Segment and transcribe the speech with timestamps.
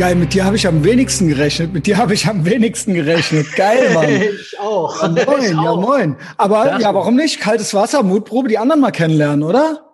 [0.00, 1.74] Geil, mit dir habe ich am wenigsten gerechnet.
[1.74, 3.54] Mit dir habe ich am wenigsten gerechnet.
[3.54, 4.08] Geil, Mann.
[4.40, 5.02] ich auch.
[5.02, 5.78] Ja, moin, ich ja, auch.
[5.78, 6.16] moin.
[6.38, 6.78] Aber Ja.
[6.78, 7.38] ja, warum nicht?
[7.38, 9.90] Kaltes Wasser, Mutprobe, die anderen mal kennenlernen, oder?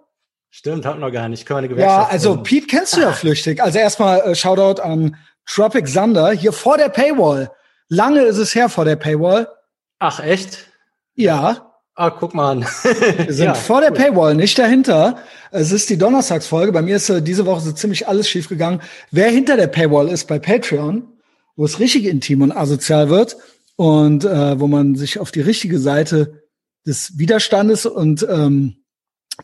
[0.49, 1.45] Stimmt, hatten wir gar nicht.
[1.45, 2.43] Können wir eine Ja, Gewerkschaft also gründen.
[2.45, 3.61] Pete kennst du ja flüchtig.
[3.61, 7.51] Also erstmal äh, Shoutout an Tropic Thunder, hier vor der Paywall.
[7.89, 9.49] Lange ist es her vor der Paywall.
[9.99, 10.69] Ach, echt?
[11.17, 12.61] Ja, Ah, guck mal an.
[12.63, 15.19] wir sind vor der Paywall, nicht dahinter.
[15.51, 16.71] Es ist die Donnerstagsfolge.
[16.73, 18.83] Bei mir ist äh, diese Woche so ziemlich alles schiefgegangen.
[19.11, 21.05] Wer hinter der Paywall ist bei Patreon,
[21.57, 23.39] wo es richtig intim und asozial wird
[23.77, 26.43] und äh, wo man sich auf die richtige Seite
[26.87, 28.77] des Widerstandes und ähm,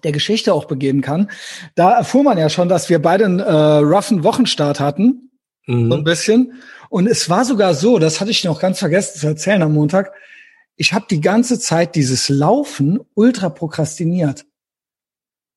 [0.04, 1.30] der Geschichte auch begeben kann.
[1.74, 5.30] Da erfuhr man ja schon, dass wir beide einen äh, roughen Wochenstart hatten.
[5.66, 6.04] so ein Mhm.
[6.04, 6.52] bisschen.
[6.90, 10.12] Und es war sogar so, das hatte ich noch ganz vergessen zu erzählen am Montag.
[10.76, 14.46] Ich habe die ganze Zeit dieses Laufen ultra prokrastiniert.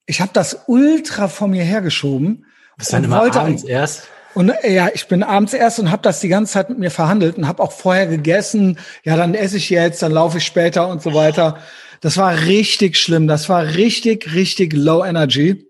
[0.05, 2.45] Ich habe das ultra vor mir hergeschoben.
[2.77, 4.07] Bist dann und immer abends erst?
[4.33, 7.37] Und ja, ich bin abends erst und habe das die ganze Zeit mit mir verhandelt
[7.37, 8.77] und habe auch vorher gegessen.
[9.03, 11.59] Ja, dann esse ich jetzt, dann laufe ich später und so weiter.
[12.01, 13.27] Das war richtig schlimm.
[13.27, 15.65] Das war richtig, richtig low energy.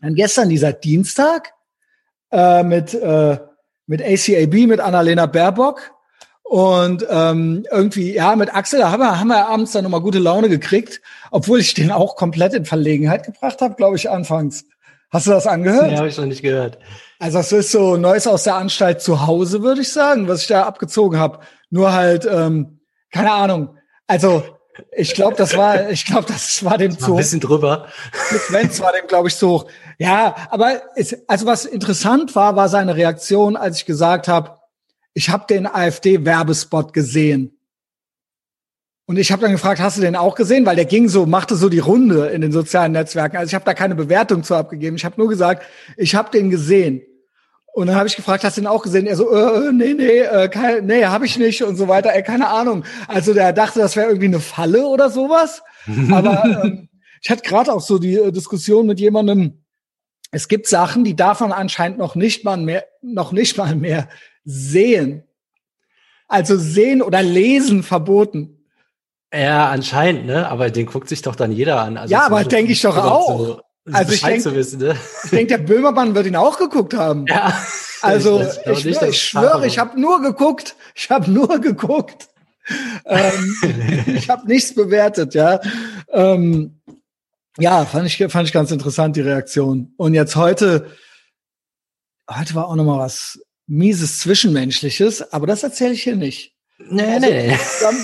[0.00, 1.54] Dann gestern dieser Dienstag
[2.32, 3.38] äh, mit äh,
[3.86, 5.93] mit ACAB, mit Annalena Baerbock
[6.44, 8.78] und ähm, irgendwie ja mit Axel.
[8.78, 12.16] Da haben wir, haben wir abends dann nochmal gute Laune gekriegt, obwohl ich den auch
[12.16, 14.66] komplett in Verlegenheit gebracht habe, glaube ich anfangs.
[15.10, 15.90] Hast du das angehört?
[15.90, 16.78] Nee, habe ich noch nicht gehört.
[17.18, 20.48] Also das ist so Neues aus der Anstalt zu Hause, würde ich sagen, was ich
[20.48, 21.40] da abgezogen habe.
[21.70, 23.76] Nur halt, ähm, keine Ahnung.
[24.06, 24.42] Also
[24.92, 27.86] ich glaube, das war, ich glaube, das war dem Mal zu ein bisschen drüber.
[28.12, 29.66] Frequenz war dem, glaube ich, zu hoch.
[29.98, 34.58] Ja, aber es, also was interessant war, war seine Reaktion, als ich gesagt habe,
[35.14, 37.56] ich habe den AfD-Werbespot gesehen.
[39.06, 40.64] Und ich habe dann gefragt, hast du den auch gesehen?
[40.66, 43.36] Weil der ging so, machte so die Runde in den sozialen Netzwerken.
[43.36, 44.96] Also ich habe da keine Bewertung zu abgegeben.
[44.96, 45.62] Ich habe nur gesagt,
[45.96, 47.02] ich habe den gesehen.
[47.74, 49.06] Und dann habe ich gefragt, hast du den auch gesehen?
[49.06, 52.14] Er so, äh, äh, nee, nee, äh, kein, nee, habe ich nicht und so weiter.
[52.14, 52.84] Ey, keine Ahnung.
[53.08, 55.62] Also der dachte, das wäre irgendwie eine Falle oder sowas.
[56.10, 56.88] Aber ähm,
[57.20, 59.64] ich hatte gerade auch so die äh, Diskussion mit jemandem.
[60.30, 64.08] Es gibt Sachen, die darf man anscheinend noch nicht mal mehr, noch nicht mal mehr
[64.44, 65.24] sehen.
[66.28, 68.64] Also sehen oder lesen verboten.
[69.32, 70.48] Ja, anscheinend, ne?
[70.48, 71.96] Aber den guckt sich doch dann jeder an.
[71.96, 73.38] Also Ja, aber denke ich doch auch.
[73.38, 73.60] So,
[73.92, 74.96] Also ich denk- wissen, ne?
[75.24, 77.26] Ich denke, der Böhmermann wird ihn auch geguckt haben.
[77.26, 77.52] Ja.
[78.00, 80.76] Also Ich ich, schwöre, ich, es schwöre, ich habe nur geguckt.
[80.94, 82.28] Ich habe nur geguckt.
[83.06, 83.56] ähm,
[84.14, 85.60] ich habe nichts bewertet, ja.
[86.10, 86.80] Ähm,
[87.58, 89.92] ja, fand ich fand ich ganz interessant die Reaktion.
[89.96, 90.86] Und jetzt heute,
[92.30, 96.52] heute war auch noch mal was mieses Zwischenmenschliches, aber das erzähle ich hier nicht.
[96.78, 97.56] Nee, Also, nee.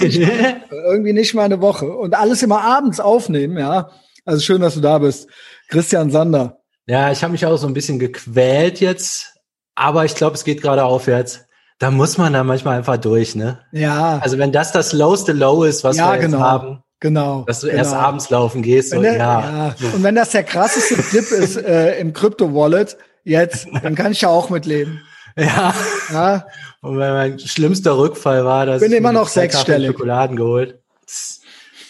[0.07, 0.19] ich-
[0.71, 3.91] irgendwie nicht mal eine Woche und alles immer abends aufnehmen, ja.
[4.25, 5.29] Also schön, dass du da bist,
[5.69, 6.59] Christian Sander.
[6.87, 9.35] Ja, ich habe mich auch so ein bisschen gequält jetzt,
[9.75, 11.41] aber ich glaube, es geht gerade aufwärts.
[11.79, 13.61] Da muss man dann manchmal einfach durch, ne?
[13.73, 16.41] Ja, Also wenn das das lowste Low ist, was Ja, wir genau.
[16.41, 17.45] haben, genau.
[17.47, 17.79] dass du genau.
[17.79, 19.41] erst abends laufen gehst, Wenn der, ja.
[19.41, 19.75] ja.
[19.95, 24.29] Und wenn das der krasseste Dip ist äh, im Crypto-Wallet jetzt, dann kann ich ja
[24.29, 25.01] auch mitleben.
[25.37, 25.75] Ja.
[26.13, 26.47] Ja,
[26.83, 29.93] Und mein schlimmster Rückfall war, dass Bin ich immer mir noch sechsstellig.
[29.93, 30.79] Schokoladen geholt.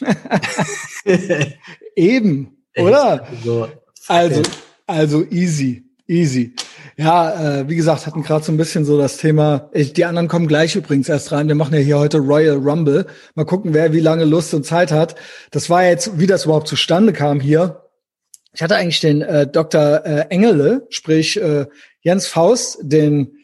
[1.94, 3.26] eben, oder?
[3.44, 3.68] so,
[4.08, 4.42] Also,
[4.86, 6.54] also easy, easy.
[6.96, 9.70] Ja, äh, wie gesagt, hatten gerade so ein bisschen so das Thema.
[9.72, 11.48] Ich, die anderen kommen gleich übrigens erst rein.
[11.48, 13.06] Wir machen ja hier heute Royal Rumble.
[13.34, 15.14] Mal gucken, wer wie lange Lust und Zeit hat.
[15.50, 17.84] Das war jetzt, wie das überhaupt zustande kam hier.
[18.52, 20.04] Ich hatte eigentlich den äh, Dr.
[20.04, 21.66] Äh, Engele, sprich äh,
[22.00, 23.36] Jens Faust, den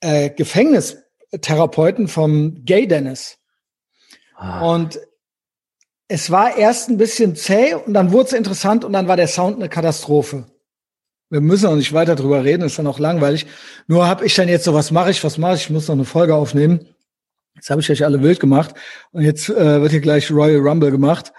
[0.00, 3.38] äh, Gefängnistherapeuten vom Gay Dennis.
[4.36, 4.98] Ah, Und
[6.08, 9.28] es war erst ein bisschen zäh und dann wurde es interessant und dann war der
[9.28, 10.46] Sound eine Katastrophe.
[11.30, 13.46] Wir müssen auch nicht weiter drüber reden, ist dann auch langweilig.
[13.86, 15.62] Nur habe ich dann jetzt so, was mache ich, was mache ich?
[15.62, 16.86] Ich muss noch eine Folge aufnehmen.
[17.54, 18.74] Jetzt habe ich euch alle wild gemacht
[19.12, 21.32] und jetzt äh, wird hier gleich Royal Rumble gemacht.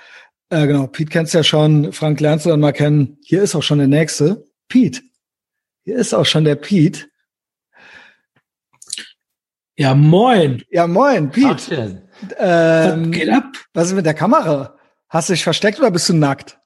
[0.49, 3.19] Äh, genau, Pete kennst ja schon, Frank lernst du dann mal kennen.
[3.23, 5.01] Hier ist auch schon der nächste, Pete.
[5.83, 7.07] Hier ist auch schon der Pete.
[9.75, 10.63] Ja, moin.
[10.69, 11.31] Ja, moin.
[11.31, 12.01] Tachchen.
[12.37, 13.45] Ähm, Was geht ab?
[13.73, 14.77] was ist mit der Kamera?
[15.09, 16.59] Hast du dich versteckt oder bist du nackt?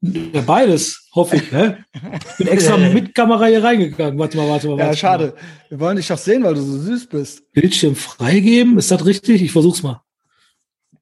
[0.00, 1.50] Ja, beides, hoffe ich.
[1.50, 1.84] Ne?
[1.94, 4.18] Ich bin extra mit Kamera hier reingegangen.
[4.18, 4.78] Warte mal, warte mal.
[4.78, 5.26] Ja, warte schade.
[5.28, 5.34] Mal.
[5.70, 7.50] Wir wollen dich doch sehen, weil du so süß bist.
[7.52, 9.42] Bildschirm freigeben, ist das richtig?
[9.42, 10.02] Ich versuch's mal.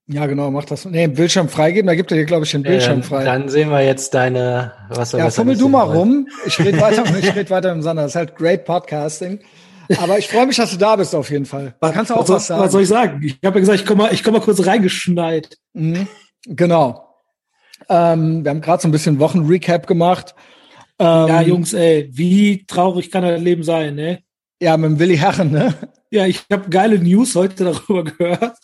[0.09, 0.85] Ja, genau, mach das.
[0.85, 3.25] Nee, Bildschirm freigeben, da gibt er dir, glaube ich, den Bildschirm Ähm, frei.
[3.25, 6.29] Dann sehen wir jetzt deine, was wir ja, fummel du mal rum.
[6.45, 8.03] Ich rede weiter, ich red weiter im Sander.
[8.03, 9.41] Das ist halt great Podcasting.
[10.01, 11.75] Aber ich freue mich, dass du da bist auf jeden Fall.
[11.81, 12.61] Da kannst du auch soll- was sagen.
[12.63, 13.21] was soll ich sagen?
[13.23, 15.57] Ich habe ja gesagt, ich komme mal, ich komm mal kurz reingeschneit.
[15.75, 16.07] Mhm.
[16.47, 17.09] Genau.
[17.89, 20.35] Ähm, wir haben gerade so ein bisschen Wochenrecap gemacht.
[20.99, 24.21] Ähm, Ja, Jungs, ey, wie traurig kann das Leben sein, ne?
[24.61, 25.75] Ja, mit dem Willi Herren, ne?
[26.11, 28.57] Ja, ich habe geile News heute darüber gehört.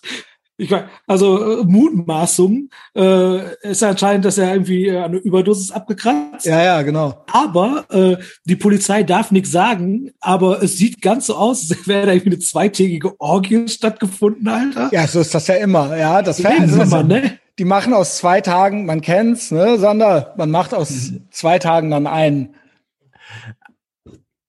[0.60, 6.46] Ich meine, also äh, Mutmaßung äh, ist anscheinend, dass er irgendwie äh, eine Überdosis abgekratzt.
[6.46, 7.24] Ja, ja, genau.
[7.32, 12.06] Aber äh, die Polizei darf nichts sagen, aber es sieht ganz so aus, als wäre
[12.06, 14.90] da irgendwie eine zweitägige Orgie stattgefunden, Alter.
[14.92, 15.96] Ja, so ist das ja immer.
[15.96, 17.38] Ja, das Reden also, ne?
[17.60, 20.34] Die machen aus zwei Tagen, man kennt's, ne, Sander?
[20.36, 22.56] Man macht aus zwei Tagen dann einen.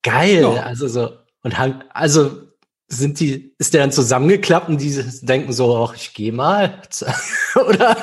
[0.02, 0.64] Geil, Ja.
[0.64, 1.12] also so.
[1.44, 2.49] Und haben, also
[2.90, 6.82] sind die, ist der dann zusammengeklappt und die denken so, ach, ich gehe mal.
[7.56, 7.96] Oder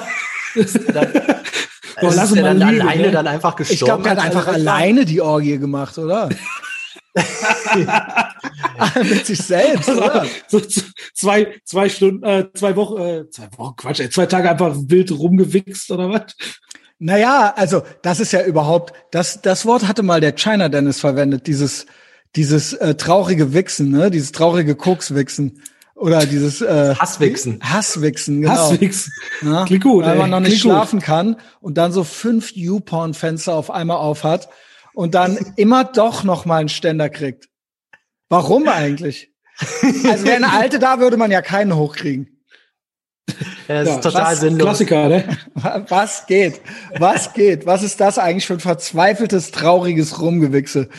[0.54, 1.12] ist der dann,
[2.00, 3.10] Boah, ist lass der mal dann lügen, alleine ne?
[3.10, 3.74] dann einfach gestorben?
[3.74, 6.28] Ich glaube, der hat einfach alleine die Orgie gemacht, oder?
[9.02, 10.26] Mit sich selbst, oder?
[10.48, 10.60] so
[11.14, 15.10] zwei, zwei Stunden, äh, zwei Wochen, äh, zwei Wochen, Quatsch, ey, zwei Tage einfach wild
[15.10, 16.36] rumgewichst oder was?
[16.98, 21.46] Naja, also das ist ja überhaupt, das, das Wort hatte mal der China Dennis verwendet,
[21.46, 21.86] dieses,
[22.34, 24.10] dieses äh, traurige Wichsen, ne?
[24.10, 25.62] Dieses traurige Kokswichsen.
[25.94, 27.58] Oder dieses äh, Hasswichsen.
[27.62, 28.52] Hasswichsen, genau.
[28.70, 29.10] Hasswix.
[29.40, 30.18] Ja, Klingt gut, weil ey.
[30.18, 30.72] man noch nicht Klingt gut.
[30.72, 34.50] schlafen kann und dann so fünf YouPorn-Fenster auf einmal auf hat
[34.92, 37.48] und dann immer doch noch mal einen Ständer kriegt.
[38.28, 39.30] Warum eigentlich?
[40.04, 42.42] Also wäre eine alte da, würde man ja keinen hochkriegen.
[43.68, 44.62] Ja, das Ja, ist total was- sinnlos.
[44.66, 45.24] Klassiker, ne?
[45.88, 46.60] Was geht?
[46.98, 47.64] Was geht?
[47.64, 50.90] Was ist das eigentlich für ein verzweifeltes, trauriges Rumgewichse?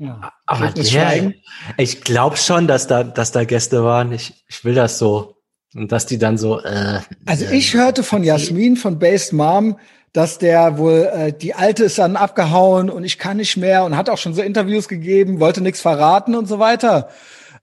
[0.00, 0.32] Ja.
[0.46, 1.32] Aber der,
[1.76, 4.12] ich glaube schon, dass da, dass da Gäste waren.
[4.12, 5.36] Ich, ich will das so.
[5.74, 9.78] Und dass die dann so, äh, Also ich hörte von Jasmin von Based Mom,
[10.14, 13.94] dass der wohl, äh, die Alte ist dann abgehauen und ich kann nicht mehr und
[13.94, 17.10] hat auch schon so Interviews gegeben, wollte nichts verraten und so weiter.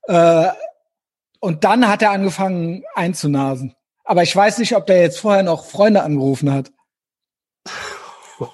[0.03, 0.49] Äh,
[1.39, 3.73] und dann hat er angefangen einzunasen.
[4.03, 6.71] Aber ich weiß nicht, ob der jetzt vorher noch Freunde angerufen hat.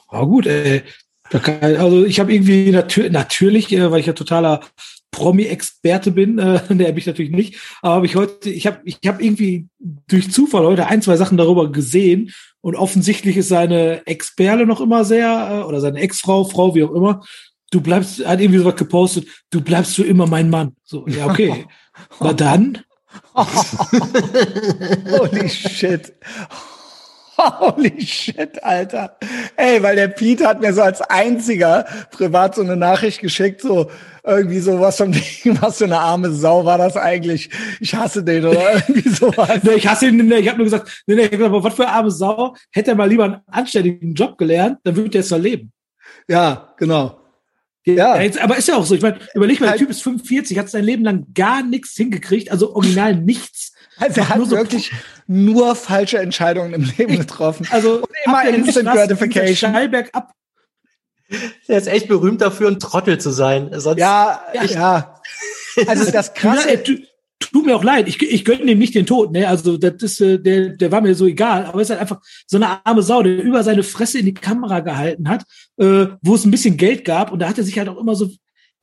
[0.09, 0.83] War gut, ey.
[1.39, 4.61] Kann, also ich habe irgendwie natür natürlich, äh, weil ich ja totaler
[5.11, 8.99] Promi-Experte bin, äh, der bin ich natürlich nicht, aber hab ich heute, ich habe ich
[9.05, 12.31] hab irgendwie durch Zufall heute ein, zwei Sachen darüber gesehen
[12.61, 16.93] und offensichtlich ist seine Ex-Perle noch immer sehr, äh, oder seine Ex-Frau, Frau, wie auch
[16.93, 17.21] immer,
[17.71, 20.75] du bleibst, hat irgendwie sowas gepostet, du bleibst für immer mein Mann.
[20.83, 21.65] So, ja, okay.
[22.19, 22.79] Na dann,
[25.11, 26.13] Holy shit.
[27.59, 29.17] Holy shit, Alter.
[29.55, 33.89] Ey, weil der Pete hat mir so als einziger privat so eine Nachricht geschickt, so
[34.23, 35.13] irgendwie sowas von
[35.43, 37.49] wegen, was für eine arme Sau war das eigentlich?
[37.79, 39.63] Ich hasse den oder irgendwie sowas.
[39.63, 41.73] Ne, ich hasse ihn, ne, ich habe nur gesagt, ne, ne, ich hab gesagt, was
[41.73, 45.21] für eine arme Sau, hätte er mal lieber einen anständigen Job gelernt, dann würde er
[45.21, 45.71] es verleben.
[46.27, 47.19] Ja, genau.
[47.85, 48.95] Ja, Ja, jetzt, aber ist ja auch so.
[48.95, 51.93] Ich meine, überleg mal, der Halt- Typ ist 45, hat sein Leben lang gar nichts
[51.95, 53.72] hingekriegt, also original nichts.
[54.09, 54.91] Also er hat nur so- wirklich
[55.27, 57.67] nur falsche Entscheidungen im Leben getroffen.
[57.71, 59.71] Also immer ab der Instant Gratification.
[59.71, 60.31] Steilberg ab.
[61.67, 63.69] der ist echt berühmt dafür, ein Trottel zu sein.
[63.79, 64.63] Sonst, Ja, Ja.
[64.65, 65.21] ja.
[65.87, 66.97] Also das Ja, krasse, tu-
[67.39, 69.47] tut mir auch leid, ich, ich gönne ihm nicht den Tod, ne?
[69.47, 72.57] Also das ist, äh, der, der war mir so egal, aber ist halt einfach so
[72.57, 75.43] eine arme Sau, der über seine Fresse in die Kamera gehalten hat,
[75.77, 78.15] äh, wo es ein bisschen Geld gab und da hat er sich halt auch immer
[78.15, 78.29] so,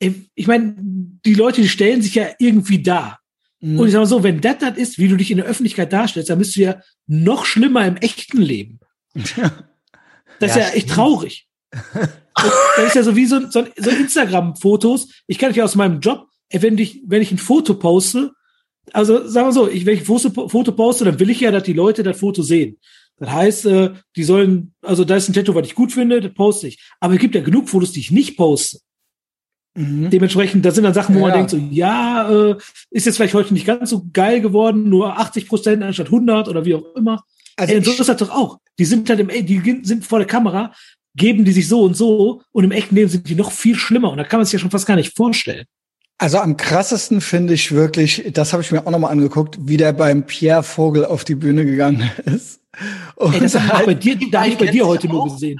[0.00, 3.18] ey, ich meine, die Leute, die stellen sich ja irgendwie da.
[3.60, 3.78] Mhm.
[3.78, 5.92] Und ich sag mal so, wenn das das ist, wie du dich in der Öffentlichkeit
[5.92, 8.80] darstellst, dann bist du ja noch schlimmer im echten Leben.
[9.14, 11.46] Das ist Ja, ja echt traurig.
[12.34, 15.08] das ist ja so wie so, so, so Instagram-Fotos.
[15.26, 18.32] Ich kann dich aus meinem Job, ey, wenn ich, wenn ich ein Foto poste,
[18.92, 21.50] also sagen wir so, ich, wenn ich ein Foto, Foto poste, dann will ich ja,
[21.50, 22.78] dass die Leute das Foto sehen.
[23.18, 26.32] Das heißt, äh, die sollen, also da ist ein Tattoo, was ich gut finde, das
[26.32, 26.82] poste ich.
[27.00, 28.78] Aber es gibt ja genug Fotos, die ich nicht poste.
[29.74, 30.10] Mhm.
[30.10, 31.26] Dementsprechend, da sind dann Sachen, wo Ja.
[31.28, 32.56] man denkt, so, ja, äh,
[32.90, 36.64] ist jetzt vielleicht heute nicht ganz so geil geworden, nur 80 Prozent anstatt 100 oder
[36.64, 37.22] wie auch immer.
[37.56, 38.58] Also ey, so ich- ist das doch auch.
[38.78, 40.72] Die sind halt im, ey, die sind vor der Kamera,
[41.14, 44.10] geben die sich so und so und im echten Leben sind die noch viel schlimmer
[44.10, 45.66] und da kann man sich ja schon fast gar nicht vorstellen.
[46.18, 49.92] Also am krassesten finde ich wirklich, das habe ich mir auch nochmal angeguckt, wie der
[49.92, 52.60] beim Pierre Vogel auf die Bühne gegangen ist.
[53.16, 55.32] Und Ey, das habe ich halt, bei dir, da ich bei dir heute nur auch.
[55.32, 55.58] gesehen.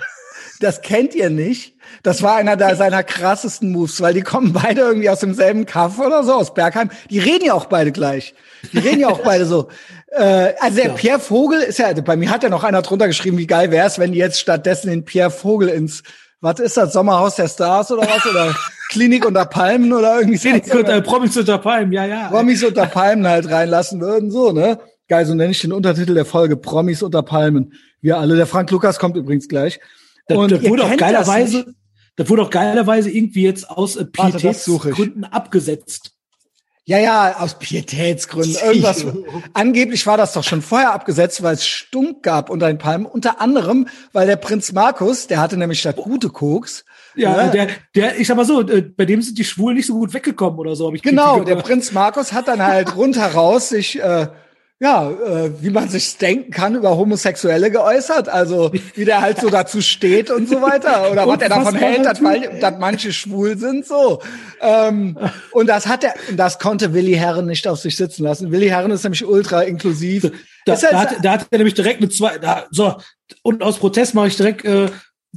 [0.61, 1.75] Das kennt ihr nicht.
[2.03, 5.99] Das war einer der, seiner krassesten Moves, weil die kommen beide irgendwie aus demselben Kaff
[5.99, 6.91] oder so, aus Bergheim.
[7.09, 8.35] Die reden ja auch beide gleich.
[8.73, 9.69] Die reden ja auch beide so.
[10.13, 10.93] Äh, also der Ja.
[10.95, 14.01] Pierre Vogel ist ja, bei mir hat ja noch einer drunter geschrieben, wie geil wär's,
[14.01, 16.03] wenn die jetzt stattdessen den Pierre Vogel ins,
[16.41, 18.27] was ist das, Sommerhaus der Stars oder was?
[18.27, 18.53] Oder
[18.89, 20.49] Klinik unter Palmen oder irgendwie so.
[20.49, 22.27] Und, äh, Promis unter Palmen, ja, ja.
[22.27, 24.81] Promis unter Palmen halt reinlassen würden, so, ne?
[25.07, 27.75] Geil, so nenne ich den Untertitel der Folge, Promis unter Palmen.
[28.01, 29.79] Wir alle, der Frank Lukas kommt übrigens gleich.
[30.31, 31.69] Das, Und das ihr wurde auch das geilerweise, nicht.
[32.15, 34.33] das, wurde auch geilerweise irgendwie jetzt aus äh, das.
[34.33, 36.13] Pietätsgründen abgesetzt.
[36.85, 38.57] Ja, ja, aus Pietätsgründen.
[38.65, 39.05] Irgendwas.
[39.55, 43.07] Angeblich war das doch schon vorher abgesetzt, weil es Stunk gab unter den Palmen.
[43.07, 46.85] Unter anderem, weil der Prinz Markus, der hatte nämlich statt gute Koks.
[47.17, 47.51] Ja, ne?
[47.51, 50.15] der, der, ich sag mal so, äh, bei dem sind die Schwulen nicht so gut
[50.15, 50.87] weggekommen oder so.
[50.87, 51.57] Hab ich Genau, der.
[51.57, 54.29] Prinz Markus hat dann halt rundheraus sich, äh,
[54.83, 58.31] ja, äh, wie man sich denken kann, über Homosexuelle geäußert.
[58.31, 61.13] Also wie der halt so dazu steht und so weiter.
[61.13, 63.87] Oder was er davon hält, dass, dass manche schwul sind.
[63.87, 64.23] So.
[64.63, 65.19] Ähm,
[65.53, 68.53] und das hat er, und das konnte Willi Herren nicht auf sich sitzen lassen.
[68.53, 70.33] Willi Herren ist nämlich ultra inklusiv.
[70.65, 72.97] Da, da, hat, da hat er nämlich direkt eine zwei, da, so,
[73.43, 74.89] und aus Protest mache ich direkt äh,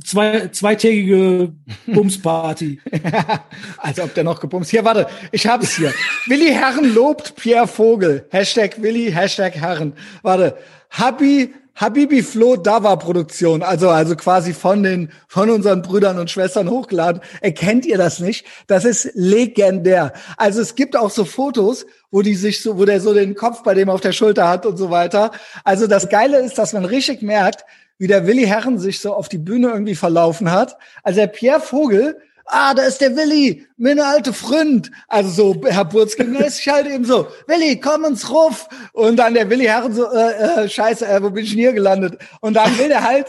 [0.01, 1.53] zwei, zweitägige
[1.87, 2.79] Bumsparty.
[3.77, 4.71] Als ob der noch gebumst.
[4.71, 5.93] Hier, warte, ich hab's hier.
[6.27, 8.25] Willi Herren lobt Pierre Vogel.
[8.29, 9.93] Hashtag Willi, Hashtag Herren.
[10.21, 10.57] Warte,
[10.89, 16.69] Habi, Habibi Flo Dava Produktion, also, also quasi von den, von unseren Brüdern und Schwestern
[16.69, 17.21] hochgeladen.
[17.41, 18.45] Erkennt ihr das nicht?
[18.67, 20.13] Das ist legendär.
[20.37, 23.63] Also es gibt auch so Fotos, wo die sich so, wo der so den Kopf
[23.63, 25.31] bei dem auf der Schulter hat und so weiter.
[25.63, 27.65] Also das Geile ist, dass man richtig merkt,
[28.03, 30.75] wie der Willi Herren sich so auf die Bühne irgendwie verlaufen hat.
[31.03, 32.17] Also der Pierre Vogel,
[32.47, 34.91] ah, da ist der Willi, meine alte Freund.
[35.07, 38.67] Also so Herr Burzgemäß halt eben so, Willi, komm ins Ruf.
[38.91, 41.71] Und dann der Willi Herren so, äh, äh, scheiße, äh, wo bin ich denn hier
[41.71, 42.17] gelandet?
[42.41, 43.27] Und dann will der halt,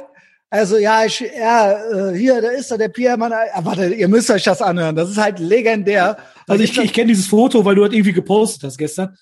[0.50, 3.32] also ja, ich, ja, äh, hier, da ist er, der Pierre Mann.
[3.32, 4.96] Ah, warte, ihr müsst euch das anhören.
[4.96, 6.16] Das ist halt legendär.
[6.48, 9.16] Also ich, ich kenne dieses Foto, weil du das irgendwie gepostet hast gestern.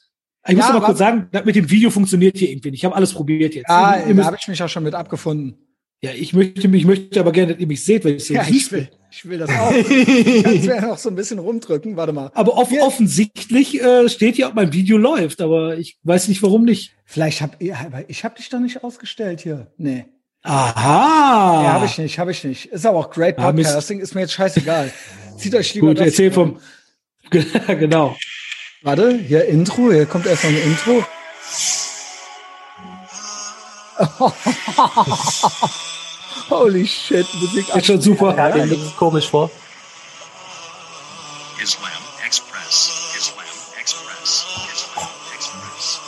[0.47, 2.81] Ich muss Ja, aber kurz sagen, das mit dem Video funktioniert hier irgendwie nicht.
[2.81, 3.69] Ich habe alles probiert jetzt.
[3.69, 5.57] ja, Ihr da habe ich mich auch schon mit abgefunden.
[6.03, 8.45] ja, ich möchte, ich möchte aber gerne, dass ihr mich seht, weil ich so Ja,
[8.49, 9.71] ich will, ich will das auch.
[9.73, 11.97] Kannst mir noch so ein bisschen rumdrücken.
[11.97, 12.31] Warte mal.
[12.35, 16.43] Aber off Wir- offensichtlich äh, steht hier, ob mein Video läuft, aber ich weiß nicht,
[16.43, 16.93] warum nicht.
[17.05, 17.73] Vielleicht hab ich,
[18.09, 19.69] ich habe dich doch nicht ausgestellt hier.
[19.77, 20.07] Nee.
[20.45, 21.63] Aha.
[21.63, 22.67] Ja, habe ich nicht, habe ich nicht.
[22.67, 23.53] Ist aber auch great Ah.
[23.53, 24.91] Podcasting, ist mir jetzt scheißegal.
[25.39, 26.59] Zieht euch lieber Gut, das erzähl hier vom.
[27.79, 28.17] genau.
[28.85, 31.05] Warte, hier Intro, hier kommt erst noch ein Intro.
[36.51, 38.37] Holy shit, Musik Ist schon super.
[38.37, 39.49] Ja, den liegt komisch vor.
[41.63, 41.93] Islam
[42.27, 42.91] Express.
[43.17, 43.45] Islam
[43.81, 44.45] Express.
[44.75, 46.01] Islam Express.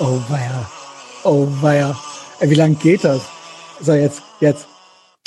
[0.00, 0.68] Oh weia.
[1.22, 1.96] Oh weia.
[2.40, 3.22] Ey, wie lang geht das?
[3.80, 4.66] So, jetzt, jetzt.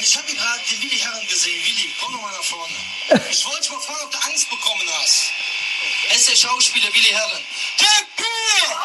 [0.01, 1.61] Ich habe gerade den Willi Herren gesehen.
[1.63, 2.73] Willi, komm noch mal nach vorne.
[3.31, 5.31] Ich wollte dich mal fragen, ob du Angst bekommen hast.
[6.09, 7.43] Er ist der Schauspieler Willi Herren.
[7.79, 8.79] Der der.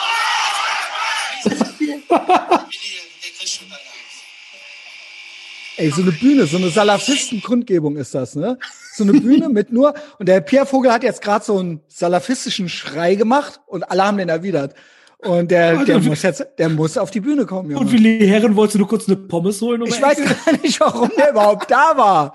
[5.76, 8.58] Ey, so eine Bühne, so eine Salafisten-Kundgebung ist das, ne?
[8.94, 12.68] So eine Bühne mit nur, und der Pierre Vogel hat jetzt gerade so einen salafistischen
[12.68, 14.74] Schrei gemacht und alle haben den erwidert.
[15.18, 17.92] Und der, der Alter, muss jetzt, der muss auf die Bühne kommen, Und Junge.
[17.92, 19.82] Willi Herren, wolltest du nur kurz eine Pommes holen?
[19.82, 22.34] um Ich weiß gar nicht, warum der überhaupt da war.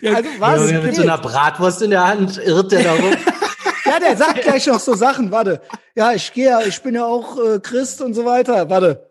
[0.00, 0.70] Ja, Also was?
[0.70, 0.96] Ja, mit geht?
[0.96, 3.16] so einer Bratwurst in der Hand irrt der da rum.
[3.92, 5.30] Ja, der sagt gleich noch so Sachen.
[5.30, 5.60] Warte.
[5.94, 8.70] Ja, ich gehe ja, ich bin ja auch äh, Christ und so weiter.
[8.70, 9.10] Warte.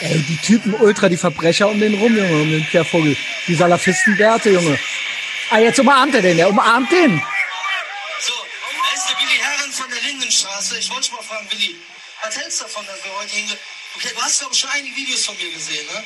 [0.00, 3.16] Ey, die Typen ultra, die Verbrecher um den rum, Junge, um den Pierre Vogel.
[3.46, 4.78] Die Salafistenbärte, Junge.
[5.48, 7.22] Ah, jetzt umarmt er den, der umarmt den.
[8.20, 10.76] So, da ist der Willi Herren von der Lindenstraße.
[10.78, 11.76] Ich wollte mal fragen, Willi,
[12.22, 13.56] was hältst du davon, dass wir heute hinge...
[13.96, 16.04] Okay, du hast, glaube ich, schon einige Videos von mir gesehen, ne?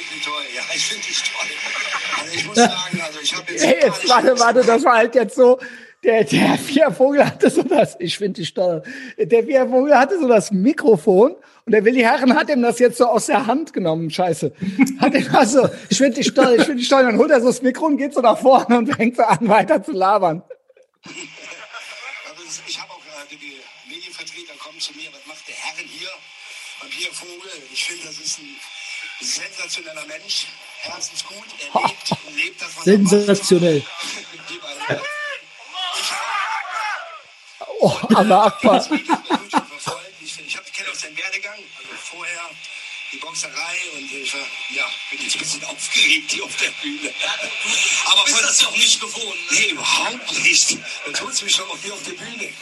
[0.00, 2.20] Ich finde die toll, ja, ich finde die toll.
[2.20, 3.64] Also ich muss sagen, also ich habe jetzt...
[3.64, 5.58] Ey, jetzt, warte, warte, das war halt jetzt so,
[6.04, 8.82] der, der Vogel hatte so das, ich finde die Steuer,
[9.18, 11.34] der Vogel hatte so das Mikrofon
[11.66, 14.52] und der Willi Herren hat ihm das jetzt so aus der Hand genommen, scheiße.
[15.00, 17.48] Hat ihm also, ich finde die Steuer, ich finde die Steuer, dann holt er so
[17.48, 20.42] das Mikro und geht so nach vorne und fängt so an, weiter zu labern.
[21.04, 26.08] Also ich habe auch äh, die Medienvertreter kommen zu mir, was macht der Herren hier
[26.80, 27.50] beim Pierre Vogel?
[27.72, 28.56] Ich finde, das ist ein
[29.20, 30.46] sensationeller Mensch,
[30.80, 33.10] herzensgut, er lebt, lebt das, was er macht.
[33.10, 33.84] Sensationell.
[37.80, 38.80] Oh, aber Akbar.
[38.80, 40.12] Ich verfolgt.
[40.20, 40.36] Ich,
[40.72, 42.50] kenne auch seinen Werdegang, also vorher
[43.12, 47.14] die Boxerei und ich war, ja, bin jetzt ein bisschen aufgeregt hier auf der Bühne.
[48.04, 49.50] Aber du bist das doch nicht gewohnt.
[49.50, 49.58] Ne?
[49.58, 50.78] Nee, überhaupt nicht.
[51.04, 52.52] Dann tut's mich schon auch hier auf der Bühne.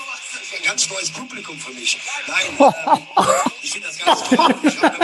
[0.54, 1.98] Ein ganz neues Publikum für mich.
[2.26, 3.02] Nein, ähm,
[3.62, 4.54] ich finde das ganz toll.
[4.64, 4.96] Ich habe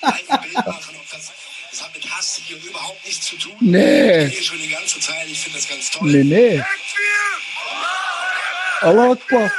[0.00, 1.32] ein Bild machen, ob das,
[1.70, 3.56] das hat mit Hass hier überhaupt nichts zu tun.
[3.60, 4.24] Nee.
[4.24, 6.08] Ich bin hier schon die ganze Zeit, ich finde das ganz toll.
[6.08, 6.64] Nee, nee.
[8.82, 9.50] Allah Akbar.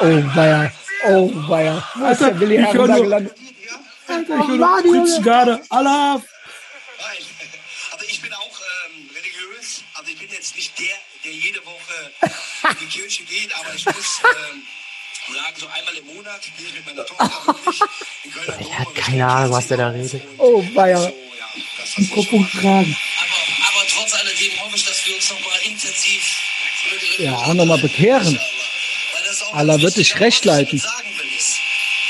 [0.00, 0.72] Oh, weia.
[1.06, 1.88] Oh, weia.
[1.94, 3.36] Wo ist der Willi Herren da gelandet?
[4.06, 5.62] Alter, ich höre Prinz gerade.
[5.68, 6.14] Allah.
[6.14, 6.22] Nein,
[7.92, 9.82] also ich bin auch ähm, religiös.
[9.94, 11.81] Also ich bin jetzt nicht der, der jede Woche
[12.70, 14.62] in die Kirche geht, aber ich muss ähm,
[15.34, 17.80] sagen, so einmal im Monat gehe ich mit meiner Tochter wirklich
[18.24, 18.94] in Kölner Dom.
[18.94, 20.22] keine Ahnung, was der da redet.
[20.38, 20.98] Oh, weia.
[21.00, 21.46] So, ja,
[21.78, 22.96] das, Mikrofon tragen.
[23.18, 26.42] aber, aber trotz alledem hoffe ich, dass wir uns noch mal intensiv
[27.18, 28.34] ja auch nochmal bekehren.
[28.34, 30.78] Weil das auch Allah wird dich recht leiten.
[30.78, 31.56] sagen will, ist,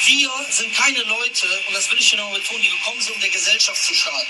[0.06, 3.30] Wir sind keine Leute, und das will ich genau betonen, die gekommen sind, um der
[3.30, 4.26] Gesellschaft zu schaden.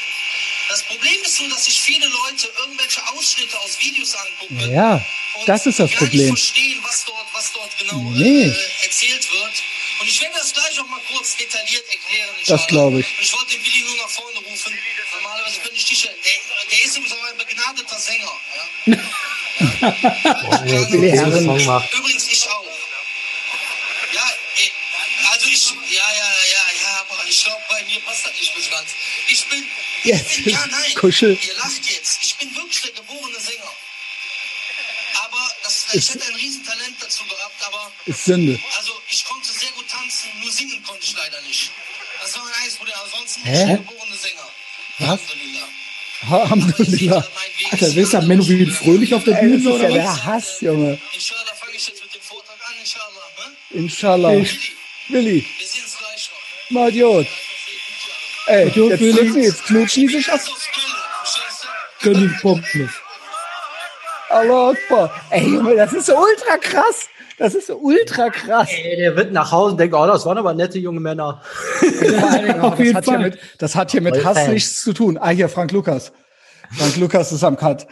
[0.69, 4.73] Das Problem ist nur, dass sich viele Leute irgendwelche Ausschnitte aus Videos angucken.
[4.73, 5.05] Ja,
[5.47, 6.31] das ist das Problem.
[6.35, 8.45] Nicht verstehen, was dort, was dort genau Nee.
[8.47, 9.53] äh, erzählt wird.
[10.01, 12.31] Und ich werde das gleich auch mal kurz detailliert erklären.
[12.41, 12.67] Das inshallah.
[12.67, 13.07] glaub ich.
[13.07, 14.79] Und ich wollte den Willi nur nach vorne rufen.
[15.15, 16.33] Normalerweise bin ich sicher, der,
[16.71, 18.33] der ist übrigens auch ein begnadeter Sänger.
[18.87, 18.99] Ja?
[20.91, 21.45] Willi Herren.
[21.45, 21.93] Song macht.
[21.95, 22.65] Übrigens, ich auch.
[24.13, 24.71] Ja, eh,
[25.31, 28.71] also ich, ja, ja, ja, ja, aber ich glaube, bei mir passt das nicht bis
[28.71, 28.91] ganz.
[29.29, 29.67] Ich bin,
[30.03, 31.39] ich Jetzt bin, ja, nein, Kuschel.
[31.41, 32.19] ihr lacht jetzt.
[32.23, 33.62] Ich bin wirklich der geborene Sänger.
[35.95, 38.59] Ich hätte ein Riesentalent dazu gehabt, aber Ist Sünde.
[38.79, 41.71] also ich konnte sehr gut tanzen, nur singen konnte ich leider nicht.
[42.23, 42.95] Das war mein einziges Problem.
[43.05, 43.61] Ansonsten bin Hä?
[43.63, 44.49] ich der geborene Sänger.
[44.99, 45.69] Alhamdulillah.
[46.31, 47.29] Alhamdulillah.
[47.73, 49.93] Alter, wer ist da Menno wie fröhlich auf der Ey, Bühne ist ja oder was?
[49.93, 50.99] der Hass, Junge.
[51.13, 53.29] Inshallah fange ich jetzt mit dem Vortrag an, inshallah.
[53.39, 53.57] Ne?
[53.81, 54.29] Inshallah.
[54.31, 54.49] Willi,
[55.09, 56.71] Willi, wir sehen uns gleich noch.
[56.71, 57.27] mal Idiot.
[58.47, 60.33] Ey, Idiot, jetzt, drücken, jetzt knutschen die sich du?
[62.01, 62.91] Können die Pommes.
[64.33, 65.11] Allah Akbar.
[65.31, 67.09] Ey, Junge, das ist so ultra krass.
[67.39, 68.69] Das ist so ultra krass.
[68.71, 71.43] Ey, der wird nach Hause und denkt, oh, das waren aber nette junge Männer.
[71.81, 73.23] Dingen, Auf das, jeden hat hier Fall.
[73.23, 74.53] mit, das hat hier mit Voll Hass Fan.
[74.53, 75.19] nichts zu tun.
[75.21, 76.13] Ah, hier, Frank Lukas.
[76.71, 77.87] Frank Lukas ist am Cut.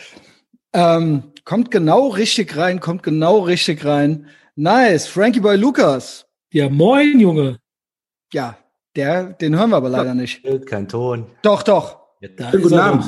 [0.73, 4.29] Ähm, kommt genau richtig rein, kommt genau richtig rein.
[4.57, 5.07] Nice.
[5.07, 6.27] Frankie Boy Lukas.
[6.53, 7.59] Ja, moin, Junge.
[8.33, 8.57] Ja,
[8.97, 10.43] der, den hören wir aber leider nicht.
[10.67, 11.27] Kein Ton.
[11.43, 12.01] Doch, doch.
[12.37, 13.05] Da Guten Abend.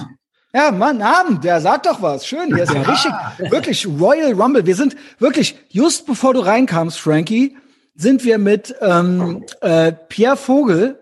[0.55, 2.27] Ja, Mann, Abend, der sagt doch was.
[2.27, 3.13] Schön, hier ist ja richtig,
[3.51, 4.67] wirklich Royal Rumble.
[4.67, 7.57] Wir sind wirklich, just bevor du reinkamst, Frankie,
[7.95, 10.99] sind wir mit ähm, äh, Pierre Vogel,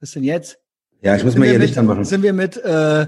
[0.00, 0.58] was ist denn jetzt?
[1.02, 2.04] Ja, ich muss Sind mal hier Licht anmachen.
[2.04, 3.06] sind wir mit äh,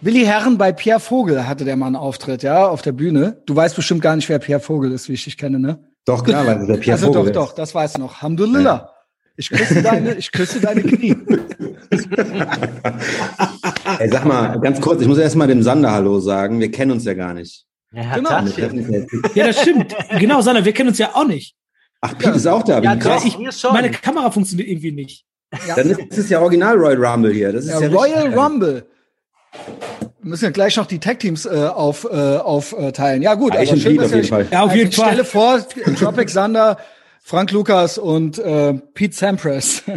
[0.00, 3.42] Willi Herren bei Pierre Vogel, hatte der mal einen Auftritt, ja, auf der Bühne.
[3.46, 5.84] Du weißt bestimmt gar nicht, wer Pierre Vogel ist, wie ich dich kenne, ne?
[6.06, 7.50] Doch, klar, weil der Pierre also Vogel doch, ist.
[7.50, 8.16] doch, das weißt du noch.
[8.16, 8.90] Alhamdulillah.
[9.40, 11.16] Ich küsse deine, ich küsse deine Knie.
[14.00, 16.58] Ey, sag mal, ganz kurz, ich muss erst mal dem Sander Hallo sagen.
[16.60, 17.64] Wir kennen uns ja gar nicht.
[17.92, 18.30] Ja, Genau.
[19.34, 19.94] Ja, das stimmt.
[20.18, 21.54] Genau, Sander, wir kennen uns ja auch nicht.
[22.00, 22.80] Ach, Pete ist auch da.
[22.80, 23.24] Ja, krass.
[23.58, 23.72] schon.
[23.72, 25.24] Meine Kamera funktioniert irgendwie nicht.
[25.74, 27.52] Dann ist es ja Original Royal Rumble hier.
[27.52, 28.38] Das ist Ja, ja, Royal richtig.
[28.38, 28.86] Rumble.
[30.20, 33.22] Wir müssen ja gleich noch die Tag-Teams äh, auf, äh, aufteilen.
[33.22, 33.54] Ja, gut.
[33.54, 34.46] Ja, ich und schön, dass auf jeden Fall.
[34.50, 35.58] Ja, auf Also jeden ich stelle Fall.
[35.84, 36.76] vor, Tropic Sander,
[37.28, 39.82] Frank Lukas und äh, Pete Sampras.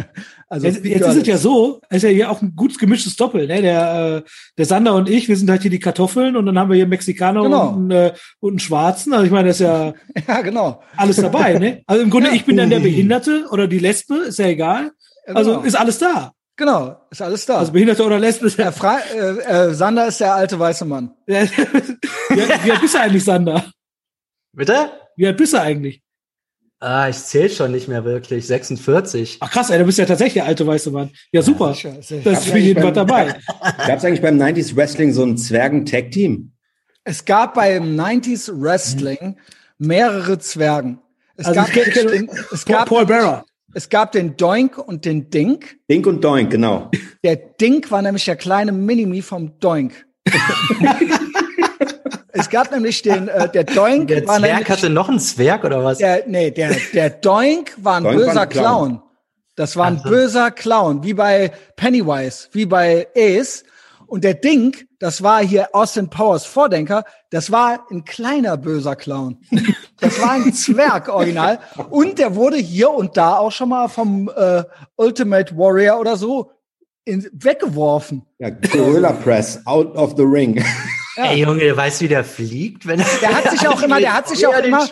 [0.52, 2.78] Also Jetzt, Pete jetzt ist es ja so, es ist ja hier auch ein gut
[2.78, 3.46] gemischtes Doppel.
[3.46, 3.62] Ne?
[3.62, 6.68] Der, äh, der Sander und ich, wir sind halt hier die Kartoffeln und dann haben
[6.68, 7.68] wir hier Mexikaner Genau.
[7.70, 9.14] und, einen, äh, und einen Schwarzen.
[9.14, 9.94] Also ich meine, das ist ja
[10.28, 10.82] Ja, genau.
[10.94, 11.58] alles dabei.
[11.58, 11.82] ne?
[11.86, 12.34] Also im Grunde, Ja.
[12.34, 14.90] ich bin dann der Behinderte oder die Lesbe, ist ja egal.
[15.26, 15.62] Ja, Also genau.
[15.64, 16.32] ist alles da.
[16.54, 17.56] genau, ist alles da.
[17.56, 18.64] Also Behinderte oder Lesbe ist ja.
[18.64, 21.14] der Fra äh, äh, Sander ist der alte weiße Mann.
[21.26, 23.64] wie, wie alt bist du eigentlich, Sander?
[24.54, 24.90] Bitte?
[25.16, 26.02] Wie alt bist du eigentlich?
[26.84, 28.44] Ah, ich zähle schon nicht mehr wirklich.
[28.44, 29.36] 46.
[29.38, 31.10] Ach krass, ey, du bist ja tatsächlich der alte weiße Mann.
[31.30, 31.74] Ja, super.
[31.74, 31.94] sicher.
[31.94, 33.36] das ist für jeden was dabei.
[33.86, 36.50] Gab es eigentlich beim 90s Wrestling so ein Zwergen-Tag-Team?
[37.04, 39.36] Es gab beim 90s Wrestling
[39.78, 40.98] mehrere Zwergen.
[41.36, 43.44] Es Also gab, ich den, es Paul, gab, Paul Bearer.
[43.74, 45.76] es gab den Doink und den Dink.
[45.88, 46.90] Dink und Doink, genau.
[47.22, 50.04] Der Dink war nämlich der kleine Minimi vom Doink.
[52.32, 55.64] es gab nämlich den, äh, der Doink Der war Zwerg nämlich, hatte noch einen Zwerg
[55.64, 55.98] oder was?
[55.98, 58.88] der, nee, der, der Doink war ein Doink war böser ein Clown.
[58.88, 59.02] Clown.
[59.54, 60.10] Das war ein Ach so.
[60.10, 63.64] böser Clown, wie bei Pennywise, wie bei Ace.
[64.06, 69.38] Und der Dink, das war hier Austin Powers Vordenker, das war ein kleiner böser Clown.
[70.00, 71.60] Das war ein Zwerg original.
[71.90, 74.64] Und der wurde hier und da auch schon mal vom äh,
[74.96, 76.50] Ultimate Warrior oder so
[77.04, 78.26] in, weggeworfen.
[78.38, 80.62] Ja, Gorilla Press, out of the ring.
[81.16, 84.28] Ey, Junge, der weiß, wie der fliegt, wenn Der hat sich auch immer, der hat
[84.28, 84.88] sich auch immer,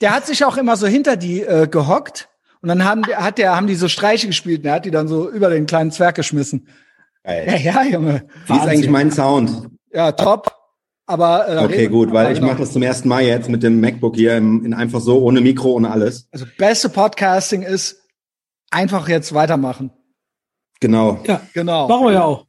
[0.00, 2.28] der hat sich auch immer so hinter die äh, gehockt.
[2.62, 5.08] Und dann haben, hat der, haben die so Streiche gespielt und er hat die dann
[5.08, 6.68] so über den kleinen Zwerg geschmissen.
[7.24, 7.60] Ja, Geil.
[7.62, 8.28] ja, Junge.
[8.46, 9.68] Wie ist eigentlich mein Sound?
[9.92, 10.52] Ja, top.
[11.06, 14.16] Aber äh, Okay, gut, weil ich mache das zum ersten Mal jetzt mit dem MacBook
[14.16, 16.28] hier im, in einfach so, ohne Mikro, ohne alles.
[16.32, 18.02] Also beste Podcasting ist
[18.70, 19.92] einfach jetzt weitermachen.
[20.80, 21.20] Genau.
[21.26, 21.86] Ja, Genau.
[21.88, 22.45] machen wir ja auch.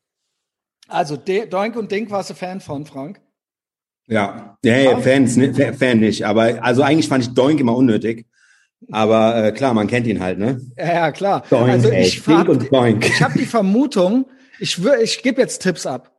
[0.87, 3.19] Also De Doink und Dink warst du Fan von, Frank?
[4.07, 6.25] Ja, ja, ja Fans, ne, Fa- Fan nicht.
[6.25, 8.25] Aber also eigentlich fand ich Doink immer unnötig.
[8.91, 10.61] Aber äh, klar, man kennt ihn halt, ne?
[10.77, 11.43] Ja, ja klar.
[11.49, 12.05] Doink, also ey.
[12.05, 13.05] ich Dink hab, und Doink.
[13.05, 14.25] ich habe die Vermutung,
[14.59, 16.13] ich, wür- ich gebe jetzt Tipps ab.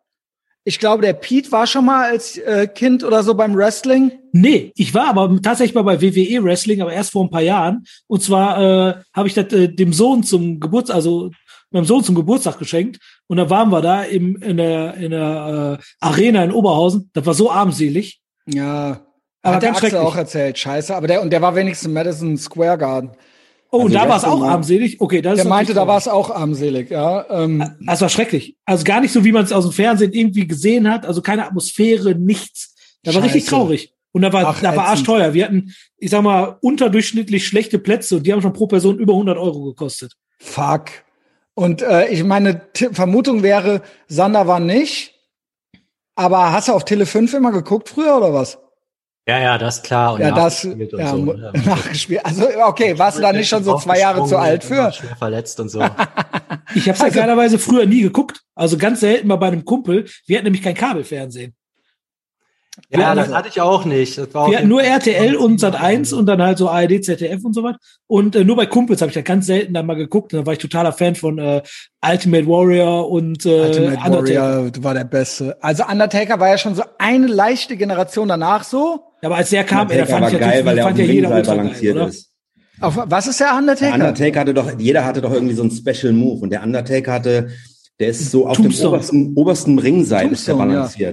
[0.64, 4.12] Ich glaube, der Pete war schon mal als äh, Kind oder so beim Wrestling.
[4.32, 7.84] Nee, ich war aber tatsächlich mal bei WWE Wrestling, aber erst vor ein paar Jahren.
[8.06, 11.30] Und zwar äh, habe ich das äh, dem Sohn zum Geburtstag, also
[11.70, 12.98] meinem Sohn zum Geburtstag geschenkt.
[13.26, 17.10] Und da waren wir da im, in der, in der äh, Arena in Oberhausen.
[17.12, 18.20] Das war so armselig.
[18.46, 19.02] Ja,
[19.42, 20.94] Aber Hat der Axel auch erzählt, scheiße.
[20.96, 23.10] Aber der, und der war wenigstens im Madison Square Garden.
[23.70, 24.98] Oh, und Also da war es auch armselig.
[24.98, 27.26] Okay, das Der ist meinte, da war es auch armselig, ja.
[27.28, 28.56] Ähm, Das war schrecklich.
[28.64, 31.04] Also gar nicht so, wie man es aus dem Fernsehen irgendwie gesehen hat.
[31.04, 32.74] Also keine Atmosphäre, nichts.
[33.02, 33.34] Da war Scheiße.
[33.34, 33.92] richtig traurig.
[34.12, 35.34] Und da war, Ach, da war arschteuer.
[35.34, 39.12] Wir hatten, ich sag mal, unterdurchschnittlich schlechte Plätze und die haben schon pro Person über
[39.12, 40.14] 100 Euro gekostet.
[40.40, 40.86] fuck.
[41.58, 45.14] Und äh, ich meine Ti- Vermutung wäre, Sander war nicht.
[46.14, 48.58] Aber hast du auf Tele 5 immer geguckt früher oder was?
[49.26, 50.14] Ja, ja, das ist klar.
[50.14, 51.52] Und ja, das nachgespielt und ja, so, ne?
[51.66, 52.24] nachgespielt.
[52.24, 54.92] Also okay, warst du da nicht schon so zwei Jahre zu alt für?
[54.92, 55.80] Schwer verletzt und so.
[56.76, 58.40] Ich habe es ja klarerweise früher nie geguckt.
[58.54, 60.06] Also ganz selten mal bei einem Kumpel.
[60.26, 61.56] Wir hatten nämlich kein Kabelfernsehen.
[62.90, 64.16] Ja, Ja, das hatte ich auch nicht.
[64.18, 67.04] Das war auch Wir hatten nur RTL und Sat 1 und dann halt so ARD,
[67.04, 67.76] ZDF und so was.
[68.06, 70.32] Und äh, nur bei Kumpels habe ich da ganz selten dann mal geguckt.
[70.32, 71.62] Und da war ich totaler Fan von äh,
[72.04, 74.42] Ultimate Warrior und äh, Ultimate Undertaker.
[74.42, 75.56] Warrior war der Beste.
[75.60, 79.00] Also Undertaker war ja schon so eine leichte Generation danach so.
[79.22, 81.06] Ja, aber als der kam, Undertaker fand war ich geil, weil er auf fand dem
[81.06, 82.08] ja jeder geil, balanciert oder?
[82.08, 82.28] ist.
[82.80, 83.94] Auf, was ist der Der Undertaker?
[83.94, 87.48] Undertaker hatte doch, jeder hatte doch irgendwie so einen Special Move und der Undertaker hatte,
[87.98, 88.90] der ist so auf Tombstone.
[88.90, 91.12] dem obersten, obersten Ringseil ist der Tombstone, ja.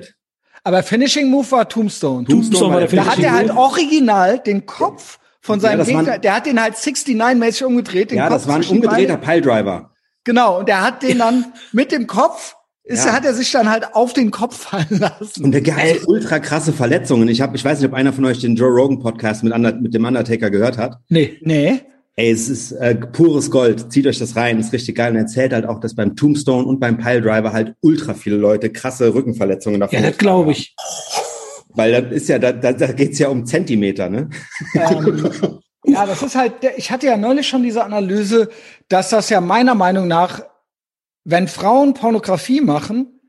[0.66, 2.26] Aber Finishing Move war Tombstone.
[2.28, 6.08] Tombstone war der Da hat Finishing er halt original den Kopf von seinem das Gegner,
[6.08, 8.12] waren- der hat den halt 69-mäßig umgedreht.
[8.12, 9.16] Den Ja, Kopf das war ein umgedrehter.
[9.18, 9.92] Piledriver.
[10.24, 13.14] Genau, und der hat den dann mit dem Kopf, ist, Ja.
[13.14, 15.44] hat er sich dann halt auf den Kopf fallen lassen.
[15.44, 17.28] Und der hat so ultra krasse Verletzungen.
[17.28, 19.74] Ich habe, ich weiß nicht, ob einer von euch den Joe Rogan Podcast mit, Under,
[19.76, 20.98] mit dem Undertaker gehört hat.
[21.10, 21.38] Nee.
[21.42, 21.82] Nee.
[22.18, 23.92] Ey, es ist äh, pures Gold.
[23.92, 25.12] Zieht euch das rein, ist richtig geil.
[25.12, 28.72] Und er erzählt halt auch, dass beim Tombstone und beim Piledriver halt ultra viele Leute
[28.72, 30.76] krasse Rückenverletzungen davon Ja, das glaube ich.
[31.70, 34.30] Weil das ist ja, da, da, da geht's ja um Zentimeter, ne?
[34.76, 35.30] Ähm,
[35.84, 38.50] ja, das ist halt, ich hatte ja neulich schon diese Analyse,
[38.88, 40.42] dass das ja meiner Meinung nach,
[41.26, 43.20] wenn Frauen Pornografie machen,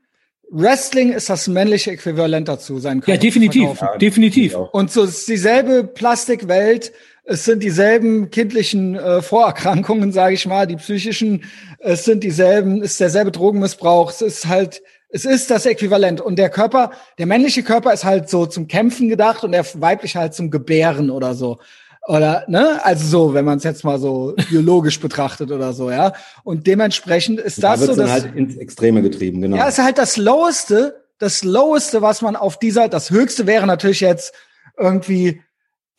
[0.49, 3.79] Wrestling ist das männliche Äquivalent dazu sein Ja, definitiv.
[3.99, 4.55] Definitiv.
[4.55, 6.93] Und so ist dieselbe Plastikwelt,
[7.27, 11.43] es sind dieselben kindlichen äh, Vorerkrankungen, sage ich mal, die psychischen,
[11.79, 16.21] es sind dieselben, es ist derselbe Drogenmissbrauch, es ist halt, es ist das Äquivalent.
[16.21, 20.19] Und der Körper, der männliche Körper ist halt so zum Kämpfen gedacht und der weibliche
[20.19, 21.59] halt zum Gebären oder so.
[22.07, 22.79] Oder, ne?
[22.85, 26.13] Also so, wenn man es jetzt mal so biologisch betrachtet oder so, ja.
[26.45, 29.57] Und dementsprechend ist Da das wird's so, dann dass, halt ins Extreme getrieben, genau.
[29.57, 33.99] ja, ist halt das Loweste, das Loweste, was man auf dieser, das Höchste wäre natürlich
[33.99, 34.33] jetzt
[34.77, 35.41] irgendwie,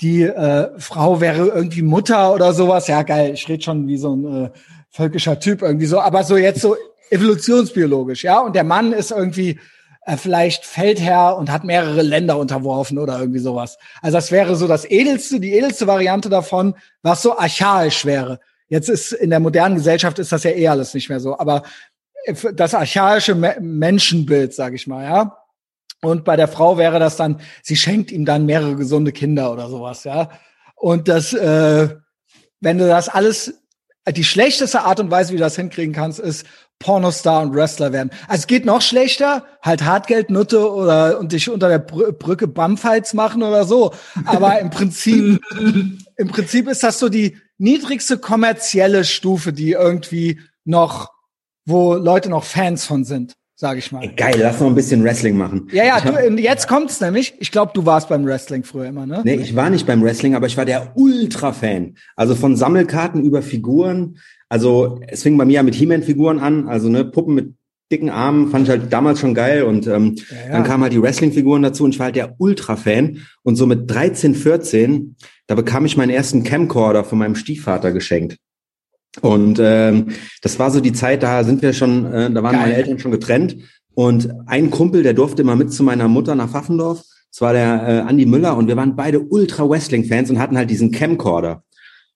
[0.00, 2.86] die äh, Frau wäre irgendwie Mutter oder sowas.
[2.86, 4.50] Ja, geil, ich rede schon wie so ein äh,
[4.90, 6.76] völkischer Typ irgendwie so, aber so jetzt so
[7.10, 8.40] evolutionsbiologisch, ja.
[8.40, 9.58] Und der Mann ist irgendwie
[10.02, 13.78] äh, vielleicht Feldherr und hat mehrere Länder unterworfen oder irgendwie sowas.
[14.00, 18.40] Also das wäre so das edelste, die edelste Variante davon, was so archaisch wäre.
[18.68, 21.62] Jetzt ist in der modernen Gesellschaft ist das ja eh alles nicht mehr so, aber
[22.54, 25.37] das archaische Me Menschenbild, sage ich mal, ja.
[26.02, 29.68] Und bei der Frau wäre das dann, sie schenkt ihm dann mehrere gesunde Kinder oder
[29.68, 30.30] sowas, ja.
[30.76, 31.88] Und das, äh,
[32.60, 33.60] wenn du das alles,
[34.08, 36.46] die schlechteste Art und Weise, wie du das hinkriegen kannst, ist
[36.78, 38.10] Pornostar und Wrestler werden.
[38.28, 43.14] Also es geht noch schlechter, halt Hartgeldnutte oder und dich unter der Br Brücke Bumfights
[43.14, 43.92] machen oder so.
[44.24, 45.40] Aber im Prinzip,
[46.16, 51.10] im Prinzip ist das so die niedrigste kommerzielle Stufe, die irgendwie noch,
[51.66, 54.04] wo Leute noch Fans von sind, sage ich mal.
[54.04, 55.68] Ey, geil, lass noch ein bisschen Wrestling machen.
[55.72, 57.34] Ja, ja, du, und jetzt kommt's nämlich.
[57.40, 59.20] Ich glaube, du warst beim Wrestling früher immer, ne?
[59.24, 61.96] Nee, ich war nicht beim Wrestling, aber ich war der Ultra-Fan.
[62.14, 64.18] Also von Sammelkarten über Figuren.
[64.48, 67.54] Also es fing bei mir ja mit He-Man-Figuren an, also ne, Puppen mit
[67.90, 69.64] dicken Armen, fand ich halt damals schon geil.
[69.64, 70.52] Und ähm, ja.
[70.52, 73.26] dann kamen halt die Wrestling-Figuren dazu und ich war halt der Ultra-Fan.
[73.42, 75.16] Und so mit 13, 14,
[75.48, 78.36] da bekam ich meinen ersten Camcorder von meinem Stiefvater geschenkt.
[79.20, 80.08] Und ähm,
[80.42, 82.60] das war so die Zeit, da sind wir schon, äh, da waren Geil.
[82.62, 83.56] meine Eltern schon getrennt.
[83.94, 87.02] Und ein Kumpel, der durfte immer mit zu meiner Mutter nach Pfaffendorf.
[87.32, 90.92] Das war der äh, Andi Müller und wir waren beide Ultra-Wrestling-Fans und hatten halt diesen
[90.92, 91.62] Camcorder.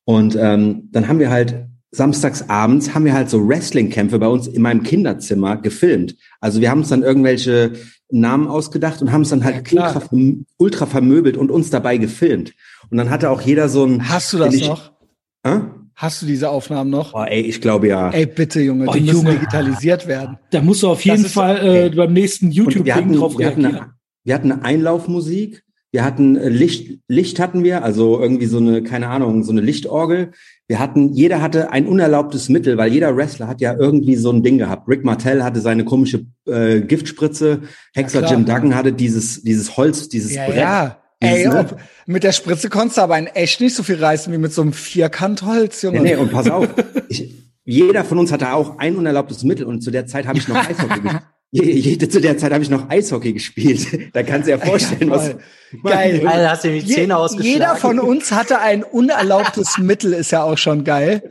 [0.04, 4.46] Und ähm, dann haben wir halt samstags abends haben wir halt so Wrestling-Kämpfe bei uns
[4.46, 6.16] in meinem Kinderzimmer gefilmt.
[6.40, 7.72] Also wir haben uns dann irgendwelche
[8.10, 9.94] Namen ausgedacht und haben es dann halt klar.
[9.94, 12.52] ultra, ultra vermöbelt und uns dabei gefilmt.
[12.90, 14.08] Und dann hatte auch jeder so ein.
[14.08, 14.92] Hast du das Ich- noch?
[16.02, 17.14] Hast du diese Aufnahmen noch?
[17.14, 18.10] Oh, ey, ich glaube ja.
[18.10, 19.30] Ey, bitte, Junge, Oh, die müssen Junge.
[19.34, 20.36] digitalisiert werden.
[20.50, 23.38] Da musst du auf jeden ist- Fall äh, beim nächsten Und wir YouTube-Ding hatten, drauf
[23.38, 23.82] wir, hatten reagieren.
[23.84, 23.92] eine,
[24.24, 25.62] wir hatten eine Einlaufmusik,
[25.92, 29.60] wir hatten äh, Licht, Licht hatten wir, also irgendwie so eine, keine Ahnung, so eine
[29.60, 30.32] Lichtorgel.
[30.66, 34.42] Wir hatten, jeder hatte ein unerlaubtes Mittel, weil jeder Wrestler hat ja irgendwie so ein
[34.42, 34.88] Ding gehabt.
[34.88, 37.60] Rick Martell hatte seine komische äh, Giftspritze,
[37.94, 38.32] Hexer klar.
[38.32, 40.56] Jim Duggan hatte dieses, dieses Holz, dieses Ja, Brett.
[40.56, 40.98] ja.
[41.22, 44.38] Ey, ob, mit der Spritze konntest du aber in echt nicht so viel reißen wie
[44.38, 46.00] mit so einem Vierkantholz, Junge.
[46.00, 46.68] Nee, nee, und pass auf,
[47.08, 47.32] ich,
[47.64, 50.56] jeder von uns hatte auch ein unerlaubtes Mittel und zu der Zeit habe ich noch
[50.56, 51.22] Eishockey gespielt.
[51.52, 53.86] je, jede, zu der Zeit habe ich noch Eishockey gespielt.
[54.14, 55.34] Da kannst du dir ja vorstellen, Ja, was.
[55.84, 56.26] Geil.
[56.26, 57.52] Alter, hast du die Je, Zähne ausgeschlagen.
[57.52, 61.30] jeder von uns hatte ein unerlaubtes Mittel, ist ja auch schon geil.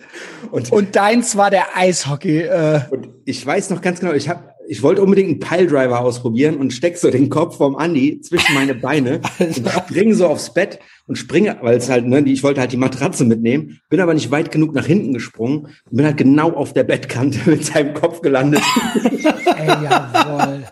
[0.52, 2.40] Und, Und deins war der Eishockey.
[2.42, 6.56] Äh, und ich weiß noch ganz genau, ich habe ich wollte unbedingt einen Piledriver ausprobieren
[6.56, 10.80] und steck so den Kopf vom Andi zwischen meine Beine und springe so aufs Bett
[11.08, 14.14] und springe, weil es halt, ne, die, ich wollte halt die Matratze mitnehmen, bin aber
[14.14, 17.94] nicht weit genug nach hinten gesprungen und bin halt genau auf der Bettkante mit seinem
[17.94, 18.62] Kopf gelandet.
[19.58, 20.64] ey, jawohl.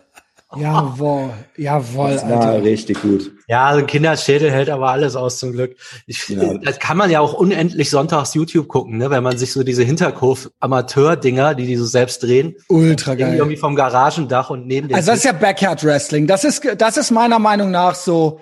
[0.55, 1.29] Jawohl.
[1.57, 2.63] Jawohl, Das war Alter.
[2.63, 3.31] richtig gut.
[3.47, 5.75] Ja, also ein Kinderschädel hält aber alles aus zum Glück.
[6.07, 6.55] Ich, Ja.
[6.57, 9.11] Das kann man ja auch unendlich sonntags YouTube gucken, ne?
[9.11, 13.37] wenn man sich so diese Hinterhof-Amateur-Dinger, die die so selbst drehen, Ultra irgendwie geil.
[13.37, 16.25] irgendwie vom Garagendach und neben dem Also das ist ja Backyard Wrestling.
[16.25, 18.39] Das ist, das ist meiner Meinung nach so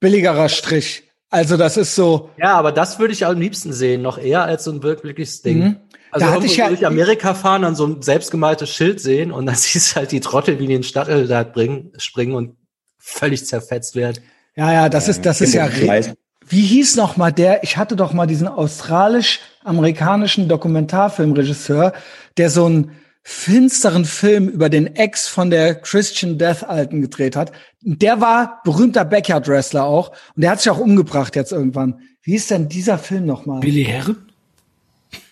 [0.00, 1.07] billigerer Strich.
[1.30, 4.64] Also das ist so, Ja, aber das würde ich am liebsten sehen, noch eher als
[4.64, 5.58] so ein wirkliches Ding.
[5.58, 5.76] Mhm.
[6.10, 9.44] Also Da hatte ich ja- durch Amerika fahren, dann so ein selbstgemaltes Schild sehen und
[9.46, 12.56] dann siehst du halt die Trottel, wie die in den Stadtteil da bringen, springen und
[12.98, 14.22] völlig zerfetzt werden.
[14.56, 16.14] ja, ja, das ist, das ist ja, weiß.
[16.46, 21.92] wie hieß noch mal der, ich hatte doch mal diesen australisch-amerikanischen Dokumentarfilmregisseur,
[22.36, 22.92] der so einen
[23.30, 27.52] finsteren Film über den Ex von der Christian Death Alten gedreht hat.
[27.82, 32.00] Der war berühmter Backyard Wrestler auch und der hat sich auch umgebracht jetzt irgendwann.
[32.22, 33.60] Wie ist denn dieser Film noch mal?
[33.60, 34.16] Billy Herren?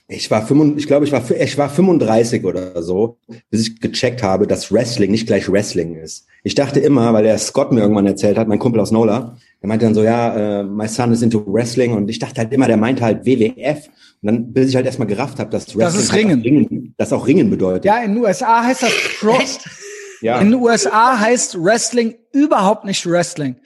[0.08, 3.16] Ich war 35, ich glaube, ich war, ich war 35 oder so,
[3.48, 6.26] bis ich gecheckt habe, dass Wrestling nicht gleich Wrestling ist.
[6.44, 9.68] Ich dachte immer, weil der Scott mir irgendwann erzählt hat, mein Kumpel aus Nola, der
[9.68, 12.66] meinte dann so, ja, äh, my son is into Wrestling und ich dachte halt immer,
[12.66, 13.88] der meinte halt WWF
[14.22, 16.40] und dann, bis ich halt erstmal gerafft habe, dass Wrestling ist halt Ringen.
[16.40, 17.84] Auch Ringen, das auch Ringen bedeutet.
[17.84, 19.38] Ja, in den USA heißt das Pro.
[20.20, 23.56] ja In den USA heißt Wrestling überhaupt nicht Wrestling.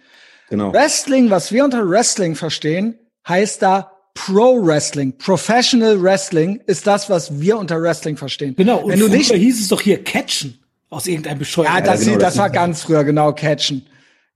[0.49, 0.73] genau.
[0.73, 2.99] Wrestling, was wir unter Wrestling verstehen,
[3.29, 5.17] heißt da Pro Wrestling.
[5.19, 8.55] Professional Wrestling ist das, was wir unter Wrestling verstehen.
[8.57, 11.85] Genau, und Wenn du früher nicht, hieß es doch hier Catchen aus irgendeinem ja, bescheuerten.
[11.85, 13.87] das, genau, das das war ganz früher, genau, Catchen.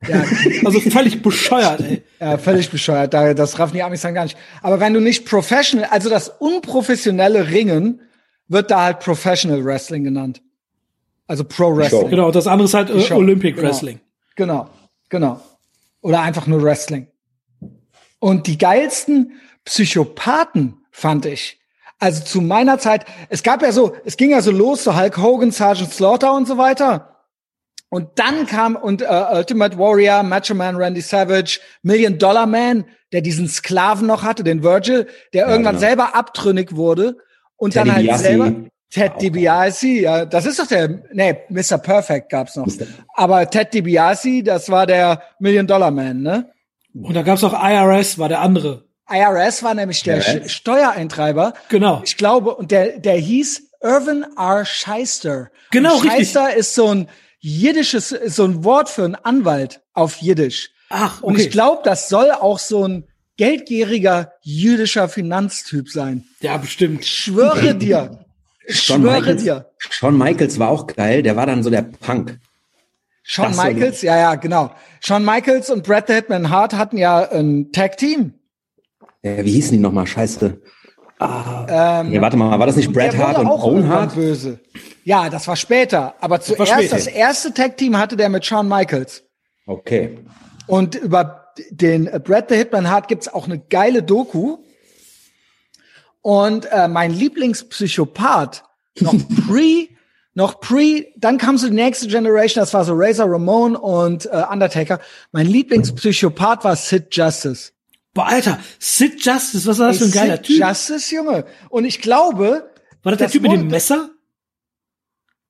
[0.08, 0.22] Ja,
[0.64, 2.02] also völlig bescheuert, ey.
[2.20, 3.14] ja, völlig bescheuert.
[3.14, 4.36] Da- Das raffen die Amis dann gar nicht.
[4.62, 8.00] Aber wenn du nicht professional, also das unprofessionelle Ringen,
[8.48, 10.42] wird da halt Professional Wrestling genannt.
[11.26, 12.10] Also Pro Wrestling.
[12.10, 13.12] Genau, das andere ist halt äh.
[13.14, 13.68] Olympic Genau.
[13.68, 14.00] Wrestling.
[14.36, 14.68] Genau,
[15.08, 15.40] genau.
[16.02, 17.06] Oder einfach nur Wrestling.
[18.18, 19.32] Und die geilsten
[19.64, 21.58] Psychopathen fand ich.
[21.98, 25.16] Also zu meiner Zeit, es gab ja so, es ging ja so los, so Hulk
[25.18, 27.13] Hogan, Sergeant Slaughter und so weiter.
[27.94, 33.20] Und dann kam und äh, Ultimate Warrior, Macho Man, Randy Savage, Million Dollar Man, der
[33.20, 35.86] diesen Sklaven noch hatte, den Virgil, der irgendwann genau.
[35.86, 37.18] selber abtrünnig wurde
[37.54, 38.24] und Teddy dann halt Biasi.
[38.24, 38.52] selber
[38.90, 41.78] Ted DiBiase, ja, das ist doch der, nee, Mr.
[41.78, 42.66] Perfect gab's noch.
[43.14, 46.50] Aber Ted DiBiase, das war der Million Dollar Man, ne?
[47.00, 48.86] Und da gab's auch IRS, war der andere.
[49.08, 50.50] IRS war nämlich der IRS?
[50.50, 51.54] Steuereintreiber.
[51.68, 52.02] Genau.
[52.04, 54.64] Ich glaube, und der, der hieß Irvin R.
[54.64, 55.50] Scheister.
[55.70, 56.32] Genau, und richtig.
[56.32, 57.08] Scheister ist so ein
[57.44, 60.70] jiddisches, ist so ein Wort für einen Anwalt auf Jiddisch.
[60.88, 61.42] Ach, Und okay.
[61.42, 63.04] ich glaube, das soll auch so ein
[63.36, 66.24] geldgieriger jüdischer Finanztyp sein.
[66.40, 67.02] ja, bestimmt.
[67.02, 68.24] Ich schwöre dir.
[68.66, 69.70] Ich Shawn schwöre Michaels, dir.
[69.78, 72.38] Shawn Michaels war auch geil, der war dann so der Punk.
[73.22, 74.74] Shawn Das Michaels, ja, ja, genau.
[75.00, 78.34] Shawn Michaels und Bret the Hitman Hart hatten ja ein Tag-Team.
[79.22, 80.06] Äh, wie hießen die nochmal?
[80.06, 80.60] Scheiße.
[81.20, 84.14] Ähm, Nee, warte mal, war das nicht Bret Hart und Owen Hart?
[84.14, 84.60] böse.
[85.04, 86.14] Ja, das war später.
[86.20, 86.96] Aber zuerst, später.
[86.96, 89.22] das erste Tag-Team hatte der mit Shawn Michaels.
[89.66, 90.18] Okay.
[90.66, 94.58] Und über den Bret the Hitman Hart gibt's auch eine geile Doku.
[96.22, 98.64] Und äh, mein Lieblingspsychopath,
[99.00, 99.14] noch
[99.46, 99.88] pre,
[100.32, 104.42] noch pre, dann kam so die nächste Generation, das war so Razor Ramon und äh,
[104.50, 105.00] Undertaker.
[105.32, 107.72] Mein Lieblingspsychopath war Sid Justice.
[108.14, 110.60] Boah, Alter, Sid Justice, was war das für ein Ey, geiler Sid Typ?
[110.60, 111.44] Justice, Junge.
[111.68, 112.70] Und ich glaube,
[113.02, 114.10] War das der Typ mit dem Messer?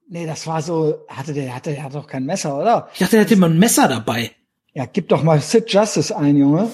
[0.09, 2.89] nee, das war so, hatte der, hatte, der doch kein Messer, oder?
[2.93, 4.31] Ich dachte, der hätte immer ein Messer dabei.
[4.73, 6.71] Ja, gib doch mal Sid Justice ein, Junge.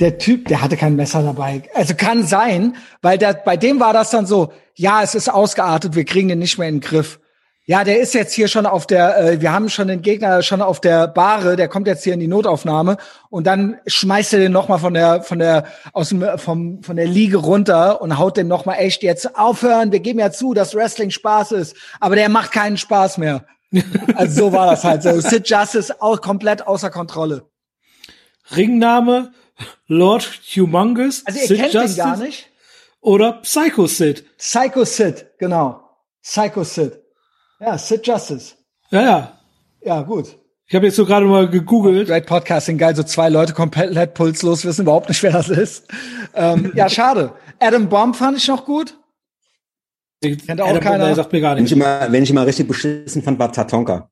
[0.00, 1.62] Der Typ, der hatte kein Messer dabei.
[1.74, 5.94] Also kann sein, weil der, bei dem war das dann so, ja, es ist ausgeartet,
[5.96, 7.20] wir kriegen den nicht mehr in den Griff.
[7.70, 10.62] Ja, der ist jetzt hier schon auf der, äh, wir haben schon den Gegner schon
[10.62, 12.96] auf der Bahre, der kommt jetzt hier in die Notaufnahme
[13.28, 17.06] und dann schmeißt er den nochmal von der, von der, aus dem, vom, von der
[17.06, 21.10] Liege runter und haut den nochmal echt jetzt aufhören, wir geben ja zu, dass Wrestling
[21.10, 23.44] Spaß ist, aber der macht keinen Spaß mehr.
[24.14, 25.20] Also so war das halt so.
[25.20, 27.50] Sid Justice auch komplett außer Kontrolle.
[28.56, 29.32] Ringname
[29.88, 30.24] Lord
[30.56, 32.48] Humongous, Also ihr Sid kennt Justice den gar nicht.
[33.02, 34.24] oder Psycho Sid.
[34.38, 35.82] Psycho Sid, genau.
[36.22, 37.02] Psycho Sid.
[37.60, 38.54] Ja, Sid Justice.
[38.90, 39.38] Ja, ja.
[39.84, 40.36] Ja, gut.
[40.66, 42.08] Ich habe jetzt so gerade mal gegoogelt.
[42.08, 42.94] Great Podcasting, geil.
[42.94, 45.84] So zwei Leute komplett pulslos wissen überhaupt nicht, wer das ist.
[46.34, 47.32] Ähm, ja, schade.
[47.58, 48.94] Adam Bomb fand ich noch gut.
[50.22, 51.06] Kennt auch keiner.
[51.06, 51.80] Der sagt mir gar Wenn ich nicht.
[51.80, 54.10] immer, wenn ich immer richtig beschissen fand, war Tatonka.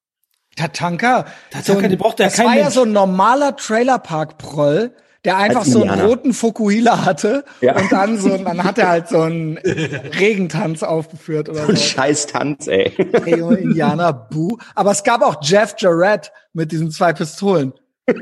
[0.56, 1.26] Tatanka.
[1.50, 2.74] Tatanka, die braucht ja Das kein war ja Mensch.
[2.74, 4.92] so ein normaler Trailerpark-Proll,
[5.26, 7.76] der einfach so einen roten Fukuhila hatte Ja.
[7.76, 9.58] und dann so, dann hat er halt so einen
[10.18, 11.82] Regentanz aufgeführt oder Ein so.
[11.82, 12.92] scheiß Tanz, ey.
[13.26, 14.56] Ey, Junge, Indianer, buh.
[14.74, 17.74] Aber es gab auch Jeff Jarrett mit diesen zwei Pistolen.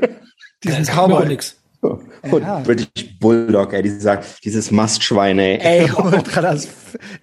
[0.63, 1.27] Diesen Cowboy.
[1.27, 1.55] nix.
[1.81, 2.59] Und Ja.
[2.59, 5.59] British Bulldog, ey, dieser, dieses Mastschwein, ey.
[5.61, 6.67] Ey, ultra das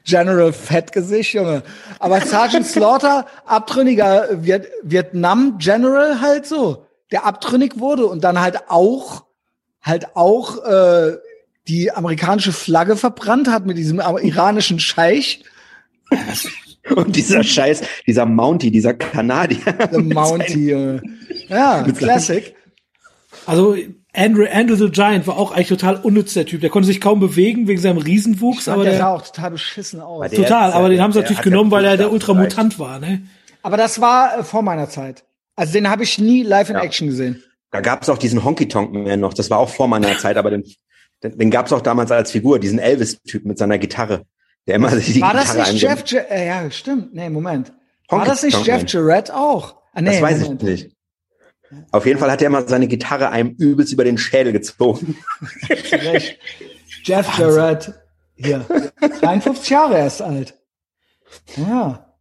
[0.04, 1.62] General Fettgesicht, Junge.
[1.98, 8.60] Aber Sergeant Slaughter, abtrünniger Viet Vietnam General halt so, der abtrünnig wurde und dann halt
[8.68, 9.24] auch,
[9.82, 11.16] halt auch äh,
[11.68, 15.44] die amerikanische Flagge verbrannt hat mit diesem iranischen Scheich,
[16.96, 19.58] Und dieser Scheiß, dieser Mountie, dieser Kanadier.
[19.92, 20.70] the Mountie.
[20.70, 21.02] Junge.
[21.48, 22.54] Ja, Classic.
[23.46, 23.76] Also
[24.12, 26.60] Andrew, Andrew the Giant war auch eigentlich total unnütz, der Typ.
[26.60, 30.00] Der konnte sich kaum bewegen wegen seinem Riesenwuchs, aber der sah der, auch total beschissen
[30.00, 30.28] aus.
[30.30, 32.98] Der- total, aber äh, den haben sie der natürlich genommen, weil er der Ultramutant war,
[32.98, 33.22] ne?
[33.62, 35.24] Aber das war äh, vor meiner Zeit.
[35.54, 36.82] Also den habe ich nie live in Ja.
[36.82, 37.42] Action gesehen.
[37.72, 39.34] Da gab's auch diesen Honky Tonk Man noch.
[39.34, 40.64] Das war auch vor meiner Zeit, aber den,
[41.24, 44.24] den, den gab's auch damals als Figur, diesen Elvis-Typ mit seiner Gitarre.
[44.68, 46.12] Der immer die War das Gitarre nicht eingesetzt.
[46.12, 46.28] Jeff?
[46.30, 47.14] Ja, äh, ja, stimmt.
[47.14, 47.72] Nee, Moment.
[48.08, 48.84] War Honky das nicht Tonk Jeff.
[48.92, 49.76] Jarrett auch?
[49.92, 50.62] Ah, nee, Das weiß Moment.
[50.62, 50.96] ich nicht.
[51.90, 55.16] Auf jeden Fall hat er immer seine Gitarre einem übelst über den Schädel gezogen.
[57.04, 57.94] Jeff Jarrett.
[58.36, 58.64] Hier.
[59.20, 60.54] 53 Jahre erst alt.
[61.56, 62.11] Ja.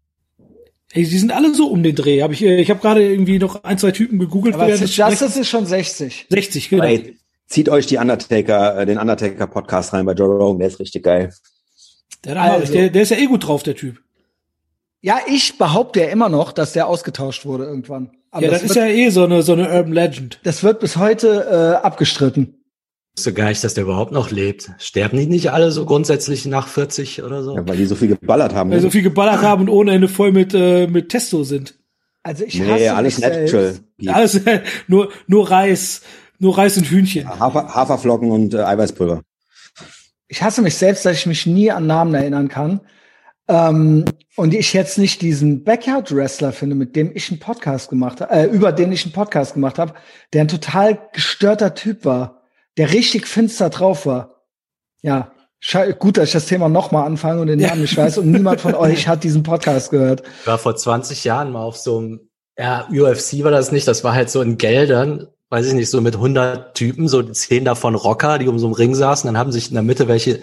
[0.94, 2.22] Ey, die sind alle so um den Dreh.
[2.22, 4.56] Hab ich äh, ich habe gerade irgendwie noch ein, zwei Typen gegoogelt.
[4.56, 6.28] Aber des Justice ist schon 60.
[6.30, 6.84] 60, genau.
[6.84, 10.80] Ey, zieht euch die Undertaker, äh, den Undertaker Podcast rein bei Joe Rogan, der ist
[10.80, 11.34] richtig geil.
[12.26, 12.74] Der, der, Also.
[12.74, 14.02] der, der ist ja eh gut drauf, der Typ.
[15.02, 18.12] Ja, ich behaupte ja immer noch, dass der ausgetauscht wurde irgendwann.
[18.30, 20.40] Aber ja, das, das, ist wird, ja eh so eine, so eine Urban Legend.
[20.44, 22.61] das wird bis heute äh, abgestritten.
[23.14, 24.72] Ich wusste gar nicht, dass der überhaupt noch lebt.
[24.78, 27.56] Sterben die nicht alle so grundsätzlich nach 40 oder so?
[27.56, 28.72] Ja, weil die so viel geballert haben.
[28.72, 31.78] Weil sie so viel geballert haben und ohne Ende voll mit, äh, mit Testo sind.
[32.24, 33.76] Also ich nee, hasse alles mich natural.
[34.08, 34.42] Alles,
[34.88, 36.02] nur, nur Reis,
[36.40, 37.28] nur Reis und Hühnchen.
[37.28, 39.22] Hafer, Haferflocken und äh, Eiweißpulver.
[40.28, 42.80] Ich hasse mich selbst, dass ich mich nie an Namen erinnern kann.
[43.48, 44.06] Ähm,
[44.38, 48.34] und ich jetzt nicht diesen Backyard Wrestler finde, mit dem ich einen Podcast gemacht habe,
[48.34, 49.94] äh, über den ich einen Podcast gemacht habe,
[50.32, 52.41] der ein total gestörter Typ war,
[52.78, 54.44] der richtig finster drauf war.
[55.02, 55.32] Ja,
[56.00, 57.70] gut, dass ich das Thema nochmal anfange und den Ja.
[57.70, 60.24] Namen nicht weiß und niemand von euch hat diesen Podcast gehört.
[60.42, 64.04] Ich war vor 20 Jahren mal auf so einem, ja, UFC war das nicht, das
[64.04, 67.96] war halt so in Geldern, weiß ich nicht, so mit 100 Typen, so zehn davon
[67.96, 70.42] Rocker, die um so einen Ring saßen, dann haben sich in der Mitte welche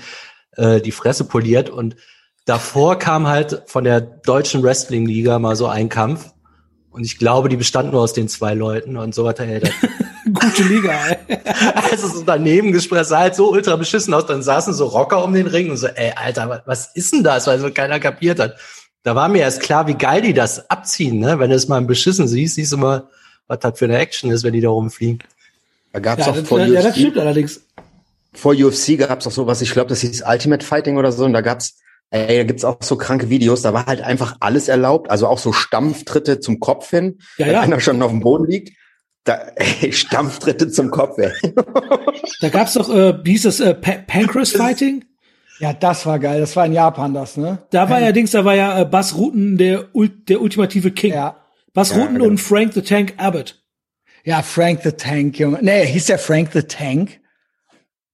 [0.57, 1.97] äh, die Fresse poliert und
[2.45, 6.31] davor kam halt von der deutschen Wrestling-Liga mal so ein Kampf
[6.91, 9.45] und ich glaube, die bestand nur aus den zwei Leuten und so weiter.
[9.45, 9.71] Ey, das,
[10.51, 11.39] Gute Liga, ey.
[11.91, 15.23] also so daneben gesprochen, das sah halt so ultra beschissen aus, dann saßen so Rocker
[15.25, 18.39] um den Ring und so, ey, Alter, was, ist denn das, weil so keiner kapiert
[18.41, 18.57] hat.
[19.03, 21.39] Da war mir erst klar, wie geil die das abziehen, ne?
[21.39, 23.05] Wenn du es mal im Beschissen siehst, siehst du mal,
[23.47, 25.21] was das für eine Action ist, wenn die da rumfliegen.
[25.93, 27.61] Da gab's Ja, auch das, vor, ja, das UFC, stimmt allerdings.
[28.35, 31.41] vor UFC gab's auch sowas, ich glaube, das hieß Ultimate Fighting oder so, und da
[31.41, 31.79] gab's,
[32.11, 35.39] ey, da gibt's auch so kranke Videos, da war halt einfach alles erlaubt, also auch
[35.39, 37.61] so Stampftritte zum Kopf hin, Ja, wenn ja.
[37.61, 38.77] einer schon auf dem Boden liegt.
[39.25, 41.33] Da, ey, Stampftritte zum Kopf, ey.
[42.41, 45.05] Da gab's doch, äh, wie hieß das, äh, pa Pancras Fighting?
[45.61, 46.41] Ja, das war geil.
[46.41, 47.59] Das war in Japan das, ne?
[47.71, 49.87] Da war ja Dings, da war ja äh, Bas Rutten der,
[50.29, 51.13] der ultimative King.
[51.15, 51.37] Ja.
[51.75, 52.27] Bas Ja, Rutten genau.
[52.27, 53.61] und Frank the Tank Abbott.
[54.25, 55.59] Ja, Frank the Tank, Junge.
[55.61, 57.19] Nee, hieß der Frank the Tank?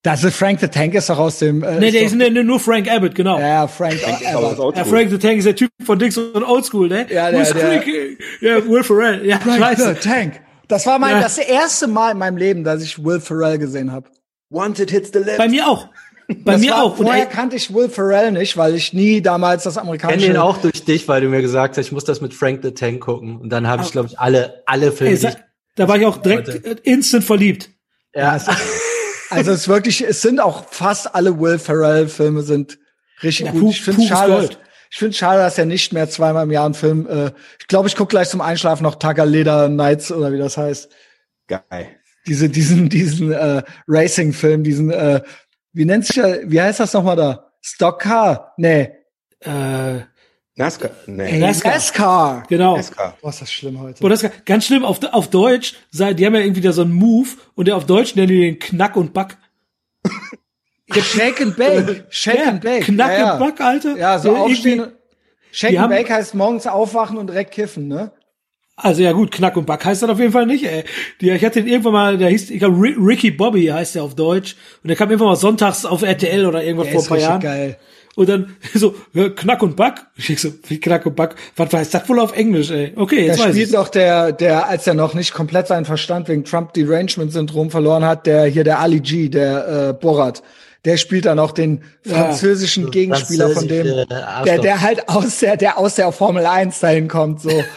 [0.02, 1.62] Das ist Frank the Tank ist doch aus dem.
[1.62, 3.38] Äh, Nee, ist der doch- ist nee, nee, nur Frank Abbott, genau.
[3.38, 3.94] Ja, Frank.
[3.94, 4.76] Frank ist Abbott.
[4.76, 4.84] Ja.
[4.84, 7.06] Frank the Tank ist der Typ von Dings und Oldschool, ne?
[7.10, 8.18] Ja, der- Who's der- Creek?
[8.40, 9.24] Ja, Will Ferrell.
[9.26, 10.40] Ja, Frank the Tank.
[10.68, 11.20] Das war mein Ja.
[11.22, 14.08] das erste Mal in meinem Leben, dass ich Will Ferrell gesehen habe.
[14.50, 15.38] Once it hits the lips.
[15.38, 15.88] Bei mir auch.
[16.28, 16.98] Bei Das mir war, auch.
[16.98, 20.26] Und Vorher kannte ich Will Ferrell nicht, weil ich nie damals das Ich kenne amerikanische.
[20.28, 22.72] den auch durch dich, weil du mir gesagt hast, ich muss das mit Frank the
[22.72, 23.36] Tank gucken.
[23.36, 25.14] Und dann habe ich, glaube ich, alle, alle Filme.
[25.18, 25.34] ey,
[25.76, 27.68] da war ich auch direkt äh, instant verliebt.
[28.14, 28.38] ja,
[29.30, 32.78] Also es ist wirklich, es sind auch fast alle Will Ferrell Filme sind
[33.22, 33.70] richtig Ja, gut.
[33.72, 34.58] Ich finde schade, dass, Gold.
[34.94, 37.08] Ich finde schade, dass er nicht mehr zweimal im Jahr einen Film.
[37.08, 38.94] Äh, ich glaube, ich gucke gleich zum Einschlafen noch
[39.26, 40.88] Leder Nights oder wie das heißt.
[41.48, 41.88] Geil.
[42.28, 45.20] Diese, diesen, diesen äh, Racing-Film, diesen, äh,
[45.72, 47.50] wie nennt sich der, wie heißt das nochmal da?
[47.60, 48.52] Stock Car?
[48.56, 48.92] Nee.
[49.40, 49.98] Äh,
[50.54, 50.90] NASCAR.
[51.06, 51.24] Nee.
[51.28, 51.72] Ey, NASCAR.
[51.72, 52.42] NASCAR.
[52.48, 52.76] genau.
[52.76, 53.18] NASCAR.
[53.20, 54.04] Boah, ist das schlimm heute.
[54.04, 56.82] Und das ist ganz schlimm auf, auf Deutsch, sei- die haben ja irgendwie da so
[56.82, 59.38] einen Move und der auf Deutsch nennen die den Knack und Back.
[60.92, 62.04] Shake and Bake.
[62.10, 62.84] Shake Ja, and Bake.
[62.84, 63.32] Knack ja, ja.
[63.34, 63.96] und Back, Alter.
[63.96, 64.92] Ja, so Der aufstehen.
[65.54, 68.10] Shake and Bake heißt morgens aufwachen und direkt kiffen, ne?
[68.76, 70.82] Also ja gut, Knack und Back heißt das auf jeden Fall nicht, ey.
[71.20, 74.16] Die, ich hatte den irgendwann mal, der hieß, ich glaube Ricky Bobby heißt der auf
[74.16, 74.56] Deutsch.
[74.82, 77.40] Und der kam irgendwann mal sonntags auf RTL oder irgendwas Der vor ein paar Jahren.
[77.40, 77.76] geil.
[78.16, 80.04] Und dann so, ja, Knack und Back.
[80.16, 81.36] Ich so, wie Knack und Back?
[81.54, 82.92] Was weiß das wohl auf Englisch, ey?
[82.96, 83.74] Okay, jetzt Da weiß spielt ich.
[83.74, 88.46] doch der, der, als er noch nicht komplett seinen Verstand wegen Trump-Derangement-Syndrom verloren hat, der
[88.46, 90.42] hier der Ali G, der äh, Borat,
[90.84, 95.56] der spielt dann auch den französischen Gegenspieler von dem, französische der, der halt aus der,
[95.56, 97.50] der aus der Formel 1 dahin kommt, so.